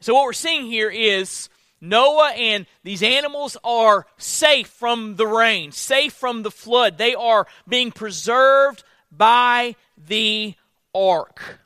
So 0.00 0.14
what 0.14 0.24
we're 0.24 0.32
seeing 0.32 0.66
here 0.66 0.90
is 0.90 1.48
Noah 1.80 2.32
and 2.32 2.66
these 2.82 3.02
animals 3.02 3.56
are 3.62 4.06
safe 4.16 4.68
from 4.68 5.16
the 5.16 5.26
rain, 5.26 5.70
safe 5.72 6.12
from 6.12 6.42
the 6.42 6.50
flood. 6.50 6.98
They 6.98 7.14
are 7.14 7.46
being 7.68 7.92
preserved 7.92 8.82
by 9.12 9.76
the 9.96 10.54
ark. 10.94 11.60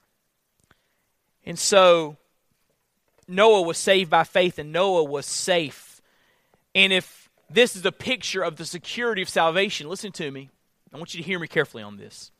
And 1.45 1.59
so 1.59 2.17
Noah 3.27 3.63
was 3.63 3.79
saved 3.79 4.11
by 4.11 4.25
faith, 4.25 4.59
and 4.59 4.73
Noah 4.73 5.05
was 5.05 5.27
safe. 5.27 6.03
And 6.75 6.93
if 6.93 7.31
this 7.49 7.75
is 7.75 7.85
a 7.87 7.93
picture 7.93 8.43
of 8.43 8.57
the 8.57 8.67
security 8.67 9.23
of 9.23 9.29
salvation, 9.29 9.89
listen 9.89 10.13
to 10.13 10.31
me. 10.31 10.51
I 10.93 10.99
want 10.99 11.15
you 11.15 11.23
to 11.23 11.27
hear 11.27 11.39
me 11.39 11.49
carefully 11.49 11.83
on 11.83 11.97
this. 11.97 12.31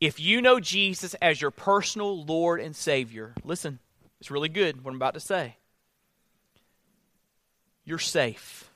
If 0.00 0.18
you 0.18 0.40
know 0.40 0.58
Jesus 0.58 1.14
as 1.14 1.40
your 1.40 1.50
personal 1.50 2.24
Lord 2.24 2.60
and 2.60 2.74
Savior, 2.74 3.34
listen, 3.44 3.78
it's 4.20 4.30
really 4.30 4.48
good 4.48 4.82
what 4.82 4.90
I'm 4.90 4.96
about 4.96 5.14
to 5.14 5.20
say 5.20 5.56
you're 7.84 7.98
safe. 7.98 8.70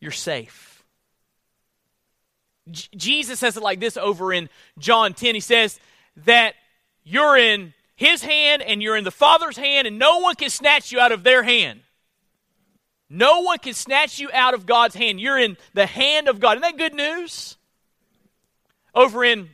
You're 0.00 0.10
safe. 0.10 0.84
J- 2.70 2.88
Jesus 2.96 3.38
says 3.38 3.56
it 3.56 3.62
like 3.62 3.80
this 3.80 3.96
over 3.96 4.32
in 4.32 4.48
John 4.78 5.14
10. 5.14 5.34
He 5.34 5.40
says 5.40 5.78
that 6.24 6.54
you're 7.04 7.36
in 7.36 7.74
his 7.96 8.22
hand 8.22 8.62
and 8.62 8.82
you're 8.82 8.96
in 8.96 9.04
the 9.04 9.10
Father's 9.10 9.56
hand, 9.56 9.86
and 9.86 9.98
no 9.98 10.20
one 10.20 10.34
can 10.34 10.50
snatch 10.50 10.92
you 10.92 11.00
out 11.00 11.12
of 11.12 11.22
their 11.22 11.42
hand. 11.42 11.80
No 13.10 13.40
one 13.40 13.58
can 13.58 13.74
snatch 13.74 14.20
you 14.20 14.30
out 14.32 14.54
of 14.54 14.66
God's 14.66 14.94
hand. 14.94 15.20
You're 15.20 15.38
in 15.38 15.56
the 15.74 15.86
hand 15.86 16.28
of 16.28 16.38
God. 16.38 16.52
Isn't 16.52 16.62
that 16.62 16.78
good 16.78 16.94
news? 16.94 17.56
Over 18.94 19.24
in 19.24 19.50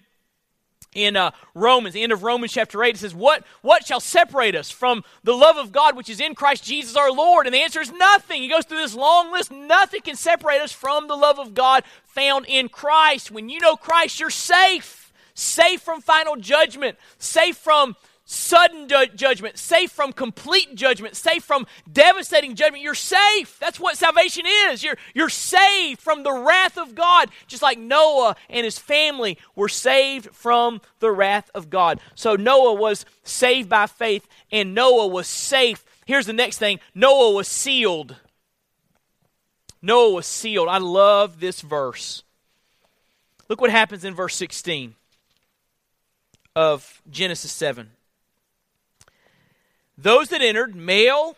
in 0.97 1.15
uh, 1.15 1.31
Romans, 1.55 1.95
the 1.95 2.03
end 2.03 2.13
of 2.13 2.23
Romans 2.23 2.53
chapter 2.53 2.83
8, 2.83 2.95
it 2.95 2.99
says, 2.99 3.15
what, 3.15 3.45
what 3.61 3.87
shall 3.87 4.01
separate 4.01 4.57
us 4.57 4.71
from 4.71 5.05
the 5.23 5.35
love 5.35 5.59
of 5.59 5.71
God 5.71 5.95
which 5.95 6.09
is 6.09 6.21
in 6.21 6.35
Christ 6.35 6.65
Jesus 6.65 6.97
our 6.97 7.13
Lord? 7.13 7.47
And 7.47 7.55
the 7.55 7.61
answer 7.61 7.81
is 7.81 7.93
nothing. 7.93 8.41
He 8.41 8.49
goes 8.49 8.65
through 8.65 8.79
this 8.79 8.95
long 8.95 9.31
list. 9.31 9.53
Nothing 9.53 10.01
can 10.01 10.17
separate 10.17 10.63
us 10.63 10.73
from 10.73 11.07
the 11.07 11.15
love 11.15 11.39
of 11.39 11.53
God 11.53 11.85
found 12.07 12.47
in 12.47 12.71
Christ. 12.71 13.31
When 13.31 13.51
you 13.51 13.61
know 13.61 13.77
Christ, 13.77 14.19
you're 14.19 14.31
safe. 14.31 15.13
Safe 15.35 15.83
from 15.83 16.01
final 16.01 16.37
judgment. 16.37 16.97
Safe 17.19 17.59
from 17.59 17.95
sudden 18.27 18.89
ju- 18.89 19.07
judgment, 19.15 19.57
safe 19.57 19.91
from 19.91 20.13
complete 20.13 20.75
judgment, 20.75 21.17
safe 21.17 21.45
from 21.45 21.67
devastating 21.91 22.57
judgment. 22.57 22.83
You're 22.83 22.95
safe. 22.95 23.59
That's 23.61 23.81
what 23.81 23.97
salvation 23.97 24.45
is. 24.69 24.83
You're, 24.83 24.99
you're 25.15 25.29
saved 25.31 26.01
from 26.01 26.25
the 26.25 26.33
wrath 26.33 26.77
of 26.77 26.95
God, 26.95 27.31
just 27.47 27.63
like 27.63 27.79
Noah 27.79 28.37
and 28.51 28.65
his 28.65 28.79
family 28.79 29.39
were 29.55 29.69
saved 29.69 30.31
from 30.35 30.81
the 30.99 31.11
wrath 31.11 31.51
of 31.55 31.71
God. 31.71 32.01
So 32.17 32.35
Noah 32.35 32.75
was 32.75 33.07
saved 33.23 33.69
by 33.69 33.87
faith, 33.87 34.27
and 34.51 34.75
Noah 34.75 35.07
was 35.07 35.29
safe. 35.29 35.85
Here's 36.05 36.27
the 36.27 36.33
next 36.33 36.59
thing 36.59 36.81
Noah 36.95 37.33
was 37.33 37.49
sealed. 37.49 38.17
Noah 39.81 40.15
was 40.15 40.27
sealed. 40.27 40.69
I 40.69 40.79
love 40.79 41.39
this 41.39 41.61
verse. 41.61 42.25
Look 43.49 43.61
what 43.61 43.71
happens 43.71 44.05
in 44.05 44.15
verse 44.15 44.35
16 44.35 44.97
of 46.57 47.01
Genesis 47.09 47.53
7. 47.53 47.91
Those 49.99 50.29
that 50.29 50.43
entered, 50.43 50.75
male 50.75 51.37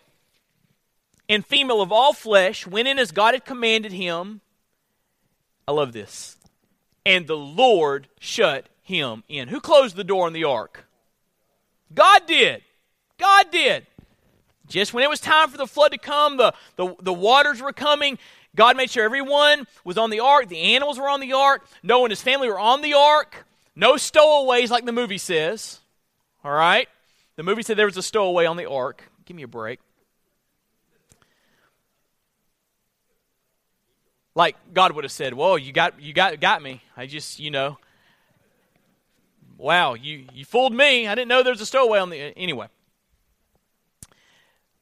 and 1.28 1.44
female 1.44 1.80
of 1.80 1.92
all 1.92 2.12
flesh, 2.12 2.66
went 2.66 2.88
in 2.88 2.98
as 2.98 3.12
God 3.12 3.34
had 3.34 3.44
commanded 3.44 3.92
him. 3.92 4.40
I 5.66 5.72
love 5.72 5.92
this. 5.92 6.36
And 7.04 7.26
the 7.26 7.36
Lord 7.36 8.08
shut 8.18 8.66
him 8.82 9.22
in. 9.28 9.48
Who 9.48 9.60
closed 9.60 9.96
the 9.96 10.04
door 10.04 10.26
on 10.26 10.32
the 10.32 10.44
ark? 10.44 10.86
God 11.94 12.26
did. 12.26 12.62
God 13.18 13.46
did. 13.50 13.86
Just 14.66 14.92
when 14.92 15.04
it 15.04 15.10
was 15.10 15.20
time 15.20 15.48
for 15.48 15.56
the 15.56 15.66
flood 15.66 15.92
to 15.92 15.98
come, 15.98 16.36
the, 16.36 16.52
the, 16.76 16.94
the 17.00 17.12
waters 17.12 17.62
were 17.62 17.72
coming. 17.72 18.18
God 18.54 18.76
made 18.76 18.90
sure 18.90 19.04
everyone 19.04 19.66
was 19.84 19.96
on 19.98 20.10
the 20.10 20.20
ark. 20.20 20.48
The 20.48 20.74
animals 20.74 20.98
were 20.98 21.08
on 21.08 21.20
the 21.20 21.32
ark. 21.32 21.66
Noah 21.82 22.04
and 22.04 22.10
his 22.10 22.22
family 22.22 22.48
were 22.48 22.58
on 22.58 22.82
the 22.82 22.94
ark. 22.94 23.46
No 23.76 23.96
stowaways, 23.96 24.70
like 24.70 24.84
the 24.84 24.92
movie 24.92 25.18
says. 25.18 25.80
All 26.44 26.52
right? 26.52 26.88
The 27.38 27.44
movie 27.44 27.62
said 27.62 27.76
there 27.76 27.86
was 27.86 27.96
a 27.96 28.02
stowaway 28.02 28.46
on 28.46 28.56
the 28.56 28.68
ark. 28.68 29.08
Give 29.24 29.36
me 29.36 29.44
a 29.44 29.46
break. 29.46 29.78
Like 34.34 34.56
God 34.74 34.90
would 34.90 35.04
have 35.04 35.12
said, 35.12 35.34
"Whoa, 35.34 35.54
you 35.54 35.72
got 35.72 36.00
you 36.00 36.12
got 36.12 36.40
got 36.40 36.62
me. 36.62 36.82
I 36.96 37.06
just, 37.06 37.38
you 37.38 37.52
know, 37.52 37.78
wow, 39.56 39.94
you 39.94 40.26
you 40.32 40.44
fooled 40.44 40.72
me. 40.72 41.06
I 41.06 41.14
didn't 41.14 41.28
know 41.28 41.44
there 41.44 41.52
was 41.52 41.60
a 41.60 41.66
stowaway 41.66 42.00
on 42.00 42.10
the 42.10 42.18
anyway." 42.18 42.66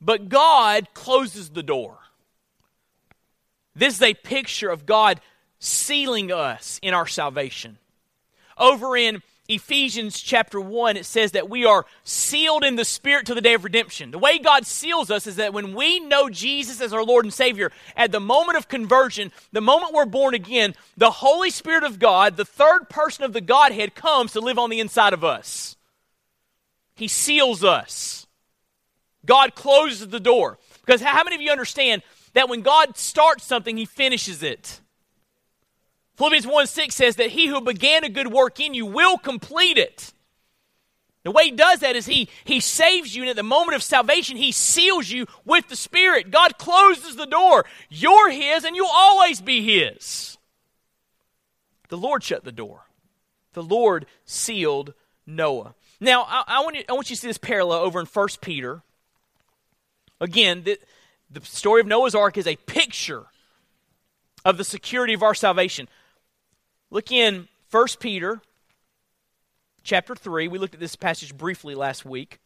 But 0.01 0.31
God 0.31 0.89
closes 0.95 1.51
the 1.51 1.63
door. 1.63 1.99
This 3.75 3.97
is 3.97 4.03
a 4.03 4.15
picture 4.15 4.71
of 4.71 4.87
God 4.87 5.21
sealing 5.59 6.33
us 6.33 6.81
in 6.83 6.95
our 6.95 7.07
salvation. 7.07 7.77
Over 8.57 8.97
in 8.97 9.23
Ephesians 9.49 10.21
chapter 10.21 10.61
1, 10.61 10.97
it 10.97 11.07
says 11.07 11.33
that 11.33 11.49
we 11.49 11.65
are 11.65 11.87
sealed 12.03 12.65
in 12.65 12.77
the 12.77 12.85
Spirit 12.85 13.27
to 13.27 13.35
the 13.35 13.41
day 13.41 13.55
of 13.55 13.65
redemption. 13.65 14.11
The 14.11 14.19
way 14.19 14.39
God 14.39 14.67
seals 14.67 15.11
us 15.11 15.27
is 15.27 15.37
that 15.37 15.53
when 15.53 15.75
we 15.75 16.01
know 16.01 16.29
Jesus 16.29 16.81
as 16.81 16.93
our 16.93 17.05
Lord 17.05 17.25
and 17.25 17.33
Savior, 17.33 17.71
at 17.97 18.13
the 18.13 18.21
moment 18.21 18.59
of 18.59 18.69
conversion, 18.69 19.31
the 19.53 19.61
moment 19.61 19.95
we're 19.95 20.05
born 20.05 20.35
again, 20.35 20.75
the 20.97 21.11
Holy 21.11 21.51
Spirit 21.51 21.85
of 21.85 21.99
God, 21.99 22.37
the 22.37 22.45
third 22.45 22.89
person 22.89 23.25
of 23.25 23.33
the 23.33 23.41
Godhead, 23.41 23.95
comes 23.95 24.33
to 24.33 24.41
live 24.41 24.59
on 24.59 24.71
the 24.71 24.81
inside 24.81 25.13
of 25.13 25.23
us. 25.23 25.77
He 26.97 27.09
seals 27.09 27.63
us. 27.63 28.27
God 29.25 29.55
closes 29.55 30.09
the 30.09 30.21
door. 30.21 30.59
Because 30.85 31.03
how 31.03 31.25
many 31.25 31.37
of 31.37 31.43
you 31.43 31.51
understand 31.51 32.03
that 32.35 32.49
when 32.49 32.63
God 32.63 32.97
starts 32.97 33.45
something, 33.45 33.77
He 33.77 33.85
finishes 33.85 34.43
it? 34.43 34.81
Philippians 36.17 36.47
1 36.47 36.67
6 36.67 36.95
says 36.95 37.17
that 37.17 37.31
he 37.31 37.47
who 37.47 37.61
began 37.61 38.05
a 38.05 38.09
good 38.09 38.33
work 38.33 38.59
in 38.59 38.75
you 38.75 38.87
will 38.87 39.19
complete 39.19 39.79
it. 39.79 40.13
The 41.25 41.33
way 41.33 41.47
he 41.47 41.51
does 41.51 41.81
that 41.81 41.97
is 41.97 42.07
he, 42.07 42.29
he 42.45 42.61
saves 42.61 43.15
you, 43.15 43.23
and 43.23 43.31
at 43.31 43.37
the 43.37 43.43
moment 43.43 43.75
of 43.75 43.83
salvation, 43.83 44.37
he 44.37 44.53
seals 44.53 45.11
you 45.11 45.27
with 45.45 45.69
the 45.69 45.75
Spirit. 45.75 46.31
God 46.31 46.57
closes 46.57 47.17
the 47.17 47.27
door. 47.27 47.65
You're 47.91 48.31
his, 48.31 48.65
and 48.65 48.77
you'll 48.77 48.87
always 48.87 49.41
be 49.41 49.61
his. 49.61 50.39
The 51.89 51.99
Lord 51.99 52.23
shut 52.23 52.45
the 52.45 52.53
door. 52.53 52.87
The 53.55 53.63
Lord 53.63 54.07
sealed 54.25 54.95
Noah. 55.27 55.75
Now, 55.99 56.23
I, 56.29 56.45
I 56.47 56.61
want, 56.61 56.77
you, 56.77 56.85
I 56.89 56.93
want 56.93 57.11
you 57.11 57.17
to 57.17 57.21
see 57.21 57.27
this 57.27 57.39
parallel 57.39 57.81
over 57.81 57.99
in 57.99 58.07
1 58.07 58.29
Peter. 58.41 58.83
Again, 60.21 60.63
the, 60.63 60.79
the 61.29 61.41
story 61.45 61.81
of 61.81 61.89
Noah's 61.89 62.15
Ark 62.15 62.39
is 62.39 62.47
a 62.47 62.55
picture 62.55 63.25
of 64.45 64.59
the 64.59 64.65
security 64.65 65.13
of 65.13 65.25
our 65.25 65.35
salvation. 65.35 65.89
Look 66.91 67.11
in 67.11 67.49
1 67.71 67.87
Peter 68.01 68.41
chapter 69.83 70.15
3. 70.15 70.49
We 70.49 70.59
looked 70.59 70.75
at 70.75 70.81
this 70.81 70.97
passage 70.97 71.37
briefly 71.37 71.75
last 71.75 72.05
week. 72.05 72.39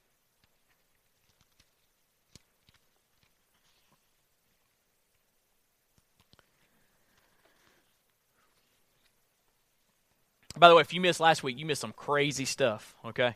By 10.59 10.68
the 10.68 10.74
way, 10.74 10.82
if 10.82 10.93
you 10.93 11.01
missed 11.01 11.20
last 11.20 11.43
week, 11.43 11.59
you 11.59 11.64
missed 11.64 11.80
some 11.80 11.93
crazy 11.93 12.45
stuff. 12.45 12.95
Okay, 13.05 13.34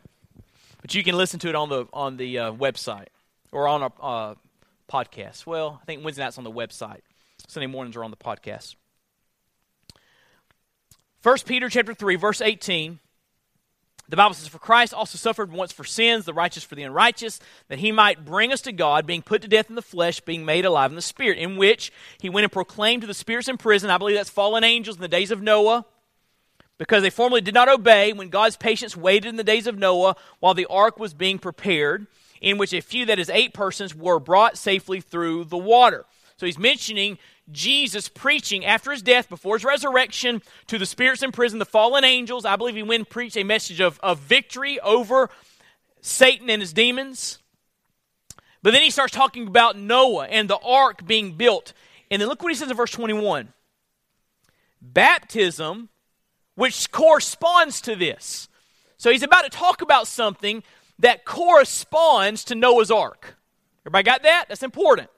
but 0.82 0.94
you 0.94 1.02
can 1.02 1.16
listen 1.16 1.40
to 1.40 1.48
it 1.48 1.54
on 1.54 1.70
the 1.70 1.86
on 1.92 2.18
the 2.18 2.38
uh, 2.38 2.52
website 2.52 3.06
or 3.50 3.66
on 3.66 3.82
our 3.82 3.92
uh, 4.02 4.34
podcast. 4.92 5.46
Well, 5.46 5.80
I 5.80 5.84
think 5.86 6.04
Wednesday 6.04 6.22
nights 6.22 6.36
on 6.36 6.44
the 6.44 6.52
website. 6.52 7.00
Sunday 7.48 7.66
mornings 7.66 7.96
are 7.96 8.04
on 8.04 8.10
the 8.10 8.16
podcast. 8.18 8.74
First 11.24 11.46
Peter 11.46 11.70
chapter 11.70 11.94
three, 11.94 12.16
verse 12.16 12.42
eighteen. 12.42 12.98
The 14.10 14.16
Bible 14.16 14.34
says, 14.34 14.46
For 14.46 14.58
Christ 14.58 14.92
also 14.92 15.16
suffered 15.16 15.50
once 15.50 15.72
for 15.72 15.82
sins, 15.82 16.26
the 16.26 16.34
righteous 16.34 16.64
for 16.64 16.74
the 16.74 16.82
unrighteous, 16.82 17.40
that 17.68 17.78
he 17.78 17.92
might 17.92 18.26
bring 18.26 18.52
us 18.52 18.60
to 18.60 18.72
God, 18.72 19.06
being 19.06 19.22
put 19.22 19.40
to 19.40 19.48
death 19.48 19.70
in 19.70 19.74
the 19.74 19.80
flesh, 19.80 20.20
being 20.20 20.44
made 20.44 20.66
alive 20.66 20.90
in 20.90 20.96
the 20.96 21.00
spirit, 21.00 21.38
in 21.38 21.56
which 21.56 21.90
he 22.20 22.28
went 22.28 22.44
and 22.44 22.52
proclaimed 22.52 23.00
to 23.00 23.06
the 23.06 23.14
spirits 23.14 23.48
in 23.48 23.56
prison. 23.56 23.88
I 23.88 23.96
believe 23.96 24.16
that's 24.16 24.28
fallen 24.28 24.64
angels 24.64 24.96
in 24.96 25.00
the 25.00 25.08
days 25.08 25.30
of 25.30 25.40
Noah 25.40 25.86
because 26.76 27.02
they 27.02 27.08
formerly 27.08 27.40
did 27.40 27.54
not 27.54 27.70
obey 27.70 28.12
when 28.12 28.28
God's 28.28 28.58
patience 28.58 28.94
waited 28.94 29.30
in 29.30 29.36
the 29.36 29.44
days 29.44 29.66
of 29.66 29.78
Noah 29.78 30.16
while 30.40 30.52
the 30.52 30.66
ark 30.66 30.98
was 30.98 31.14
being 31.14 31.38
prepared, 31.38 32.06
in 32.42 32.58
which 32.58 32.74
a 32.74 32.82
few, 32.82 33.06
that 33.06 33.18
is, 33.18 33.30
eight 33.30 33.54
persons, 33.54 33.94
were 33.94 34.20
brought 34.20 34.58
safely 34.58 35.00
through 35.00 35.44
the 35.44 35.56
water. 35.56 36.04
So 36.36 36.44
he's 36.44 36.58
mentioning 36.58 37.16
Jesus 37.50 38.08
preaching 38.08 38.64
after 38.64 38.90
his 38.90 39.02
death, 39.02 39.28
before 39.28 39.56
his 39.56 39.64
resurrection, 39.64 40.42
to 40.68 40.78
the 40.78 40.86
spirits 40.86 41.22
in 41.22 41.32
prison, 41.32 41.58
the 41.58 41.64
fallen 41.64 42.04
angels. 42.04 42.44
I 42.44 42.56
believe 42.56 42.76
he 42.76 42.82
went 42.82 43.00
and 43.00 43.08
preached 43.08 43.36
a 43.36 43.44
message 43.44 43.80
of, 43.80 44.00
of 44.02 44.18
victory 44.20 44.80
over 44.80 45.30
Satan 46.00 46.48
and 46.48 46.62
his 46.62 46.72
demons. 46.72 47.38
But 48.62 48.72
then 48.72 48.82
he 48.82 48.90
starts 48.90 49.12
talking 49.12 49.46
about 49.46 49.76
Noah 49.76 50.26
and 50.26 50.48
the 50.48 50.58
ark 50.58 51.06
being 51.06 51.32
built. 51.32 51.74
And 52.10 52.20
then 52.20 52.28
look 52.28 52.42
what 52.42 52.50
he 52.50 52.56
says 52.56 52.70
in 52.70 52.76
verse 52.76 52.92
21 52.92 53.52
Baptism 54.80 55.88
which 56.54 56.90
corresponds 56.90 57.80
to 57.82 57.96
this. 57.96 58.48
So 58.96 59.10
he's 59.10 59.22
about 59.22 59.42
to 59.42 59.50
talk 59.50 59.82
about 59.82 60.06
something 60.06 60.62
that 60.98 61.24
corresponds 61.24 62.44
to 62.44 62.54
Noah's 62.54 62.90
Ark. 62.90 63.36
Everybody 63.82 64.04
got 64.04 64.22
that? 64.22 64.46
That's 64.48 64.62
important. 64.62 65.10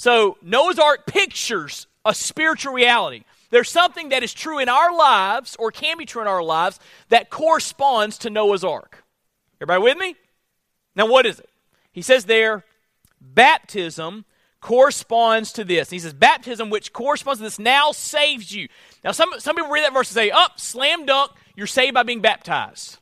So 0.00 0.38
Noah's 0.40 0.78
Ark 0.78 1.04
pictures 1.04 1.86
a 2.06 2.14
spiritual 2.14 2.72
reality. 2.72 3.24
There's 3.50 3.68
something 3.68 4.08
that 4.08 4.22
is 4.22 4.32
true 4.32 4.58
in 4.58 4.70
our 4.70 4.96
lives, 4.96 5.56
or 5.58 5.70
can 5.70 5.98
be 5.98 6.06
true 6.06 6.22
in 6.22 6.26
our 6.26 6.42
lives, 6.42 6.80
that 7.10 7.28
corresponds 7.28 8.16
to 8.20 8.30
Noah's 8.30 8.64
Ark. 8.64 9.04
Everybody 9.60 9.82
with 9.82 9.98
me? 9.98 10.16
Now, 10.96 11.04
what 11.04 11.26
is 11.26 11.38
it? 11.38 11.50
He 11.92 12.00
says 12.00 12.24
there, 12.24 12.64
baptism 13.20 14.24
corresponds 14.62 15.52
to 15.52 15.64
this. 15.64 15.90
He 15.90 15.98
says, 15.98 16.14
baptism, 16.14 16.70
which 16.70 16.94
corresponds 16.94 17.40
to 17.40 17.44
this, 17.44 17.58
now 17.58 17.92
saves 17.92 18.50
you. 18.50 18.68
Now, 19.04 19.12
some, 19.12 19.28
some 19.36 19.54
people 19.54 19.70
read 19.70 19.84
that 19.84 19.92
verse 19.92 20.08
and 20.08 20.14
say, 20.14 20.30
up, 20.30 20.52
oh, 20.52 20.54
slam 20.56 21.04
dunk, 21.04 21.32
you're 21.56 21.66
saved 21.66 21.92
by 21.92 22.04
being 22.04 22.22
baptized. 22.22 22.96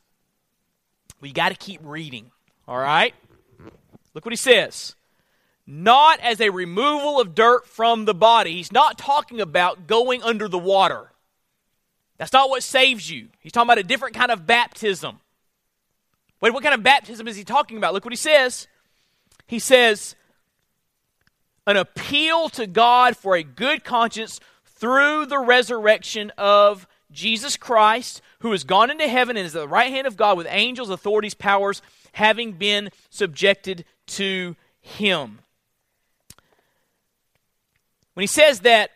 We 1.21 1.31
got 1.31 1.47
to 1.47 1.55
keep 1.55 1.79
reading, 1.81 2.29
all 2.67 2.77
right? 2.77 3.13
Look 4.13 4.25
what 4.25 4.33
he 4.33 4.35
says. 4.35 4.95
Not 5.71 6.19
as 6.21 6.41
a 6.41 6.49
removal 6.49 7.21
of 7.21 7.35
dirt 7.35 7.67
from 7.67 8.05
the 8.05 8.15
body. 8.15 8.53
He's 8.53 8.71
not 8.71 8.97
talking 8.97 9.39
about 9.39 9.85
going 9.85 10.23
under 10.23 10.47
the 10.47 10.57
water. 10.57 11.11
That's 12.17 12.33
not 12.33 12.49
what 12.49 12.63
saves 12.63 13.11
you. 13.11 13.27
He's 13.39 13.51
talking 13.51 13.67
about 13.67 13.77
a 13.77 13.83
different 13.83 14.15
kind 14.15 14.31
of 14.31 14.47
baptism. 14.47 15.19
Wait, 16.41 16.55
what 16.55 16.63
kind 16.63 16.73
of 16.73 16.81
baptism 16.81 17.27
is 17.27 17.35
he 17.35 17.43
talking 17.43 17.77
about? 17.77 17.93
Look 17.93 18.03
what 18.03 18.11
he 18.11 18.17
says. 18.17 18.67
He 19.45 19.59
says, 19.59 20.15
an 21.67 21.77
appeal 21.77 22.49
to 22.49 22.65
God 22.65 23.15
for 23.15 23.35
a 23.35 23.43
good 23.43 23.83
conscience 23.83 24.39
through 24.65 25.27
the 25.27 25.37
resurrection 25.37 26.31
of 26.35 26.87
Jesus 27.11 27.57
Christ, 27.57 28.23
who 28.39 28.53
has 28.53 28.63
gone 28.63 28.89
into 28.89 29.07
heaven 29.07 29.37
and 29.37 29.45
is 29.45 29.55
at 29.55 29.61
the 29.61 29.67
right 29.67 29.91
hand 29.91 30.07
of 30.07 30.17
God 30.17 30.35
with 30.35 30.47
angels, 30.49 30.89
authorities, 30.89 31.35
powers, 31.35 31.83
having 32.13 32.53
been 32.53 32.89
subjected 33.11 33.85
to 34.07 34.55
him. 34.81 35.41
When 38.13 38.23
he 38.23 38.27
says 38.27 38.61
that 38.61 38.91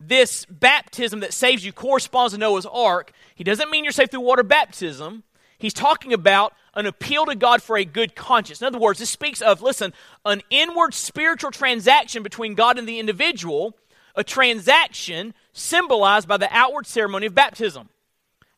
this 0.00 0.44
baptism 0.46 1.20
that 1.20 1.32
saves 1.32 1.64
you 1.64 1.72
corresponds 1.72 2.32
to 2.32 2.38
Noah's 2.38 2.66
ark, 2.66 3.12
he 3.34 3.44
doesn't 3.44 3.70
mean 3.70 3.84
you're 3.84 3.92
saved 3.92 4.10
through 4.10 4.20
water 4.20 4.42
baptism. 4.42 5.22
He's 5.58 5.74
talking 5.74 6.12
about 6.12 6.54
an 6.74 6.86
appeal 6.86 7.26
to 7.26 7.36
God 7.36 7.62
for 7.62 7.76
a 7.76 7.84
good 7.84 8.16
conscience. 8.16 8.60
In 8.60 8.66
other 8.66 8.78
words, 8.78 8.98
this 8.98 9.10
speaks 9.10 9.40
of, 9.40 9.62
listen, 9.62 9.92
an 10.24 10.42
inward 10.50 10.94
spiritual 10.94 11.50
transaction 11.50 12.22
between 12.22 12.54
God 12.54 12.78
and 12.78 12.88
the 12.88 12.98
individual, 12.98 13.76
a 14.16 14.24
transaction 14.24 15.34
symbolized 15.52 16.26
by 16.26 16.36
the 16.36 16.48
outward 16.50 16.86
ceremony 16.86 17.26
of 17.26 17.34
baptism. 17.34 17.88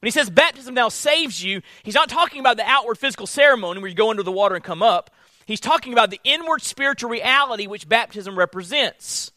When 0.01 0.07
he 0.07 0.13
says 0.13 0.31
baptism 0.31 0.75
now 0.75 0.89
saves 0.89 1.43
you, 1.43 1.63
he's 1.83 1.95
not 1.95 2.09
talking 2.09 2.41
about 2.41 2.57
the 2.57 2.69
outward 2.69 2.99
physical 2.99 3.27
ceremony 3.27 3.81
where 3.81 3.89
you 3.89 3.95
go 3.95 4.11
into 4.11 4.23
the 4.23 4.33
water 4.33 4.55
and 4.55 4.65
come 4.65 4.83
up. 4.83 5.11
He's 5.47 5.61
talking 5.61 5.93
about 5.93 6.11
the 6.11 6.21
inward 6.25 6.63
spiritual 6.63 7.11
reality 7.11 7.67
which 7.67 7.89
baptism 7.89 8.39
represents. 8.39 9.33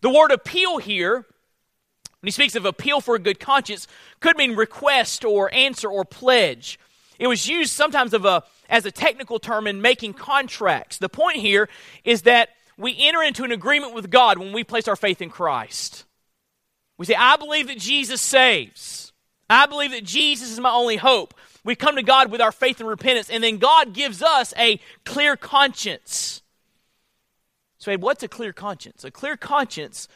The 0.00 0.10
word 0.10 0.30
appeal 0.30 0.78
here, 0.78 1.14
when 1.14 1.24
he 2.26 2.30
speaks 2.30 2.54
of 2.54 2.64
appeal 2.64 3.00
for 3.00 3.14
a 3.14 3.18
good 3.18 3.40
conscience, 3.40 3.86
could 4.20 4.36
mean 4.36 4.56
request 4.56 5.24
or 5.24 5.52
answer 5.52 5.88
or 5.88 6.04
pledge. 6.04 6.78
It 7.18 7.26
was 7.26 7.48
used 7.48 7.72
sometimes 7.72 8.14
of 8.14 8.24
a, 8.24 8.44
as 8.68 8.86
a 8.86 8.92
technical 8.92 9.38
term 9.38 9.66
in 9.66 9.82
making 9.82 10.14
contracts. 10.14 10.98
The 10.98 11.08
point 11.08 11.38
here 11.38 11.68
is 12.04 12.22
that 12.22 12.50
we 12.76 12.96
enter 12.98 13.22
into 13.22 13.42
an 13.44 13.50
agreement 13.50 13.94
with 13.94 14.10
God 14.10 14.38
when 14.38 14.52
we 14.52 14.62
place 14.62 14.86
our 14.86 14.96
faith 14.96 15.20
in 15.20 15.30
Christ. 15.30 16.04
We 16.96 17.06
say, 17.06 17.14
I 17.16 17.36
believe 17.36 17.66
that 17.66 17.78
Jesus 17.78 18.20
saves. 18.20 19.12
I 19.50 19.66
believe 19.66 19.90
that 19.92 20.04
Jesus 20.04 20.52
is 20.52 20.60
my 20.60 20.70
only 20.70 20.96
hope. 20.96 21.34
We 21.64 21.74
come 21.74 21.96
to 21.96 22.02
God 22.02 22.30
with 22.30 22.40
our 22.40 22.52
faith 22.52 22.80
and 22.80 22.88
repentance, 22.88 23.30
and 23.30 23.42
then 23.42 23.58
God 23.58 23.94
gives 23.94 24.22
us 24.22 24.54
a 24.56 24.80
clear 25.04 25.36
conscience. 25.36 26.42
So, 27.78 27.96
what's 27.96 28.22
a 28.22 28.28
clear 28.28 28.52
conscience? 28.52 29.04
A 29.04 29.10
clear 29.10 29.36
conscience 29.36 30.08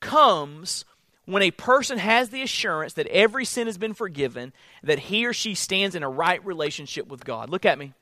comes 0.00 0.84
when 1.26 1.42
a 1.42 1.50
person 1.50 1.98
has 1.98 2.30
the 2.30 2.42
assurance 2.42 2.94
that 2.94 3.06
every 3.08 3.44
sin 3.44 3.66
has 3.66 3.78
been 3.78 3.94
forgiven, 3.94 4.52
that 4.82 4.98
he 4.98 5.26
or 5.26 5.32
she 5.32 5.54
stands 5.54 5.94
in 5.94 6.02
a 6.02 6.08
right 6.08 6.44
relationship 6.44 7.08
with 7.08 7.24
God. 7.24 7.50
Look 7.50 7.64
at 7.64 7.78
me. 7.78 7.92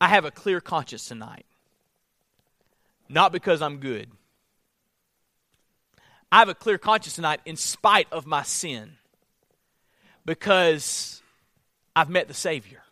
I 0.00 0.08
have 0.08 0.24
a 0.24 0.30
clear 0.30 0.60
conscience 0.60 1.06
tonight. 1.06 1.46
Not 3.08 3.32
because 3.32 3.62
I'm 3.62 3.78
good. 3.78 4.10
I 6.30 6.38
have 6.38 6.48
a 6.48 6.54
clear 6.54 6.78
conscience 6.78 7.14
tonight 7.14 7.40
in 7.44 7.56
spite 7.56 8.08
of 8.12 8.26
my 8.26 8.42
sin. 8.42 8.96
Because 10.24 11.22
I've 11.94 12.08
met 12.08 12.28
the 12.28 12.34
Savior 12.34 12.83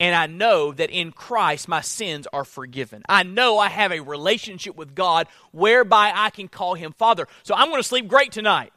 and 0.00 0.14
I 0.14 0.26
know 0.26 0.72
that 0.72 0.90
in 0.90 1.12
Christ 1.12 1.68
my 1.68 1.82
sins 1.82 2.26
are 2.32 2.44
forgiven. 2.44 3.02
I 3.08 3.22
know 3.22 3.58
I 3.58 3.68
have 3.68 3.92
a 3.92 4.00
relationship 4.00 4.74
with 4.74 4.94
God 4.94 5.28
whereby 5.52 6.10
I 6.14 6.30
can 6.30 6.48
call 6.48 6.74
him 6.74 6.92
Father. 6.92 7.28
So 7.42 7.54
I'm 7.54 7.68
going 7.68 7.82
to 7.82 7.88
sleep 7.88 8.08
great 8.08 8.32
tonight 8.32 8.72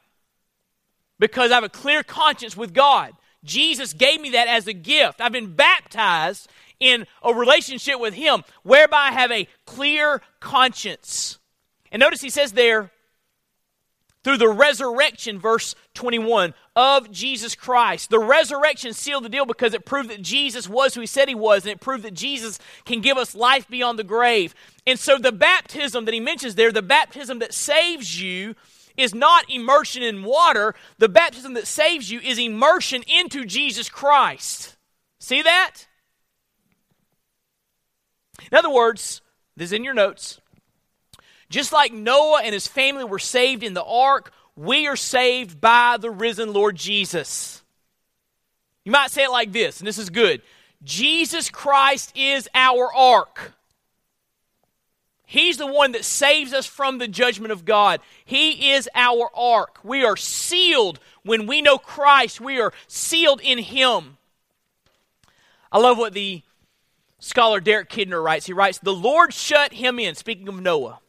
because 1.17 1.51
I 1.51 1.55
have 1.55 1.63
a 1.63 1.69
clear 1.69 2.03
conscience 2.03 2.57
with 2.57 2.73
God. 2.73 3.13
Jesus 3.45 3.93
gave 3.93 4.19
me 4.19 4.31
that 4.31 4.49
as 4.49 4.67
a 4.67 4.73
gift. 4.73 5.21
I've 5.21 5.31
been 5.31 5.55
baptized 5.55 6.49
in 6.79 7.07
a 7.23 7.33
relationship 7.33 7.99
with 7.99 8.13
him 8.13 8.43
whereby 8.63 9.09
I 9.09 9.11
have 9.13 9.31
a 9.31 9.47
clear 9.65 10.21
conscience. 10.41 11.39
And 11.91 12.01
notice 12.01 12.21
he 12.21 12.29
says 12.29 12.51
there, 12.51 12.91
through 14.23 14.37
the 14.37 14.49
resurrection, 14.49 15.39
verse 15.39 15.75
21, 15.93 16.53
of 16.75 17.11
Jesus 17.11 17.55
Christ. 17.55 18.09
The 18.09 18.19
resurrection 18.19 18.93
sealed 18.93 19.23
the 19.23 19.29
deal 19.29 19.45
because 19.45 19.73
it 19.73 19.85
proved 19.85 20.09
that 20.09 20.21
Jesus 20.21 20.67
was 20.67 20.95
who 20.95 21.01
he 21.01 21.07
said 21.07 21.27
he 21.27 21.35
was, 21.35 21.63
and 21.63 21.71
it 21.71 21.79
proved 21.79 22.03
that 22.03 22.13
Jesus 22.13 22.59
can 22.85 23.01
give 23.01 23.17
us 23.17 23.35
life 23.35 23.67
beyond 23.67 23.99
the 23.99 24.03
grave. 24.03 24.55
And 24.87 24.99
so 24.99 25.17
the 25.17 25.31
baptism 25.31 26.05
that 26.05 26.13
he 26.13 26.19
mentions 26.19 26.55
there, 26.55 26.71
the 26.71 26.81
baptism 26.81 27.39
that 27.39 27.53
saves 27.53 28.21
you, 28.21 28.55
is 28.95 29.13
not 29.13 29.49
immersion 29.49 30.03
in 30.03 30.23
water. 30.23 30.75
The 30.99 31.09
baptism 31.09 31.53
that 31.55 31.67
saves 31.67 32.11
you 32.11 32.19
is 32.19 32.37
immersion 32.37 33.03
into 33.07 33.45
Jesus 33.45 33.89
Christ. 33.89 34.75
See 35.19 35.41
that? 35.41 35.87
In 38.51 38.57
other 38.57 38.69
words, 38.69 39.21
this 39.55 39.69
is 39.69 39.73
in 39.73 39.83
your 39.83 39.93
notes. 39.93 40.39
Just 41.49 41.71
like 41.71 41.93
Noah 41.93 42.41
and 42.43 42.53
his 42.53 42.67
family 42.67 43.03
were 43.03 43.19
saved 43.19 43.63
in 43.63 43.73
the 43.73 43.83
ark, 43.83 44.33
we 44.55 44.87
are 44.87 44.95
saved 44.95 45.59
by 45.59 45.97
the 45.99 46.11
risen 46.11 46.53
Lord 46.53 46.75
Jesus. 46.75 47.61
You 48.83 48.91
might 48.91 49.11
say 49.11 49.23
it 49.23 49.31
like 49.31 49.51
this, 49.51 49.79
and 49.79 49.87
this 49.87 49.97
is 49.97 50.09
good 50.09 50.41
Jesus 50.83 51.49
Christ 51.49 52.11
is 52.15 52.49
our 52.53 52.93
ark. 52.93 53.53
He's 55.25 55.57
the 55.57 55.65
one 55.65 55.93
that 55.93 56.05
saves 56.05 56.53
us 56.53 56.67
from 56.67 56.99
the 56.99 57.07
judgment 57.07 57.51
of 57.51 57.65
God. 57.65 58.01
He 58.23 58.71
is 58.71 58.87
our 58.93 59.31
ark. 59.33 59.79
We 59.83 60.03
are 60.03 60.17
sealed 60.17 60.99
when 61.23 61.47
we 61.47 61.61
know 61.61 61.79
Christ. 61.79 62.39
We 62.39 62.59
are 62.59 62.71
sealed 62.87 63.41
in 63.41 63.57
Him. 63.57 64.17
I 65.71 65.79
love 65.79 65.97
what 65.97 66.13
the 66.13 66.43
scholar 67.17 67.59
Derek 67.59 67.89
Kidner 67.89 68.23
writes. 68.23 68.45
He 68.45 68.53
writes, 68.53 68.77
The 68.77 68.93
Lord 68.93 69.33
shut 69.33 69.73
him 69.73 69.97
in, 69.97 70.13
speaking 70.13 70.47
of 70.47 70.61
Noah. 70.61 70.99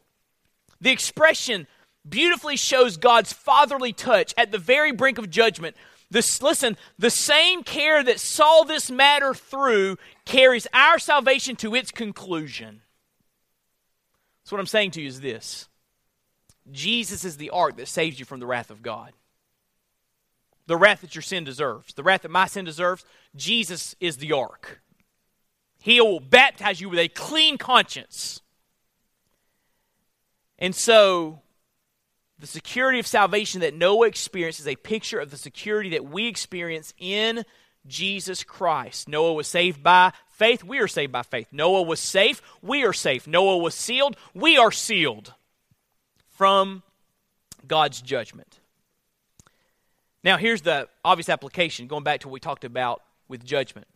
The 0.81 0.91
expression 0.91 1.67
beautifully 2.09 2.57
shows 2.57 2.97
God's 2.97 3.33
fatherly 3.33 3.93
touch 3.93 4.35
at 4.37 4.53
the 4.53 4.59
very 4.59 4.93
brink 4.93 5.19
of 5.19 5.31
judgment. 5.31 5.77
This, 6.11 6.43
listen, 6.43 6.77
the 6.99 7.11
same 7.11 7.63
care 7.63 8.03
that 8.03 8.21
saw 8.21 8.63
this 8.63 8.91
matter 8.91 9.35
through 9.35 9.97
carries 10.25 10.67
our 10.73 10.99
salvation 10.99 11.57
to 11.57 11.75
its 11.75 11.91
conclusion. 11.91 12.83
So, 14.45 14.55
what 14.55 14.61
I'm 14.61 14.67
saying 14.67 14.93
to 14.93 15.01
you 15.01 15.09
is 15.09 15.21
this 15.21 15.69
Jesus 16.71 17.25
is 17.25 17.37
the 17.37 17.51
ark 17.51 17.77
that 17.77 17.89
saves 17.89 18.19
you 18.19 18.25
from 18.25 18.41
the 18.41 18.47
wrath 18.47 18.71
of 18.71 18.83
God. 18.83 19.13
The 20.67 20.77
wrath 20.77 21.03
that 21.03 21.15
your 21.15 21.23
sin 21.23 21.45
deserves, 21.45 21.93
the 21.95 22.03
wrath 22.03 22.23
that 22.23 22.31
my 22.31 22.47
sin 22.47 22.65
deserves, 22.65 23.05
Jesus 23.37 23.95
is 24.01 24.17
the 24.17 24.33
ark. 24.33 24.81
He 25.81 26.01
will 26.01 26.21
baptize 26.21 26.81
you 26.81 26.89
with 26.89 26.99
a 26.99 27.09
clean 27.09 27.59
conscience. 27.59 28.41
And 30.59 30.75
so, 30.75 31.41
the 32.39 32.47
security 32.47 32.99
of 32.99 33.07
salvation 33.07 33.61
that 33.61 33.75
Noah 33.75 34.07
experienced 34.07 34.61
is 34.61 34.69
a 34.69 34.77
picture 34.77 35.21
of 35.21 35.31
the 35.31 35.37
security 35.37 35.91
that 35.91 36.05
we 36.05 36.27
experience 36.27 36.93
in 36.99 37.45
Jesus 37.87 38.43
Christ. 38.43 39.09
Noah 39.09 39.35
was 39.35 39.47
saved 39.47 39.83
by 39.83 40.13
faith. 40.31 40.65
We 40.65 40.79
are 40.79 40.89
saved 40.89 41.13
by 41.13 41.23
faith. 41.23 41.49
Noah 41.53 41.83
was 41.83 42.01
safe. 42.01 42.43
We 42.63 42.85
are 42.85 42.93
safe. 42.93 43.27
Noah 43.27 43.59
was 43.59 43.75
sealed. 43.75 44.17
We 44.35 44.57
are 44.57 44.73
sealed 44.73 45.35
from 46.31 46.83
God's 47.67 48.01
judgment. 48.01 48.59
Now, 50.25 50.39
here's 50.39 50.63
the 50.63 50.89
obvious 51.05 51.29
application, 51.29 51.87
going 51.87 52.03
back 52.03 52.21
to 52.21 52.29
what 52.29 52.35
we 52.35 52.41
talked 52.41 52.65
about 52.65 53.03
with 53.29 53.45
judgment. 53.45 53.87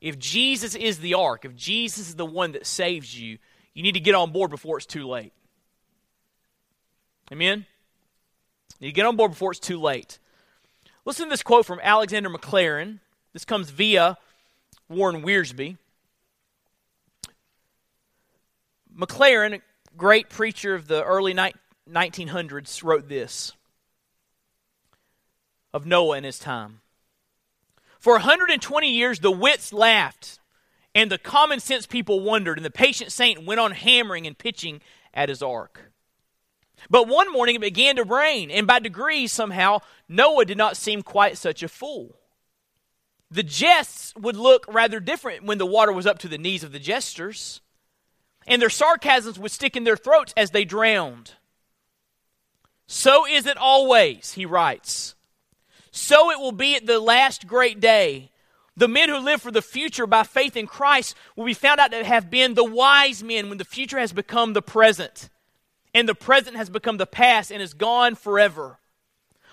If 0.00 0.18
Jesus 0.18 0.74
is 0.74 0.98
the 0.98 1.14
ark, 1.14 1.44
if 1.44 1.56
Jesus 1.56 2.08
is 2.08 2.14
the 2.14 2.26
one 2.26 2.52
that 2.52 2.66
saves 2.66 3.18
you, 3.18 3.38
you 3.74 3.82
need 3.82 3.92
to 3.92 4.00
get 4.00 4.14
on 4.14 4.30
board 4.30 4.50
before 4.50 4.76
it's 4.76 4.86
too 4.86 5.08
late. 5.08 5.32
Amen? 7.30 7.66
You 8.80 8.92
get 8.92 9.06
on 9.06 9.16
board 9.16 9.32
before 9.32 9.50
it's 9.50 9.60
too 9.60 9.80
late. 9.80 10.18
Listen 11.04 11.26
to 11.26 11.30
this 11.30 11.42
quote 11.42 11.66
from 11.66 11.80
Alexander 11.82 12.30
Maclaren. 12.30 13.00
This 13.32 13.44
comes 13.44 13.70
via 13.70 14.16
Warren 14.88 15.22
Wiersbe. 15.22 15.76
Maclaren, 18.96 19.54
a 19.54 19.60
great 19.96 20.28
preacher 20.28 20.74
of 20.74 20.88
the 20.88 21.04
early 21.04 21.34
1900s, 21.34 22.82
wrote 22.82 23.08
this 23.08 23.52
of 25.74 25.86
Noah 25.86 26.16
and 26.16 26.26
his 26.26 26.38
time. 26.38 26.80
For 27.98 28.14
120 28.14 28.90
years, 28.90 29.20
the 29.20 29.30
wits 29.30 29.72
laughed, 29.72 30.38
and 30.94 31.10
the 31.10 31.18
common 31.18 31.60
sense 31.60 31.84
people 31.86 32.20
wondered, 32.20 32.58
and 32.58 32.64
the 32.64 32.70
patient 32.70 33.12
saint 33.12 33.44
went 33.44 33.60
on 33.60 33.72
hammering 33.72 34.26
and 34.26 34.38
pitching 34.38 34.80
at 35.12 35.28
his 35.28 35.42
ark. 35.42 35.92
But 36.90 37.08
one 37.08 37.30
morning 37.32 37.56
it 37.56 37.60
began 37.60 37.96
to 37.96 38.04
rain, 38.04 38.50
and 38.50 38.66
by 38.66 38.78
degrees, 38.78 39.32
somehow, 39.32 39.80
Noah 40.08 40.44
did 40.44 40.56
not 40.56 40.76
seem 40.76 41.02
quite 41.02 41.36
such 41.36 41.62
a 41.62 41.68
fool. 41.68 42.18
The 43.30 43.42
jests 43.42 44.14
would 44.16 44.36
look 44.36 44.64
rather 44.68 45.00
different 45.00 45.44
when 45.44 45.58
the 45.58 45.66
water 45.66 45.92
was 45.92 46.06
up 46.06 46.18
to 46.20 46.28
the 46.28 46.38
knees 46.38 46.64
of 46.64 46.72
the 46.72 46.78
jesters, 46.78 47.60
and 48.46 48.62
their 48.62 48.70
sarcasms 48.70 49.38
would 49.38 49.50
stick 49.50 49.76
in 49.76 49.84
their 49.84 49.96
throats 49.96 50.32
as 50.36 50.50
they 50.50 50.64
drowned. 50.64 51.34
So 52.86 53.26
is 53.26 53.44
it 53.44 53.58
always, 53.58 54.32
he 54.32 54.46
writes. 54.46 55.14
So 55.90 56.30
it 56.30 56.38
will 56.38 56.52
be 56.52 56.74
at 56.74 56.86
the 56.86 56.98
last 56.98 57.46
great 57.46 57.80
day. 57.80 58.30
The 58.78 58.88
men 58.88 59.10
who 59.10 59.18
live 59.18 59.42
for 59.42 59.50
the 59.50 59.60
future 59.60 60.06
by 60.06 60.22
faith 60.22 60.56
in 60.56 60.66
Christ 60.66 61.14
will 61.36 61.44
be 61.44 61.52
found 61.52 61.80
out 61.80 61.90
to 61.90 62.04
have 62.04 62.30
been 62.30 62.54
the 62.54 62.64
wise 62.64 63.22
men 63.22 63.50
when 63.50 63.58
the 63.58 63.64
future 63.64 63.98
has 63.98 64.14
become 64.14 64.54
the 64.54 64.62
present 64.62 65.28
and 65.94 66.08
the 66.08 66.14
present 66.14 66.56
has 66.56 66.70
become 66.70 66.96
the 66.96 67.06
past 67.06 67.50
and 67.50 67.62
is 67.62 67.74
gone 67.74 68.14
forever. 68.14 68.78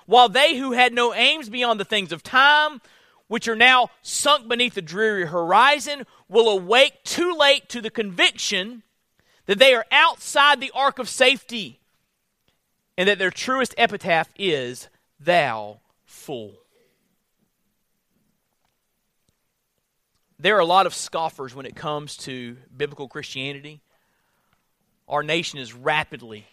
While 0.06 0.30
they 0.30 0.58
who 0.58 0.74
had 0.74 0.94
no 0.94 1.14
aims 1.14 1.50
beyond 1.50 1.80
the 1.80 1.86
things 1.86 2.12
of 2.12 2.24
time, 2.24 2.82
which 3.28 3.48
are 3.48 3.56
now 3.56 3.90
sunk 4.02 4.48
beneath 4.48 4.76
the 4.76 4.82
dreary 4.82 5.26
horizon, 5.26 6.06
will 6.30 6.48
awake 6.50 7.04
too 7.04 7.34
late 7.34 7.70
to 7.70 7.82
the 7.82 7.90
conviction 7.90 8.84
that 9.48 9.60
they 9.60 9.74
are 9.74 9.86
outside 9.92 10.60
the 10.60 10.72
ark 10.76 11.00
of 11.00 11.10
safety 11.10 11.80
and 12.98 13.10
that 13.10 13.20
their 13.20 13.32
truest 13.32 13.74
epitaph 13.78 14.30
is, 14.38 14.90
Thou 15.20 15.80
fool. 16.06 16.54
There 20.38 20.56
are 20.56 20.62
a 20.62 20.66
lot 20.66 20.86
of 20.86 20.94
scoffers 20.94 21.56
when 21.56 21.66
it 21.66 21.76
comes 21.76 22.18
to 22.18 22.58
biblical 22.76 23.08
Christianity 23.08 23.82
our 25.08 25.24
nation 25.24 25.60
is 25.60 25.74
rapidly, 25.74 26.46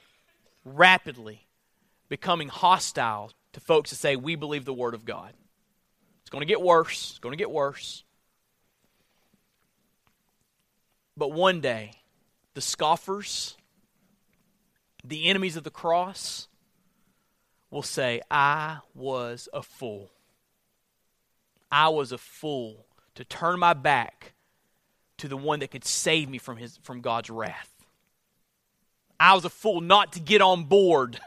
rapidly 0.65 1.47
becoming 2.09 2.49
hostile 2.49 3.33
to 3.53 3.61
folks 3.61 3.91
that 3.91 3.97
say, 3.97 4.17
we 4.17 4.35
believe 4.35 4.65
the 4.65 4.75
Word 4.75 4.95
of 4.95 5.05
God. 5.05 5.33
It's 6.23 6.31
going 6.31 6.43
to 6.43 6.47
get 6.47 6.61
worse. 6.61 7.11
It's 7.11 7.19
going 7.19 7.33
to 7.33 7.39
get 7.39 7.51
worse. 7.51 8.05
But 11.17 11.33
one 11.33 11.61
day, 11.61 11.93
the 12.55 12.61
scoffers, 12.61 13.57
the 15.05 15.29
enemies 15.29 15.57
of 15.57 15.65
the 15.65 15.71
cross, 15.71 16.49
will 17.71 17.83
say, 17.83 18.21
I 18.31 18.79
was 18.95 19.49
a 19.53 19.63
fool. 19.63 20.11
I 21.71 21.89
was 21.89 22.13
a 22.13 22.19
fool 22.19 22.87
to 23.15 23.25
turn 23.25 23.59
my 23.59 23.73
back 23.73 24.35
to 25.19 25.29
the 25.29 25.37
one 25.37 25.61
that 25.61 25.71
could 25.71 25.85
save 25.85 26.29
me 26.29 26.39
from, 26.39 26.59
his, 26.59 26.79
from 26.83 27.01
God's 27.01 27.31
wrath. 27.31 27.72
I 29.23 29.35
was 29.35 29.45
a 29.45 29.51
fool 29.51 29.81
not 29.81 30.15
to 30.15 30.21
get 30.21 30.43
on 30.43 30.65
board. 30.65 31.21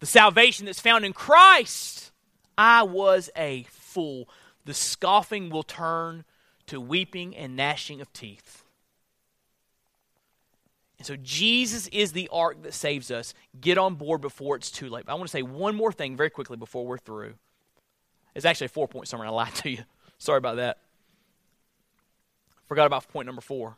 The 0.00 0.06
salvation 0.06 0.64
that's 0.64 0.80
found 0.80 1.04
in 1.04 1.12
Christ, 1.12 2.12
I 2.56 2.82
was 2.82 3.28
a 3.36 3.64
fool. 3.68 4.26
The 4.64 4.72
scoffing 4.72 5.50
will 5.50 5.64
turn 5.64 6.24
to 6.68 6.80
weeping 6.80 7.36
and 7.36 7.56
gnashing 7.56 8.00
of 8.00 8.10
teeth. 8.14 8.64
And 10.96 11.06
so 11.06 11.16
Jesus 11.16 11.88
is 11.88 12.12
the 12.12 12.28
ark 12.32 12.62
that 12.62 12.72
saves 12.72 13.10
us. 13.10 13.34
Get 13.60 13.76
on 13.76 13.96
board 13.96 14.22
before 14.22 14.56
it's 14.56 14.70
too 14.70 14.88
late. 14.88 15.04
I 15.08 15.14
want 15.14 15.26
to 15.26 15.30
say 15.30 15.42
one 15.42 15.76
more 15.76 15.92
thing 15.92 16.16
very 16.16 16.30
quickly 16.30 16.56
before 16.56 16.86
we're 16.86 16.96
through. 16.96 17.34
It's 18.34 18.46
actually 18.46 18.66
a 18.66 18.70
four 18.70 18.88
point 18.88 19.08
summary. 19.08 19.26
I 19.26 19.30
lied 19.30 19.54
to 19.56 19.70
you. 19.70 19.84
Sorry 20.16 20.38
about 20.38 20.56
that. 20.56 20.78
Forgot 22.66 22.86
about 22.86 23.06
point 23.08 23.26
number 23.26 23.42
four. 23.42 23.76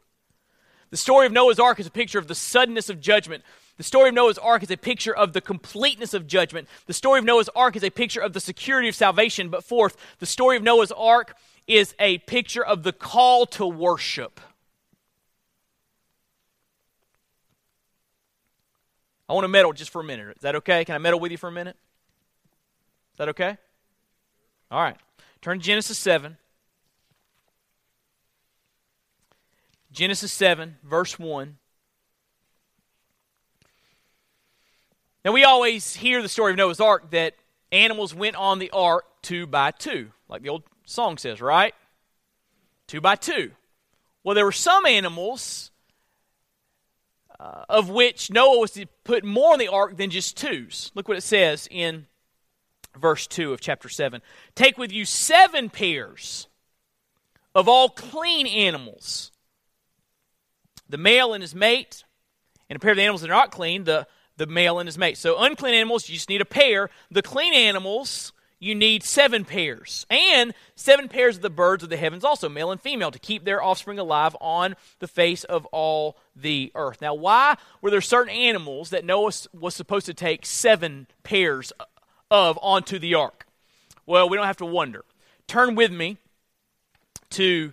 The 0.94 0.98
story 0.98 1.26
of 1.26 1.32
Noah's 1.32 1.58
Ark 1.58 1.80
is 1.80 1.88
a 1.88 1.90
picture 1.90 2.20
of 2.20 2.28
the 2.28 2.36
suddenness 2.36 2.88
of 2.88 3.00
judgment. 3.00 3.42
The 3.78 3.82
story 3.82 4.10
of 4.10 4.14
Noah's 4.14 4.38
Ark 4.38 4.62
is 4.62 4.70
a 4.70 4.76
picture 4.76 5.12
of 5.12 5.32
the 5.32 5.40
completeness 5.40 6.14
of 6.14 6.28
judgment. 6.28 6.68
The 6.86 6.92
story 6.92 7.18
of 7.18 7.24
Noah's 7.24 7.48
Ark 7.56 7.74
is 7.74 7.82
a 7.82 7.90
picture 7.90 8.20
of 8.20 8.32
the 8.32 8.38
security 8.38 8.88
of 8.88 8.94
salvation. 8.94 9.48
But 9.48 9.64
fourth, 9.64 9.96
the 10.20 10.26
story 10.26 10.56
of 10.56 10.62
Noah's 10.62 10.92
Ark 10.92 11.36
is 11.66 11.96
a 11.98 12.18
picture 12.18 12.64
of 12.64 12.84
the 12.84 12.92
call 12.92 13.44
to 13.46 13.66
worship. 13.66 14.40
I 19.28 19.32
want 19.32 19.42
to 19.42 19.48
meddle 19.48 19.72
just 19.72 19.90
for 19.90 20.00
a 20.00 20.04
minute. 20.04 20.36
Is 20.36 20.42
that 20.42 20.54
okay? 20.54 20.84
Can 20.84 20.94
I 20.94 20.98
meddle 20.98 21.18
with 21.18 21.32
you 21.32 21.38
for 21.38 21.48
a 21.48 21.52
minute? 21.52 21.76
Is 23.14 23.18
that 23.18 23.30
okay? 23.30 23.58
All 24.70 24.80
right. 24.80 24.96
Turn 25.42 25.58
to 25.58 25.64
Genesis 25.64 25.98
7. 25.98 26.36
Genesis 29.94 30.32
7, 30.32 30.76
verse 30.82 31.20
1. 31.20 31.56
Now, 35.24 35.32
we 35.32 35.44
always 35.44 35.94
hear 35.94 36.20
the 36.20 36.28
story 36.28 36.50
of 36.50 36.58
Noah's 36.58 36.80
Ark 36.80 37.12
that 37.12 37.34
animals 37.70 38.12
went 38.12 38.34
on 38.34 38.58
the 38.58 38.70
ark 38.70 39.04
two 39.22 39.46
by 39.46 39.70
two, 39.70 40.10
like 40.28 40.42
the 40.42 40.48
old 40.48 40.64
song 40.84 41.16
says, 41.16 41.40
right? 41.40 41.74
Two 42.88 43.00
by 43.00 43.14
two. 43.14 43.52
Well, 44.24 44.34
there 44.34 44.44
were 44.44 44.52
some 44.52 44.84
animals 44.84 45.70
uh, 47.38 47.64
of 47.68 47.88
which 47.88 48.30
Noah 48.30 48.58
was 48.58 48.72
to 48.72 48.86
put 49.04 49.24
more 49.24 49.52
on 49.52 49.58
the 49.60 49.68
ark 49.68 49.96
than 49.96 50.10
just 50.10 50.36
twos. 50.36 50.90
Look 50.94 51.06
what 51.06 51.16
it 51.16 51.22
says 51.22 51.68
in 51.70 52.06
verse 52.98 53.26
2 53.28 53.52
of 53.52 53.60
chapter 53.60 53.88
7. 53.88 54.20
Take 54.56 54.76
with 54.76 54.92
you 54.92 55.04
seven 55.04 55.70
pairs 55.70 56.48
of 57.54 57.68
all 57.68 57.88
clean 57.88 58.46
animals 58.46 59.30
the 60.88 60.98
male 60.98 61.32
and 61.32 61.42
his 61.42 61.54
mate, 61.54 62.04
and 62.68 62.76
a 62.76 62.80
pair 62.80 62.92
of 62.92 62.96
the 62.96 63.02
animals 63.02 63.22
that 63.22 63.30
are 63.30 63.34
not 63.34 63.50
clean, 63.50 63.84
the, 63.84 64.06
the 64.36 64.46
male 64.46 64.78
and 64.78 64.86
his 64.86 64.98
mate. 64.98 65.16
So 65.16 65.40
unclean 65.42 65.74
animals, 65.74 66.08
you 66.08 66.14
just 66.14 66.28
need 66.28 66.40
a 66.40 66.46
pair. 66.46 66.90
The 67.10 67.22
clean 67.22 67.54
animals, 67.54 68.32
you 68.58 68.74
need 68.74 69.02
seven 69.02 69.44
pairs, 69.44 70.06
and 70.10 70.54
seven 70.74 71.08
pairs 71.08 71.36
of 71.36 71.42
the 71.42 71.50
birds 71.50 71.82
of 71.82 71.90
the 71.90 71.96
heavens, 71.96 72.24
also 72.24 72.48
male 72.48 72.70
and 72.70 72.80
female, 72.80 73.10
to 73.10 73.18
keep 73.18 73.44
their 73.44 73.62
offspring 73.62 73.98
alive 73.98 74.36
on 74.40 74.74
the 74.98 75.08
face 75.08 75.44
of 75.44 75.66
all 75.66 76.16
the 76.34 76.72
earth. 76.74 77.00
Now, 77.00 77.14
why 77.14 77.56
were 77.80 77.90
there 77.90 78.00
certain 78.00 78.34
animals 78.34 78.90
that 78.90 79.04
Noah 79.04 79.32
was 79.52 79.74
supposed 79.74 80.06
to 80.06 80.14
take 80.14 80.46
seven 80.46 81.06
pairs 81.22 81.72
of 82.30 82.58
onto 82.62 82.98
the 82.98 83.14
ark? 83.14 83.46
Well, 84.06 84.28
we 84.28 84.36
don't 84.36 84.46
have 84.46 84.56
to 84.58 84.66
wonder. 84.66 85.04
Turn 85.46 85.74
with 85.74 85.92
me 85.92 86.18
to 87.30 87.72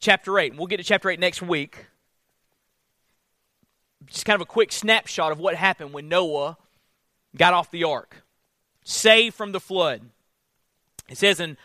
chapter 0.00 0.38
8. 0.38 0.56
We'll 0.56 0.66
get 0.66 0.78
to 0.78 0.84
chapter 0.84 1.10
8 1.10 1.18
next 1.18 1.42
week. 1.42 1.86
Just 4.06 4.24
kind 4.24 4.34
of 4.34 4.42
a 4.42 4.46
quick 4.46 4.72
snapshot 4.72 5.32
of 5.32 5.38
what 5.38 5.54
happened 5.54 5.92
when 5.92 6.08
Noah 6.08 6.56
got 7.36 7.54
off 7.54 7.70
the 7.70 7.84
ark 7.84 8.22
saved 8.84 9.34
from 9.34 9.52
the 9.52 9.60
flood. 9.60 10.02
It 11.08 11.18
says 11.18 11.40
in 11.40 11.56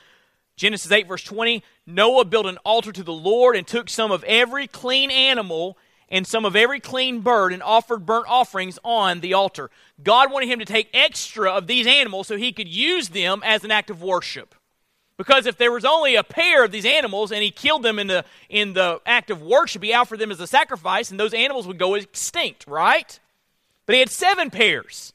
Genesis 0.56 0.92
8, 0.92 1.08
verse 1.08 1.24
20 1.24 1.64
Noah 1.86 2.26
built 2.26 2.46
an 2.46 2.58
altar 2.66 2.92
to 2.92 3.04
the 3.04 3.14
Lord 3.14 3.56
and 3.56 3.68
took 3.68 3.90
some 3.90 4.12
of 4.12 4.24
every 4.24 4.68
clean 4.68 5.12
animal 5.12 5.78
and 6.10 6.26
some 6.26 6.46
of 6.46 6.56
every 6.56 6.80
clean 6.80 7.22
bird 7.22 7.54
and 7.54 7.62
offered 7.62 8.06
burnt 8.06 8.26
offerings 8.28 8.80
on 8.84 9.20
the 9.20 9.34
altar. 9.34 9.70
God 10.02 10.32
wanted 10.32 10.50
him 10.50 10.60
to 10.60 10.66
take 10.66 10.90
extra 10.94 11.52
of 11.52 11.68
these 11.68 11.88
animals 11.88 12.28
so 12.28 12.38
he 12.38 12.52
could 12.52 12.68
use 12.68 13.10
them 13.10 13.42
as 13.46 13.64
an 13.64 13.72
act 13.72 13.90
of 13.90 14.02
worship. 14.02 14.56
Because 15.20 15.48
if 15.48 15.58
there 15.58 15.74
was 15.74 15.84
only 15.84 16.16
a 16.16 16.24
pair 16.24 16.64
of 16.64 16.72
these 16.72 16.86
animals 16.86 17.34
and 17.34 17.44
he 17.44 17.52
killed 17.52 17.84
them 17.84 18.00
in 18.00 18.08
the, 18.08 18.24
in 18.48 18.72
the 18.72 19.02
act 19.06 19.30
of 19.30 19.42
worship, 19.42 19.84
he 19.84 19.94
offered 19.94 20.18
them 20.18 20.32
as 20.32 20.40
a 20.40 20.48
sacrifice, 20.48 21.12
and 21.12 21.20
those 21.20 21.34
animals 21.34 21.68
would 21.68 21.78
go 21.78 21.96
extinct, 21.96 22.66
right? 22.68 23.20
But 23.86 23.96
he 23.96 24.00
had 24.00 24.10
seven 24.10 24.50
pairs. 24.50 25.12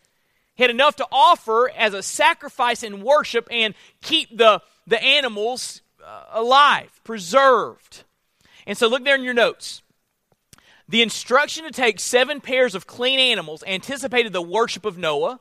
He 0.57 0.63
had 0.63 0.71
enough 0.71 0.97
to 0.97 1.07
offer 1.11 1.71
as 1.75 1.95
a 1.95 2.03
sacrifice 2.03 2.83
in 2.83 3.03
worship 3.03 3.49
and 3.51 3.73
keep 4.03 4.37
the, 4.37 4.61
the 4.87 5.03
animals 5.03 5.81
uh, 6.05 6.25
alive, 6.33 7.01
preserved. 7.03 8.05
And 8.67 8.77
so 8.77 8.89
look 8.89 9.05
there 9.05 9.15
in 9.15 9.25
your 9.25 9.33
notes. 9.33 9.81
The 10.87 11.01
instruction 11.01 11.65
to 11.65 11.71
take 11.71 11.99
seven 11.99 12.43
pairs 12.43 12.75
of 12.75 12.87
clean 12.87 13.19
animals 13.19 13.65
anticipated 13.67 14.35
the 14.35 14.43
worship 14.43 14.85
of 14.85 14.99
Noah. 14.99 15.41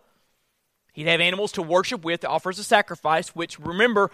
He'd 0.94 1.08
have 1.08 1.20
animals 1.20 1.52
to 1.54 1.62
worship 1.62 2.06
with 2.06 2.22
to 2.22 2.30
offer 2.30 2.52
as 2.52 2.60
a 2.60 2.64
sacrifice, 2.64 3.36
which 3.36 3.60
remember, 3.60 4.10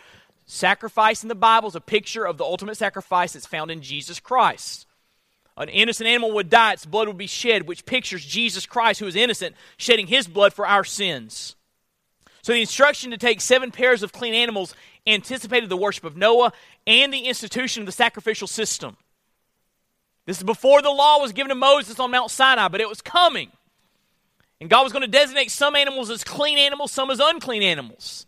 sacrifice 0.50 1.22
in 1.24 1.30
the 1.30 1.36
Bible 1.36 1.70
is 1.70 1.76
a 1.76 1.82
picture 1.82 2.26
of 2.26 2.38
the 2.38 2.44
ultimate 2.44 2.76
sacrifice 2.76 3.34
that's 3.34 3.46
found 3.46 3.70
in 3.70 3.82
Jesus 3.82 4.20
Christ. 4.20 4.88
An 5.56 5.70
innocent 5.70 6.08
animal 6.08 6.32
would 6.32 6.50
die, 6.50 6.74
its 6.74 6.86
blood 6.86 7.08
would 7.08 7.18
be 7.18 7.28
shed, 7.28 7.68
which 7.68 7.86
pictures 7.86 8.26
Jesus 8.26 8.66
Christ, 8.66 9.00
who 9.00 9.08
is 9.08 9.16
innocent, 9.16 9.56
shedding 9.78 10.08
his 10.08 10.28
blood 10.28 10.54
for 10.54 10.66
our 10.66 10.84
sins. 10.84 11.56
So 12.42 12.54
the 12.54 12.62
instruction 12.62 13.12
to 13.12 13.18
take 13.18 13.42
seven 13.42 13.70
pairs 13.70 14.02
of 14.02 14.12
clean 14.12 14.34
animals 14.34 14.74
anticipated 15.06 15.70
the 15.70 15.78
worship 15.78 16.04
of 16.04 16.18
Noah 16.18 16.54
and 16.88 17.14
the 17.14 17.26
institution 17.26 17.84
of 17.84 17.86
the 17.86 17.92
sacrificial 17.92 18.48
system. 18.48 18.98
This 20.26 20.38
is 20.38 20.44
before 20.44 20.82
the 20.82 20.90
law 20.90 21.20
was 21.20 21.34
given 21.34 21.50
to 21.50 21.56
Moses 21.56 22.00
on 22.00 22.12
Mount 22.12 22.32
Sinai, 22.32 22.70
but 22.70 22.82
it 22.82 22.90
was 22.90 23.02
coming. 23.02 23.52
And 24.62 24.70
God 24.70 24.84
was 24.84 24.94
going 24.94 25.04
to 25.04 25.08
designate 25.08 25.52
some 25.52 25.76
animals 25.76 26.10
as 26.10 26.24
clean 26.24 26.58
animals, 26.58 26.92
some 26.92 27.12
as 27.12 27.20
unclean 27.20 27.62
animals. 27.62 28.26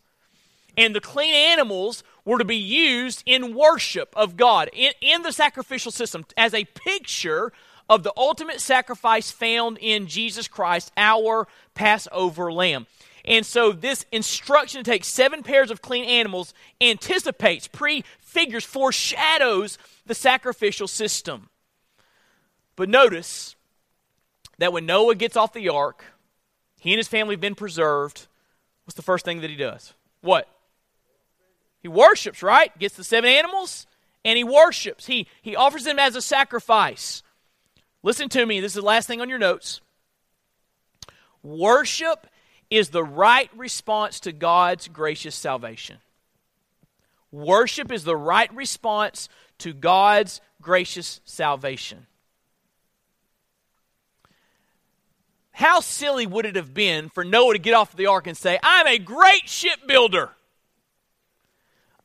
And 0.77 0.95
the 0.95 1.01
clean 1.01 1.33
animals 1.33 2.03
were 2.25 2.37
to 2.37 2.45
be 2.45 2.57
used 2.57 3.23
in 3.25 3.55
worship 3.55 4.13
of 4.15 4.37
God, 4.37 4.69
in, 4.73 4.91
in 5.01 5.23
the 5.23 5.31
sacrificial 5.31 5.91
system, 5.91 6.25
as 6.37 6.53
a 6.53 6.65
picture 6.65 7.51
of 7.89 8.03
the 8.03 8.13
ultimate 8.15 8.61
sacrifice 8.61 9.31
found 9.31 9.77
in 9.79 10.07
Jesus 10.07 10.47
Christ, 10.47 10.91
our 10.95 11.47
Passover 11.73 12.51
lamb. 12.51 12.87
And 13.25 13.45
so, 13.45 13.71
this 13.71 14.05
instruction 14.11 14.83
to 14.83 14.89
take 14.89 15.03
seven 15.03 15.43
pairs 15.43 15.69
of 15.69 15.81
clean 15.81 16.05
animals 16.05 16.53
anticipates, 16.79 17.67
prefigures, 17.67 18.63
foreshadows 18.63 19.77
the 20.05 20.15
sacrificial 20.15 20.87
system. 20.87 21.49
But 22.75 22.89
notice 22.89 23.55
that 24.57 24.73
when 24.73 24.85
Noah 24.85 25.15
gets 25.15 25.37
off 25.37 25.53
the 25.53 25.69
ark, 25.69 26.05
he 26.79 26.93
and 26.93 26.97
his 26.97 27.07
family 27.07 27.33
have 27.33 27.41
been 27.41 27.55
preserved. 27.55 28.27
What's 28.85 28.95
the 28.95 29.03
first 29.03 29.23
thing 29.23 29.41
that 29.41 29.49
he 29.49 29.55
does? 29.55 29.93
What? 30.21 30.47
He 31.81 31.87
worships, 31.87 32.43
right? 32.43 32.77
Gets 32.77 32.95
the 32.95 33.03
seven 33.03 33.29
animals 33.29 33.87
and 34.23 34.37
he 34.37 34.43
worships. 34.43 35.07
He, 35.07 35.27
he 35.41 35.55
offers 35.55 35.83
them 35.83 35.99
as 35.99 36.15
a 36.15 36.21
sacrifice. 36.21 37.23
Listen 38.03 38.29
to 38.29 38.45
me. 38.45 38.59
This 38.59 38.71
is 38.71 38.81
the 38.81 38.87
last 38.87 39.07
thing 39.07 39.21
on 39.21 39.29
your 39.29 39.39
notes. 39.39 39.81
Worship 41.43 42.27
is 42.69 42.89
the 42.89 43.03
right 43.03 43.49
response 43.55 44.19
to 44.21 44.31
God's 44.31 44.87
gracious 44.87 45.35
salvation. 45.35 45.97
Worship 47.31 47.91
is 47.91 48.03
the 48.03 48.15
right 48.15 48.53
response 48.53 49.29
to 49.59 49.73
God's 49.73 50.41
gracious 50.61 51.21
salvation. 51.25 52.05
How 55.51 55.79
silly 55.79 56.25
would 56.25 56.45
it 56.45 56.55
have 56.55 56.73
been 56.73 57.09
for 57.09 57.23
Noah 57.23 57.53
to 57.53 57.59
get 57.59 57.73
off 57.73 57.95
the 57.95 58.07
ark 58.07 58.27
and 58.27 58.37
say, 58.37 58.57
I'm 58.63 58.87
a 58.87 58.97
great 58.97 59.47
shipbuilder? 59.47 60.31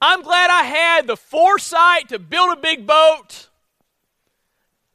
I'm 0.00 0.22
glad 0.22 0.50
I 0.50 0.62
had 0.62 1.06
the 1.06 1.16
foresight 1.16 2.08
to 2.10 2.18
build 2.18 2.56
a 2.56 2.60
big 2.60 2.86
boat. 2.86 3.48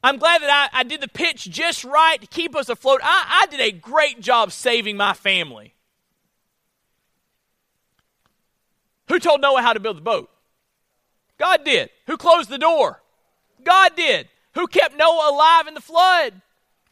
I'm 0.04 0.18
glad 0.18 0.42
that 0.42 0.70
I, 0.74 0.80
I 0.80 0.84
did 0.84 1.02
the 1.02 1.08
pitch 1.08 1.50
just 1.50 1.84
right 1.84 2.20
to 2.20 2.28
keep 2.28 2.56
us 2.56 2.70
afloat. 2.70 3.02
I, 3.04 3.44
I 3.44 3.46
did 3.48 3.60
a 3.60 3.72
great 3.72 4.20
job 4.20 4.52
saving 4.52 4.98
my 4.98 5.14
family. 5.14 5.76
Who 9.10 9.20
told 9.20 9.42
Noah 9.42 9.62
how 9.62 9.74
to 9.74 9.80
build 9.80 9.98
the 9.98 10.02
boat? 10.02 10.30
God 11.38 11.66
did. 11.66 11.90
Who 12.08 12.18
closed 12.18 12.50
the 12.50 12.58
door? 12.58 13.02
God 13.64 13.96
did. 13.96 14.28
Who 14.54 14.68
kept 14.68 14.98
Noah 14.98 15.32
alive 15.32 15.68
in 15.68 15.74
the 15.74 15.82
flood? 15.82 16.42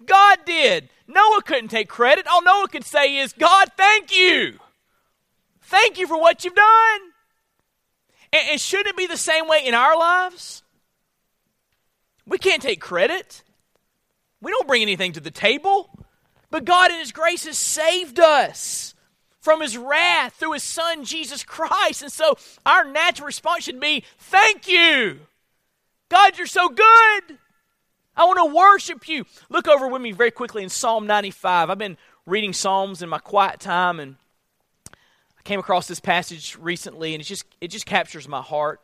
God 0.05 0.39
did. 0.45 0.89
Noah 1.07 1.41
couldn't 1.43 1.70
take 1.70 1.89
credit. 1.89 2.28
All 2.28 2.43
Noah 2.43 2.68
could 2.68 2.86
say 2.86 3.18
is, 3.18 3.34
God, 3.34 3.72
thank 3.78 4.16
you. 4.16 4.60
Thank 5.62 5.97
you 5.97 6.07
for 6.07 6.20
what 6.20 6.43
you've 6.43 6.55
done. 6.55 6.99
And, 8.32 8.49
and 8.51 8.61
should 8.61 8.88
it 8.88 8.97
be 8.97 9.07
the 9.07 9.17
same 9.17 9.47
way 9.47 9.61
in 9.65 9.73
our 9.73 9.97
lives? 9.97 10.63
We 12.25 12.38
can't 12.38 12.61
take 12.61 12.80
credit. 12.80 13.43
We 14.41 14.51
don't 14.51 14.67
bring 14.67 14.82
anything 14.82 15.13
to 15.13 15.19
the 15.19 15.32
table. 15.32 15.89
But 16.51 16.65
God, 16.65 16.91
in 16.91 16.99
His 16.99 17.11
grace, 17.11 17.45
has 17.45 17.57
saved 17.57 18.19
us 18.19 18.93
from 19.41 19.61
His 19.61 19.77
wrath 19.77 20.34
through 20.36 20.53
His 20.53 20.63
Son, 20.63 21.05
Jesus 21.05 21.43
Christ. 21.43 22.01
And 22.01 22.11
so 22.11 22.38
our 22.65 22.84
natural 22.84 23.25
response 23.25 23.63
should 23.63 23.80
be 23.80 24.03
thank 24.17 24.67
you. 24.67 25.19
God, 26.09 26.38
you're 26.38 26.47
so 26.47 26.69
good. 26.69 27.38
I 28.15 28.25
want 28.25 28.39
to 28.39 28.55
worship 28.55 29.07
you. 29.07 29.25
Look 29.49 29.67
over 29.67 29.88
with 29.88 30.01
me 30.01 30.11
very 30.11 30.32
quickly 30.32 30.63
in 30.63 30.69
Psalm 30.69 31.07
95. 31.07 31.69
I've 31.69 31.77
been 31.77 31.97
reading 32.25 32.51
Psalms 32.51 33.01
in 33.01 33.09
my 33.09 33.19
quiet 33.19 33.59
time, 33.59 33.99
and 33.99 34.15
I 35.40 35.42
came 35.44 35.60
across 35.60 35.88
this 35.88 36.00
passage 36.00 36.58
recently, 36.60 37.14
and 37.14 37.22
it 37.22 37.26
just 37.26 37.46
it 37.62 37.70
just 37.70 37.86
captures 37.86 38.28
my 38.28 38.42
heart. 38.42 38.82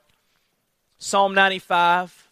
Psalm 0.97 1.33
95. 1.33 2.25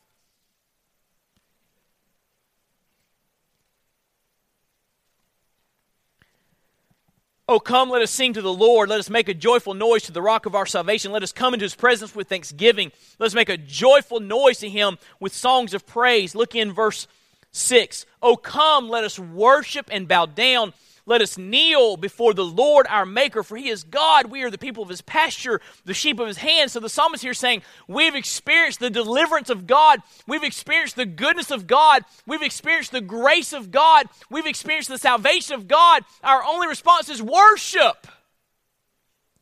Oh, 7.50 7.60
come, 7.60 7.90
let 7.90 8.02
us 8.02 8.10
sing 8.10 8.34
to 8.34 8.42
the 8.42 8.54
Lord. 8.54 8.88
Let 8.88 9.02
us 9.02 9.10
make 9.10 9.28
a 9.28 9.34
joyful 9.34 9.74
noise 9.74 10.04
to 10.04 10.14
the 10.14 10.22
rock 10.22 10.46
of 10.46 10.56
our 10.56 10.66
salvation. 10.66 11.12
Let 11.12 11.24
us 11.24 11.34
come 11.34 11.54
into 11.54 11.66
his 11.66 11.76
presence 11.76 12.16
with 12.16 12.30
thanksgiving. 12.30 12.94
Let 13.20 13.28
us 13.28 13.36
make 13.36 13.50
a 13.50 13.58
joyful 13.58 14.22
noise 14.22 14.60
to 14.60 14.70
him 14.70 14.98
with 15.20 15.36
songs 15.36 15.74
of 15.74 15.86
praise. 15.86 16.36
Look 16.36 16.56
in 16.56 16.72
verse 16.72 17.06
6. 17.52 18.06
Oh, 18.22 18.38
come, 18.38 18.88
let 18.88 19.04
us 19.04 19.20
worship 19.20 19.90
and 19.92 20.08
bow 20.08 20.26
down. 20.26 20.74
Let 21.06 21.22
us 21.22 21.38
kneel 21.38 21.98
before 21.98 22.34
the 22.34 22.46
Lord 22.46 22.88
our 22.90 23.06
Maker, 23.06 23.44
for 23.44 23.58
he 23.58 23.68
is 23.68 23.84
God. 23.84 24.32
We 24.32 24.44
are 24.44 24.50
the 24.50 24.58
people 24.58 24.84
of 24.84 24.90
his 24.90 25.02
pasture, 25.02 25.60
the 25.84 25.94
sheep 25.94 26.18
of 26.18 26.28
his 26.28 26.38
hand. 26.38 26.72
So 26.72 26.80
the 26.80 26.88
psalmist 26.88 27.24
here 27.24 27.34
is 27.34 27.40
saying, 27.40 27.62
We've 27.90 28.16
experienced 28.16 28.80
the 28.80 28.90
deliverance 28.90 29.50
of 29.50 29.68
God. 29.68 30.02
We've 30.28 30.44
experienced 30.44 30.96
the 30.96 31.06
goodness 31.06 31.52
of 31.52 31.68
God. 31.68 32.06
We've 32.26 32.42
experienced 32.42 32.94
the 32.94 33.02
grace 33.02 33.52
of 33.52 33.70
God. 33.70 34.06
We've 34.30 34.46
experienced 34.46 34.90
the 34.90 34.98
salvation 34.98 35.56
of 35.56 35.68
God. 35.68 36.06
Our 36.24 36.42
only 36.44 36.68
response 36.68 37.10
is 37.10 37.22
worship. 37.22 38.08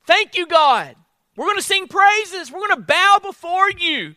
Thank 0.08 0.36
you, 0.36 0.48
God. 0.48 0.96
We're 1.36 1.46
going 1.46 1.58
to 1.58 1.64
sing 1.64 1.88
praises. 1.88 2.52
We're 2.52 2.68
going 2.68 2.76
to 2.78 2.88
bow 2.88 3.20
before 3.22 3.70
you. 3.70 4.16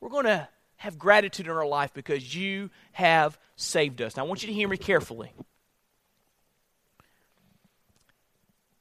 We're 0.00 0.10
going 0.10 0.26
to 0.26 0.48
have 0.76 0.96
gratitude 0.96 1.46
in 1.46 1.52
our 1.52 1.66
life 1.66 1.92
because 1.92 2.34
you 2.36 2.70
have 2.92 3.36
saved 3.56 4.00
us. 4.00 4.16
Now, 4.16 4.24
I 4.24 4.28
want 4.28 4.42
you 4.42 4.48
to 4.48 4.54
hear 4.54 4.68
me 4.68 4.76
carefully. 4.76 5.32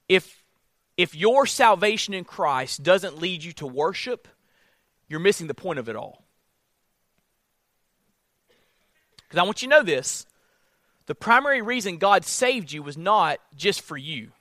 If 0.08 0.44
if 0.98 1.14
your 1.14 1.46
salvation 1.46 2.14
in 2.14 2.24
Christ 2.24 2.84
doesn't 2.84 3.20
lead 3.20 3.44
you 3.44 3.52
to 3.54 3.68
worship, 3.68 4.28
you're 5.10 5.20
missing 5.20 5.48
the 5.48 5.54
point 5.54 5.80
of 5.80 5.90
it 5.90 5.96
all. 5.96 6.24
Because 9.18 9.40
I 9.40 9.44
want 9.44 9.62
you 9.62 9.70
to 9.70 9.76
know 9.76 9.84
this 9.84 10.26
the 11.06 11.16
primary 11.16 11.62
reason 11.62 11.98
God 11.98 12.26
saved 12.26 12.72
you 12.72 12.82
was 12.82 12.98
not 12.98 13.40
just 13.56 13.82
for 13.82 13.98
you. 13.98 14.32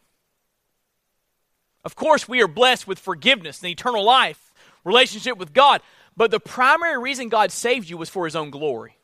Of 1.85 1.97
course, 1.97 2.27
we 2.27 2.43
are 2.43 2.49
blessed 2.49 2.87
with 2.87 2.99
forgiveness 2.99 3.61
and 3.61 3.71
eternal 3.71 4.05
life, 4.05 4.53
relationship 4.85 5.37
with 5.37 5.53
God. 5.53 5.83
But 6.17 6.31
the 6.31 6.41
primary 6.41 6.99
reason 6.99 7.29
God 7.29 7.53
saved 7.53 7.91
you 7.91 7.99
was 7.99 8.09
for 8.09 8.25
his 8.25 8.37
own 8.37 8.51
glory. 8.51 8.97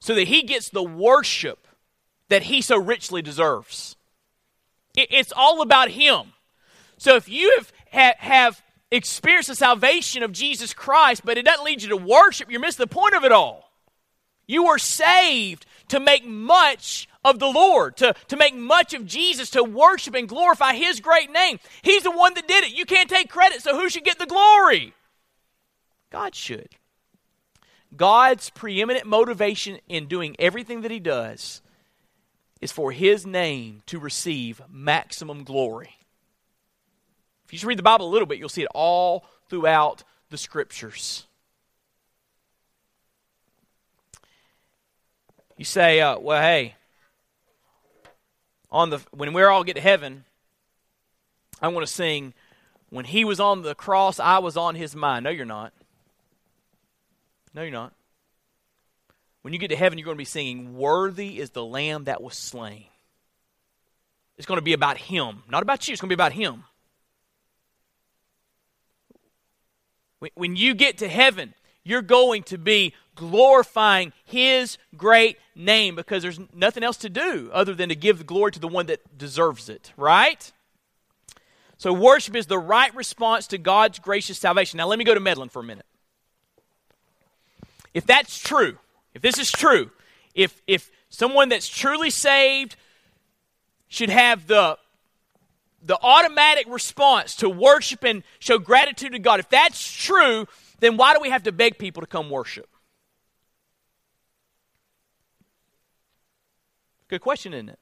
So 0.00 0.14
that 0.14 0.28
he 0.28 0.42
gets 0.42 0.68
the 0.68 0.82
worship 0.82 1.66
that 2.28 2.44
he 2.44 2.60
so 2.60 2.76
richly 2.76 3.22
deserves. 3.22 3.96
It's 4.94 5.32
all 5.34 5.62
about 5.62 5.90
him. 5.90 6.32
So 6.98 7.16
if 7.16 7.28
you 7.28 7.60
have, 7.90 8.16
have 8.18 8.62
experienced 8.90 9.48
the 9.48 9.54
salvation 9.54 10.22
of 10.22 10.32
Jesus 10.32 10.74
Christ, 10.74 11.22
but 11.24 11.38
it 11.38 11.44
doesn't 11.44 11.64
lead 11.64 11.82
you 11.82 11.88
to 11.88 11.96
worship, 11.96 12.50
you're 12.50 12.60
missing 12.60 12.82
the 12.82 12.94
point 12.94 13.14
of 13.14 13.24
it 13.24 13.32
all. 13.32 13.70
You 14.46 14.64
were 14.64 14.78
saved 14.78 15.66
to 15.88 15.98
make 15.98 16.26
much 16.26 17.08
of 17.24 17.38
the 17.38 17.48
Lord, 17.48 17.96
to, 17.98 18.14
to 18.28 18.36
make 18.36 18.54
much 18.54 18.92
of 18.92 19.06
Jesus, 19.06 19.50
to 19.50 19.64
worship 19.64 20.14
and 20.14 20.28
glorify 20.28 20.74
His 20.74 21.00
great 21.00 21.30
name. 21.30 21.58
He's 21.82 22.02
the 22.02 22.10
one 22.10 22.34
that 22.34 22.48
did 22.48 22.64
it. 22.64 22.76
You 22.76 22.84
can't 22.84 23.08
take 23.08 23.30
credit, 23.30 23.62
so 23.62 23.78
who 23.78 23.88
should 23.88 24.04
get 24.04 24.18
the 24.18 24.26
glory? 24.26 24.92
God 26.10 26.34
should. 26.34 26.68
God's 27.96 28.50
preeminent 28.50 29.06
motivation 29.06 29.78
in 29.88 30.06
doing 30.06 30.36
everything 30.38 30.82
that 30.82 30.90
He 30.90 31.00
does 31.00 31.61
is 32.62 32.72
for 32.72 32.92
His 32.92 33.26
name 33.26 33.82
to 33.86 33.98
receive 33.98 34.62
maximum 34.70 35.44
glory. 35.44 35.96
If 37.44 37.52
you 37.52 37.58
just 37.58 37.66
read 37.66 37.78
the 37.78 37.82
Bible 37.82 38.08
a 38.08 38.12
little 38.12 38.24
bit, 38.24 38.38
you'll 38.38 38.48
see 38.48 38.62
it 38.62 38.68
all 38.72 39.26
throughout 39.50 40.04
the 40.30 40.38
Scriptures. 40.38 41.26
You 45.58 45.64
say, 45.64 46.00
uh, 46.00 46.18
well, 46.18 46.40
hey, 46.40 46.76
on 48.70 48.90
the 48.90 49.00
when 49.10 49.32
we 49.32 49.42
all 49.42 49.64
get 49.64 49.74
to 49.74 49.82
heaven, 49.82 50.24
I 51.60 51.68
want 51.68 51.86
to 51.86 51.92
sing, 51.92 52.32
when 52.90 53.04
he 53.04 53.24
was 53.24 53.38
on 53.38 53.62
the 53.62 53.74
cross, 53.74 54.18
I 54.18 54.38
was 54.38 54.56
on 54.56 54.76
his 54.76 54.96
mind. 54.96 55.24
No, 55.24 55.30
you're 55.30 55.44
not. 55.44 55.72
No, 57.54 57.62
you're 57.62 57.70
not. 57.70 57.92
When 59.42 59.52
you 59.52 59.58
get 59.58 59.68
to 59.68 59.76
heaven, 59.76 59.98
you're 59.98 60.04
going 60.04 60.16
to 60.16 60.18
be 60.18 60.24
singing, 60.24 60.76
Worthy 60.76 61.38
is 61.38 61.50
the 61.50 61.64
Lamb 61.64 62.04
that 62.04 62.22
was 62.22 62.36
slain. 62.36 62.84
It's 64.38 64.46
going 64.46 64.58
to 64.58 64.64
be 64.64 64.72
about 64.72 64.96
him, 64.96 65.42
not 65.48 65.62
about 65.62 65.86
you. 65.86 65.92
It's 65.92 66.00
going 66.00 66.08
to 66.08 66.16
be 66.16 66.20
about 66.20 66.32
him. 66.32 66.64
When 70.34 70.54
you 70.54 70.74
get 70.74 70.98
to 70.98 71.08
heaven, 71.08 71.52
you're 71.84 72.02
going 72.02 72.44
to 72.44 72.58
be 72.58 72.94
glorifying 73.14 74.12
His 74.24 74.78
great 74.96 75.38
name 75.54 75.96
because 75.96 76.22
there's 76.22 76.40
nothing 76.54 76.82
else 76.82 76.98
to 76.98 77.10
do 77.10 77.50
other 77.52 77.74
than 77.74 77.88
to 77.88 77.96
give 77.96 78.18
the 78.18 78.24
glory 78.24 78.52
to 78.52 78.60
the 78.60 78.68
one 78.68 78.86
that 78.86 79.18
deserves 79.18 79.68
it, 79.68 79.92
right? 79.96 80.52
So, 81.76 81.92
worship 81.92 82.36
is 82.36 82.46
the 82.46 82.58
right 82.58 82.94
response 82.94 83.48
to 83.48 83.58
God's 83.58 83.98
gracious 83.98 84.38
salvation. 84.38 84.76
Now, 84.76 84.86
let 84.86 84.98
me 84.98 85.04
go 85.04 85.14
to 85.14 85.20
Medlin 85.20 85.48
for 85.48 85.60
a 85.60 85.64
minute. 85.64 85.86
If 87.92 88.06
that's 88.06 88.38
true, 88.38 88.78
if 89.14 89.22
this 89.22 89.38
is 89.38 89.50
true, 89.50 89.90
if, 90.34 90.60
if 90.66 90.90
someone 91.08 91.48
that's 91.48 91.68
truly 91.68 92.10
saved 92.10 92.76
should 93.88 94.10
have 94.10 94.46
the, 94.46 94.78
the 95.82 95.98
automatic 96.02 96.66
response 96.68 97.36
to 97.36 97.48
worship 97.48 98.04
and 98.04 98.22
show 98.38 98.58
gratitude 98.58 99.12
to 99.12 99.18
God, 99.18 99.40
if 99.40 99.48
that's 99.48 99.92
true, 99.92 100.46
then 100.80 100.96
why 100.96 101.14
do 101.14 101.20
we 101.20 101.30
have 101.30 101.42
to 101.44 101.52
beg 101.52 101.78
people 101.78 102.00
to 102.00 102.06
come 102.06 102.30
worship? 102.30 102.68
Good 107.08 107.20
question, 107.20 107.52
isn't 107.52 107.68
it? 107.68 107.78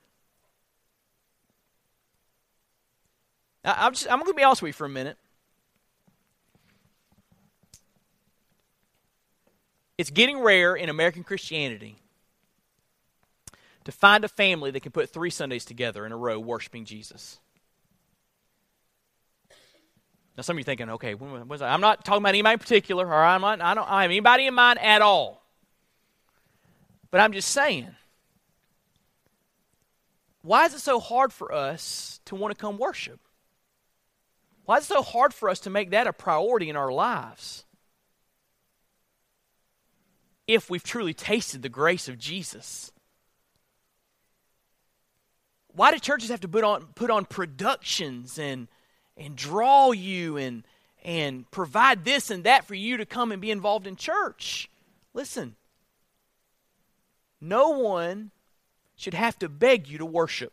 I'm, 3.64 3.92
just, 3.92 4.10
I'm 4.10 4.18
going 4.18 4.32
to 4.32 4.34
be 4.34 4.42
honest 4.42 4.62
with 4.62 4.70
you 4.70 4.72
for 4.72 4.86
a 4.86 4.90
minute. 4.90 5.18
It's 10.00 10.08
getting 10.08 10.40
rare 10.40 10.74
in 10.74 10.88
American 10.88 11.24
Christianity 11.24 11.98
to 13.84 13.92
find 13.92 14.24
a 14.24 14.28
family 14.28 14.70
that 14.70 14.80
can 14.80 14.92
put 14.92 15.10
three 15.10 15.28
Sundays 15.28 15.66
together 15.66 16.06
in 16.06 16.12
a 16.12 16.16
row 16.16 16.40
worshiping 16.40 16.86
Jesus. 16.86 17.38
Now, 20.38 20.42
some 20.42 20.56
of 20.56 20.58
you 20.58 20.62
are 20.62 20.64
thinking, 20.64 20.88
okay, 20.88 21.14
I'm 21.14 21.82
not 21.82 22.02
talking 22.02 22.22
about 22.22 22.30
anybody 22.30 22.54
in 22.54 22.58
particular, 22.58 23.06
or 23.06 23.22
I'm 23.22 23.42
not, 23.42 23.60
I 23.60 23.74
don't 23.74 23.86
I 23.86 24.00
have 24.00 24.10
anybody 24.10 24.46
in 24.46 24.54
mind 24.54 24.78
at 24.78 25.02
all. 25.02 25.44
But 27.10 27.20
I'm 27.20 27.34
just 27.34 27.50
saying, 27.50 27.94
why 30.40 30.64
is 30.64 30.72
it 30.72 30.80
so 30.80 30.98
hard 30.98 31.30
for 31.30 31.52
us 31.52 32.20
to 32.24 32.34
want 32.34 32.56
to 32.56 32.58
come 32.58 32.78
worship? 32.78 33.20
Why 34.64 34.78
is 34.78 34.84
it 34.84 34.94
so 34.94 35.02
hard 35.02 35.34
for 35.34 35.50
us 35.50 35.60
to 35.60 35.68
make 35.68 35.90
that 35.90 36.06
a 36.06 36.14
priority 36.14 36.70
in 36.70 36.76
our 36.76 36.90
lives? 36.90 37.66
If 40.50 40.68
we've 40.68 40.82
truly 40.82 41.14
tasted 41.14 41.62
the 41.62 41.68
grace 41.68 42.08
of 42.08 42.18
Jesus. 42.18 42.90
Why 45.68 45.92
do 45.92 46.00
churches 46.00 46.28
have 46.30 46.40
to 46.40 46.48
put 46.48 46.64
on, 46.64 46.86
put 46.96 47.08
on 47.08 47.24
productions 47.24 48.36
and, 48.36 48.66
and 49.16 49.36
draw 49.36 49.92
you 49.92 50.36
and, 50.38 50.64
and 51.04 51.48
provide 51.52 52.04
this 52.04 52.32
and 52.32 52.42
that 52.42 52.64
for 52.64 52.74
you 52.74 52.96
to 52.96 53.06
come 53.06 53.30
and 53.30 53.40
be 53.40 53.52
involved 53.52 53.86
in 53.86 53.94
church? 53.94 54.68
Listen, 55.14 55.54
no 57.40 57.68
one 57.68 58.32
should 58.96 59.14
have 59.14 59.38
to 59.38 59.48
beg 59.48 59.86
you 59.86 59.98
to 59.98 60.04
worship. 60.04 60.52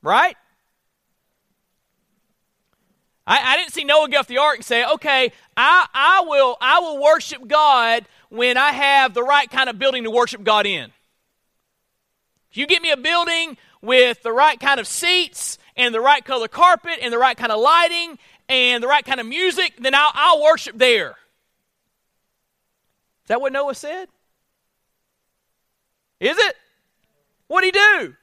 Right? 0.00 0.36
I, 3.28 3.52
I, 3.52 3.56
didn't 3.58 3.74
see 3.74 3.84
Noah 3.84 4.08
get 4.08 4.20
off 4.20 4.26
the 4.26 4.38
ark 4.38 4.56
and 4.56 4.64
say, 4.64 4.84
okay, 4.84 5.32
I, 5.54 5.86
I, 5.92 6.24
will, 6.26 6.56
I 6.62 6.80
will 6.80 7.02
worship 7.02 7.46
God 7.46 8.06
when 8.30 8.56
I 8.56 8.72
have 8.72 9.12
the 9.12 9.22
right 9.22 9.50
kind 9.50 9.68
of 9.68 9.78
building 9.78 10.04
to 10.04 10.10
worship 10.10 10.42
God 10.42 10.64
in. 10.64 10.90
You 12.52 12.66
get 12.66 12.80
me 12.80 12.90
a 12.90 12.96
building 12.96 13.58
with 13.82 14.22
the 14.22 14.32
right 14.32 14.58
kind 14.58 14.80
of 14.80 14.86
seats 14.86 15.58
and 15.76 15.94
the 15.94 16.00
right 16.00 16.24
color 16.24 16.48
carpet 16.48 17.00
and 17.02 17.12
the 17.12 17.18
right 17.18 17.36
kind 17.36 17.52
of 17.52 17.60
lighting 17.60 18.18
and 18.48 18.82
the 18.82 18.88
right 18.88 19.04
kind 19.04 19.20
of 19.20 19.26
music, 19.26 19.74
then 19.78 19.94
I'll, 19.94 20.10
I'll 20.14 20.42
worship 20.42 20.78
there. 20.78 21.10
Is 21.10 21.14
that 23.28 23.42
what 23.42 23.52
Noah 23.52 23.74
said? 23.74 24.08
Is 26.18 26.38
it? 26.38 26.56
What'd 27.46 27.66
he 27.66 27.72
do? 27.72 28.14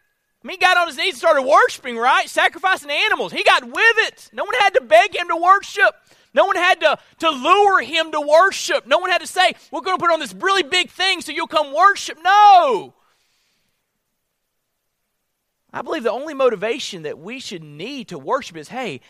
I 0.46 0.48
mean, 0.48 0.58
he 0.60 0.62
got 0.62 0.78
on 0.78 0.86
his 0.86 0.96
knees 0.96 1.14
and 1.14 1.18
started 1.18 1.42
worshiping, 1.42 1.98
right? 1.98 2.30
Sacrificing 2.30 2.92
animals. 2.92 3.32
He 3.32 3.44
got 3.44 3.64
with 3.64 3.98
it. 3.98 4.30
No 4.32 4.44
one 4.44 4.54
had 4.60 4.76
to 4.76 4.82
beg 4.82 5.16
him 5.16 5.28
to 5.30 5.36
worship. 5.36 5.96
No 6.36 6.46
one 6.46 6.56
had 6.56 6.82
to, 6.82 7.00
to 7.22 7.32
lure 7.32 7.82
him 7.82 8.12
to 8.12 8.22
worship. 8.22 8.86
No 8.86 9.00
one 9.00 9.10
had 9.10 9.22
to 9.22 9.28
say, 9.28 9.56
We're 9.72 9.82
going 9.82 9.98
to 9.98 10.00
put 10.00 10.14
on 10.14 10.20
this 10.20 10.36
really 10.36 10.62
big 10.62 10.92
thing 10.92 11.22
so 11.22 11.32
you'll 11.32 11.48
come 11.48 11.74
worship. 11.74 12.20
No. 12.24 12.94
I 15.74 15.82
believe 15.82 16.04
the 16.04 16.12
only 16.12 16.36
motivation 16.36 17.02
that 17.04 17.18
we 17.18 17.40
should 17.40 17.64
need 17.64 18.10
to 18.10 18.20
worship 18.20 18.56
is 18.56 18.68
hey, 18.68 19.02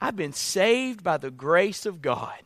I've 0.00 0.16
been 0.16 0.32
saved 0.32 1.04
by 1.04 1.18
the 1.18 1.30
grace 1.30 1.86
of 1.86 2.02
God. 2.02 2.40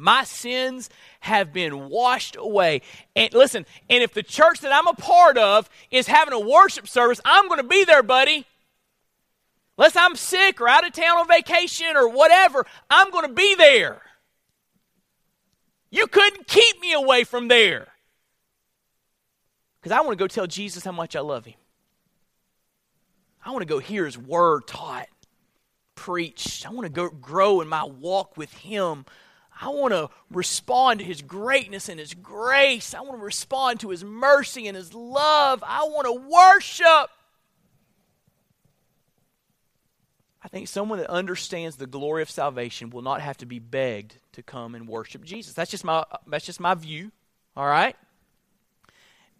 My 0.00 0.24
sins 0.24 0.88
have 1.20 1.52
been 1.52 1.90
washed 1.90 2.34
away. 2.34 2.80
And 3.14 3.32
listen, 3.34 3.66
and 3.90 4.02
if 4.02 4.14
the 4.14 4.22
church 4.22 4.60
that 4.60 4.72
I'm 4.72 4.86
a 4.86 4.94
part 4.94 5.36
of 5.36 5.68
is 5.90 6.06
having 6.06 6.32
a 6.32 6.40
worship 6.40 6.88
service, 6.88 7.20
I'm 7.22 7.48
going 7.48 7.60
to 7.60 7.68
be 7.68 7.84
there, 7.84 8.02
buddy. 8.02 8.46
Unless 9.76 9.96
I'm 9.96 10.16
sick 10.16 10.60
or 10.60 10.68
out 10.68 10.86
of 10.86 10.94
town 10.94 11.18
on 11.18 11.28
vacation 11.28 11.96
or 11.96 12.08
whatever, 12.08 12.64
I'm 12.88 13.10
going 13.10 13.28
to 13.28 13.34
be 13.34 13.54
there. 13.56 14.00
You 15.90 16.06
couldn't 16.06 16.46
keep 16.46 16.80
me 16.80 16.94
away 16.94 17.24
from 17.24 17.48
there. 17.48 17.88
Because 19.80 19.92
I 19.92 20.00
want 20.00 20.18
to 20.18 20.22
go 20.22 20.28
tell 20.28 20.46
Jesus 20.46 20.84
how 20.84 20.92
much 20.92 21.14
I 21.14 21.20
love 21.20 21.44
him. 21.44 21.54
I 23.44 23.50
want 23.50 23.62
to 23.62 23.66
go 23.66 23.78
hear 23.78 24.06
his 24.06 24.16
word 24.16 24.66
taught, 24.66 25.08
preached. 25.94 26.66
I 26.66 26.70
want 26.70 26.86
to 26.86 26.92
go 26.92 27.10
grow 27.10 27.60
in 27.60 27.68
my 27.68 27.84
walk 27.84 28.38
with 28.38 28.52
him 28.52 29.04
I 29.60 29.68
want 29.68 29.92
to 29.92 30.08
respond 30.30 31.00
to 31.00 31.06
His 31.06 31.20
greatness 31.20 31.88
and 31.88 32.00
His 32.00 32.14
grace. 32.14 32.94
I 32.94 33.00
want 33.00 33.18
to 33.18 33.24
respond 33.24 33.80
to 33.80 33.90
His 33.90 34.02
mercy 34.02 34.66
and 34.66 34.76
His 34.76 34.94
love. 34.94 35.62
I 35.66 35.82
want 35.84 36.06
to 36.06 36.28
worship. 36.28 37.10
I 40.42 40.48
think 40.48 40.68
someone 40.68 40.98
that 40.98 41.10
understands 41.10 41.76
the 41.76 41.86
glory 41.86 42.22
of 42.22 42.30
salvation 42.30 42.88
will 42.90 43.02
not 43.02 43.20
have 43.20 43.36
to 43.38 43.46
be 43.46 43.58
begged 43.58 44.16
to 44.32 44.42
come 44.42 44.74
and 44.74 44.88
worship 44.88 45.22
Jesus. 45.22 45.52
That's 45.52 45.70
just 45.70 45.84
my 45.84 46.04
that's 46.26 46.46
just 46.46 46.60
my 46.60 46.74
view. 46.74 47.12
All 47.56 47.66
right? 47.66 47.96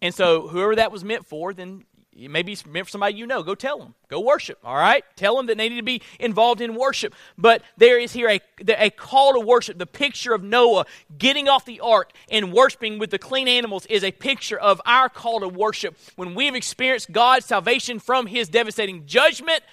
And 0.01 0.13
so 0.13 0.47
whoever 0.47 0.75
that 0.75 0.91
was 0.91 1.03
meant 1.03 1.25
for, 1.25 1.53
then 1.53 1.85
maybe 2.15 2.55
somebody 2.55 3.15
you 3.15 3.25
know, 3.25 3.43
go 3.43 3.55
tell 3.55 3.79
them. 3.79 3.95
Go 4.07 4.19
worship, 4.19 4.59
all 4.63 4.75
right? 4.75 5.03
Tell 5.15 5.37
them 5.37 5.45
that 5.47 5.57
they 5.57 5.69
need 5.69 5.77
to 5.77 5.83
be 5.83 6.01
involved 6.19 6.61
in 6.61 6.75
worship. 6.75 7.15
But 7.37 7.63
there 7.77 7.99
is 7.99 8.11
here 8.11 8.29
a, 8.29 8.41
a 8.77 8.89
call 8.89 9.33
to 9.33 9.39
worship. 9.39 9.77
The 9.77 9.85
picture 9.85 10.33
of 10.33 10.43
Noah 10.43 10.85
getting 11.17 11.47
off 11.47 11.65
the 11.65 11.79
ark 11.79 12.11
and 12.29 12.51
worshiping 12.51 12.99
with 12.99 13.11
the 13.11 13.19
clean 13.19 13.47
animals 13.47 13.85
is 13.85 14.03
a 14.03 14.11
picture 14.11 14.59
of 14.59 14.81
our 14.85 15.09
call 15.09 15.39
to 15.39 15.47
worship. 15.47 15.97
When 16.15 16.35
we've 16.35 16.55
experienced 16.55 17.11
God's 17.11 17.45
salvation 17.45 17.99
from 17.99 18.27
his 18.27 18.49
devastating 18.49 19.05
judgment, 19.05 19.63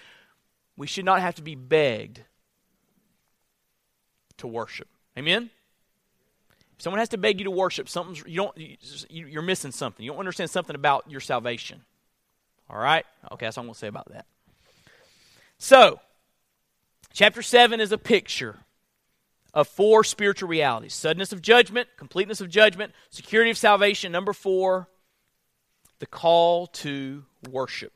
we 0.77 0.87
should 0.87 1.05
not 1.05 1.21
have 1.21 1.35
to 1.37 1.43
be 1.43 1.57
begged 1.57 2.23
to 4.39 4.47
worship. 4.47 4.89
Amen? 5.19 5.51
If 6.77 6.83
someone 6.83 7.01
has 7.01 7.09
to 7.09 7.19
beg 7.19 7.41
you 7.41 7.45
to 7.45 7.51
worship, 7.51 7.89
something's 7.89 8.23
you 8.25 8.37
don't 8.37 8.57
you're 9.11 9.43
missing 9.43 9.73
something. 9.73 10.05
You 10.05 10.13
don't 10.13 10.21
understand 10.21 10.51
something 10.51 10.77
about 10.77 11.11
your 11.11 11.21
salvation. 11.21 11.83
All 12.71 12.79
right? 12.79 13.05
Okay, 13.33 13.47
that's 13.47 13.59
all 13.59 13.63
I'm 13.63 13.67
going 13.67 13.75
to 13.75 13.79
say 13.79 13.89
about 13.89 14.11
that. 14.13 14.27
So, 15.59 16.01
chapter 17.13 17.43
7 17.43 17.81
is 17.81 17.93
a 17.93 17.99
picture 17.99 18.57
of 19.55 19.67
four 19.67 20.05
spiritual 20.05 20.49
realities 20.49 20.95
suddenness 20.95 21.33
of 21.33 21.43
judgment, 21.43 21.89
completeness 21.97 22.41
of 22.41 22.49
judgment, 22.49 22.93
security 23.11 23.51
of 23.51 23.59
salvation. 23.59 24.13
Number 24.13 24.33
four, 24.33 24.89
the 25.99 26.07
call 26.07 26.67
to 26.69 27.25
worship. 27.51 27.93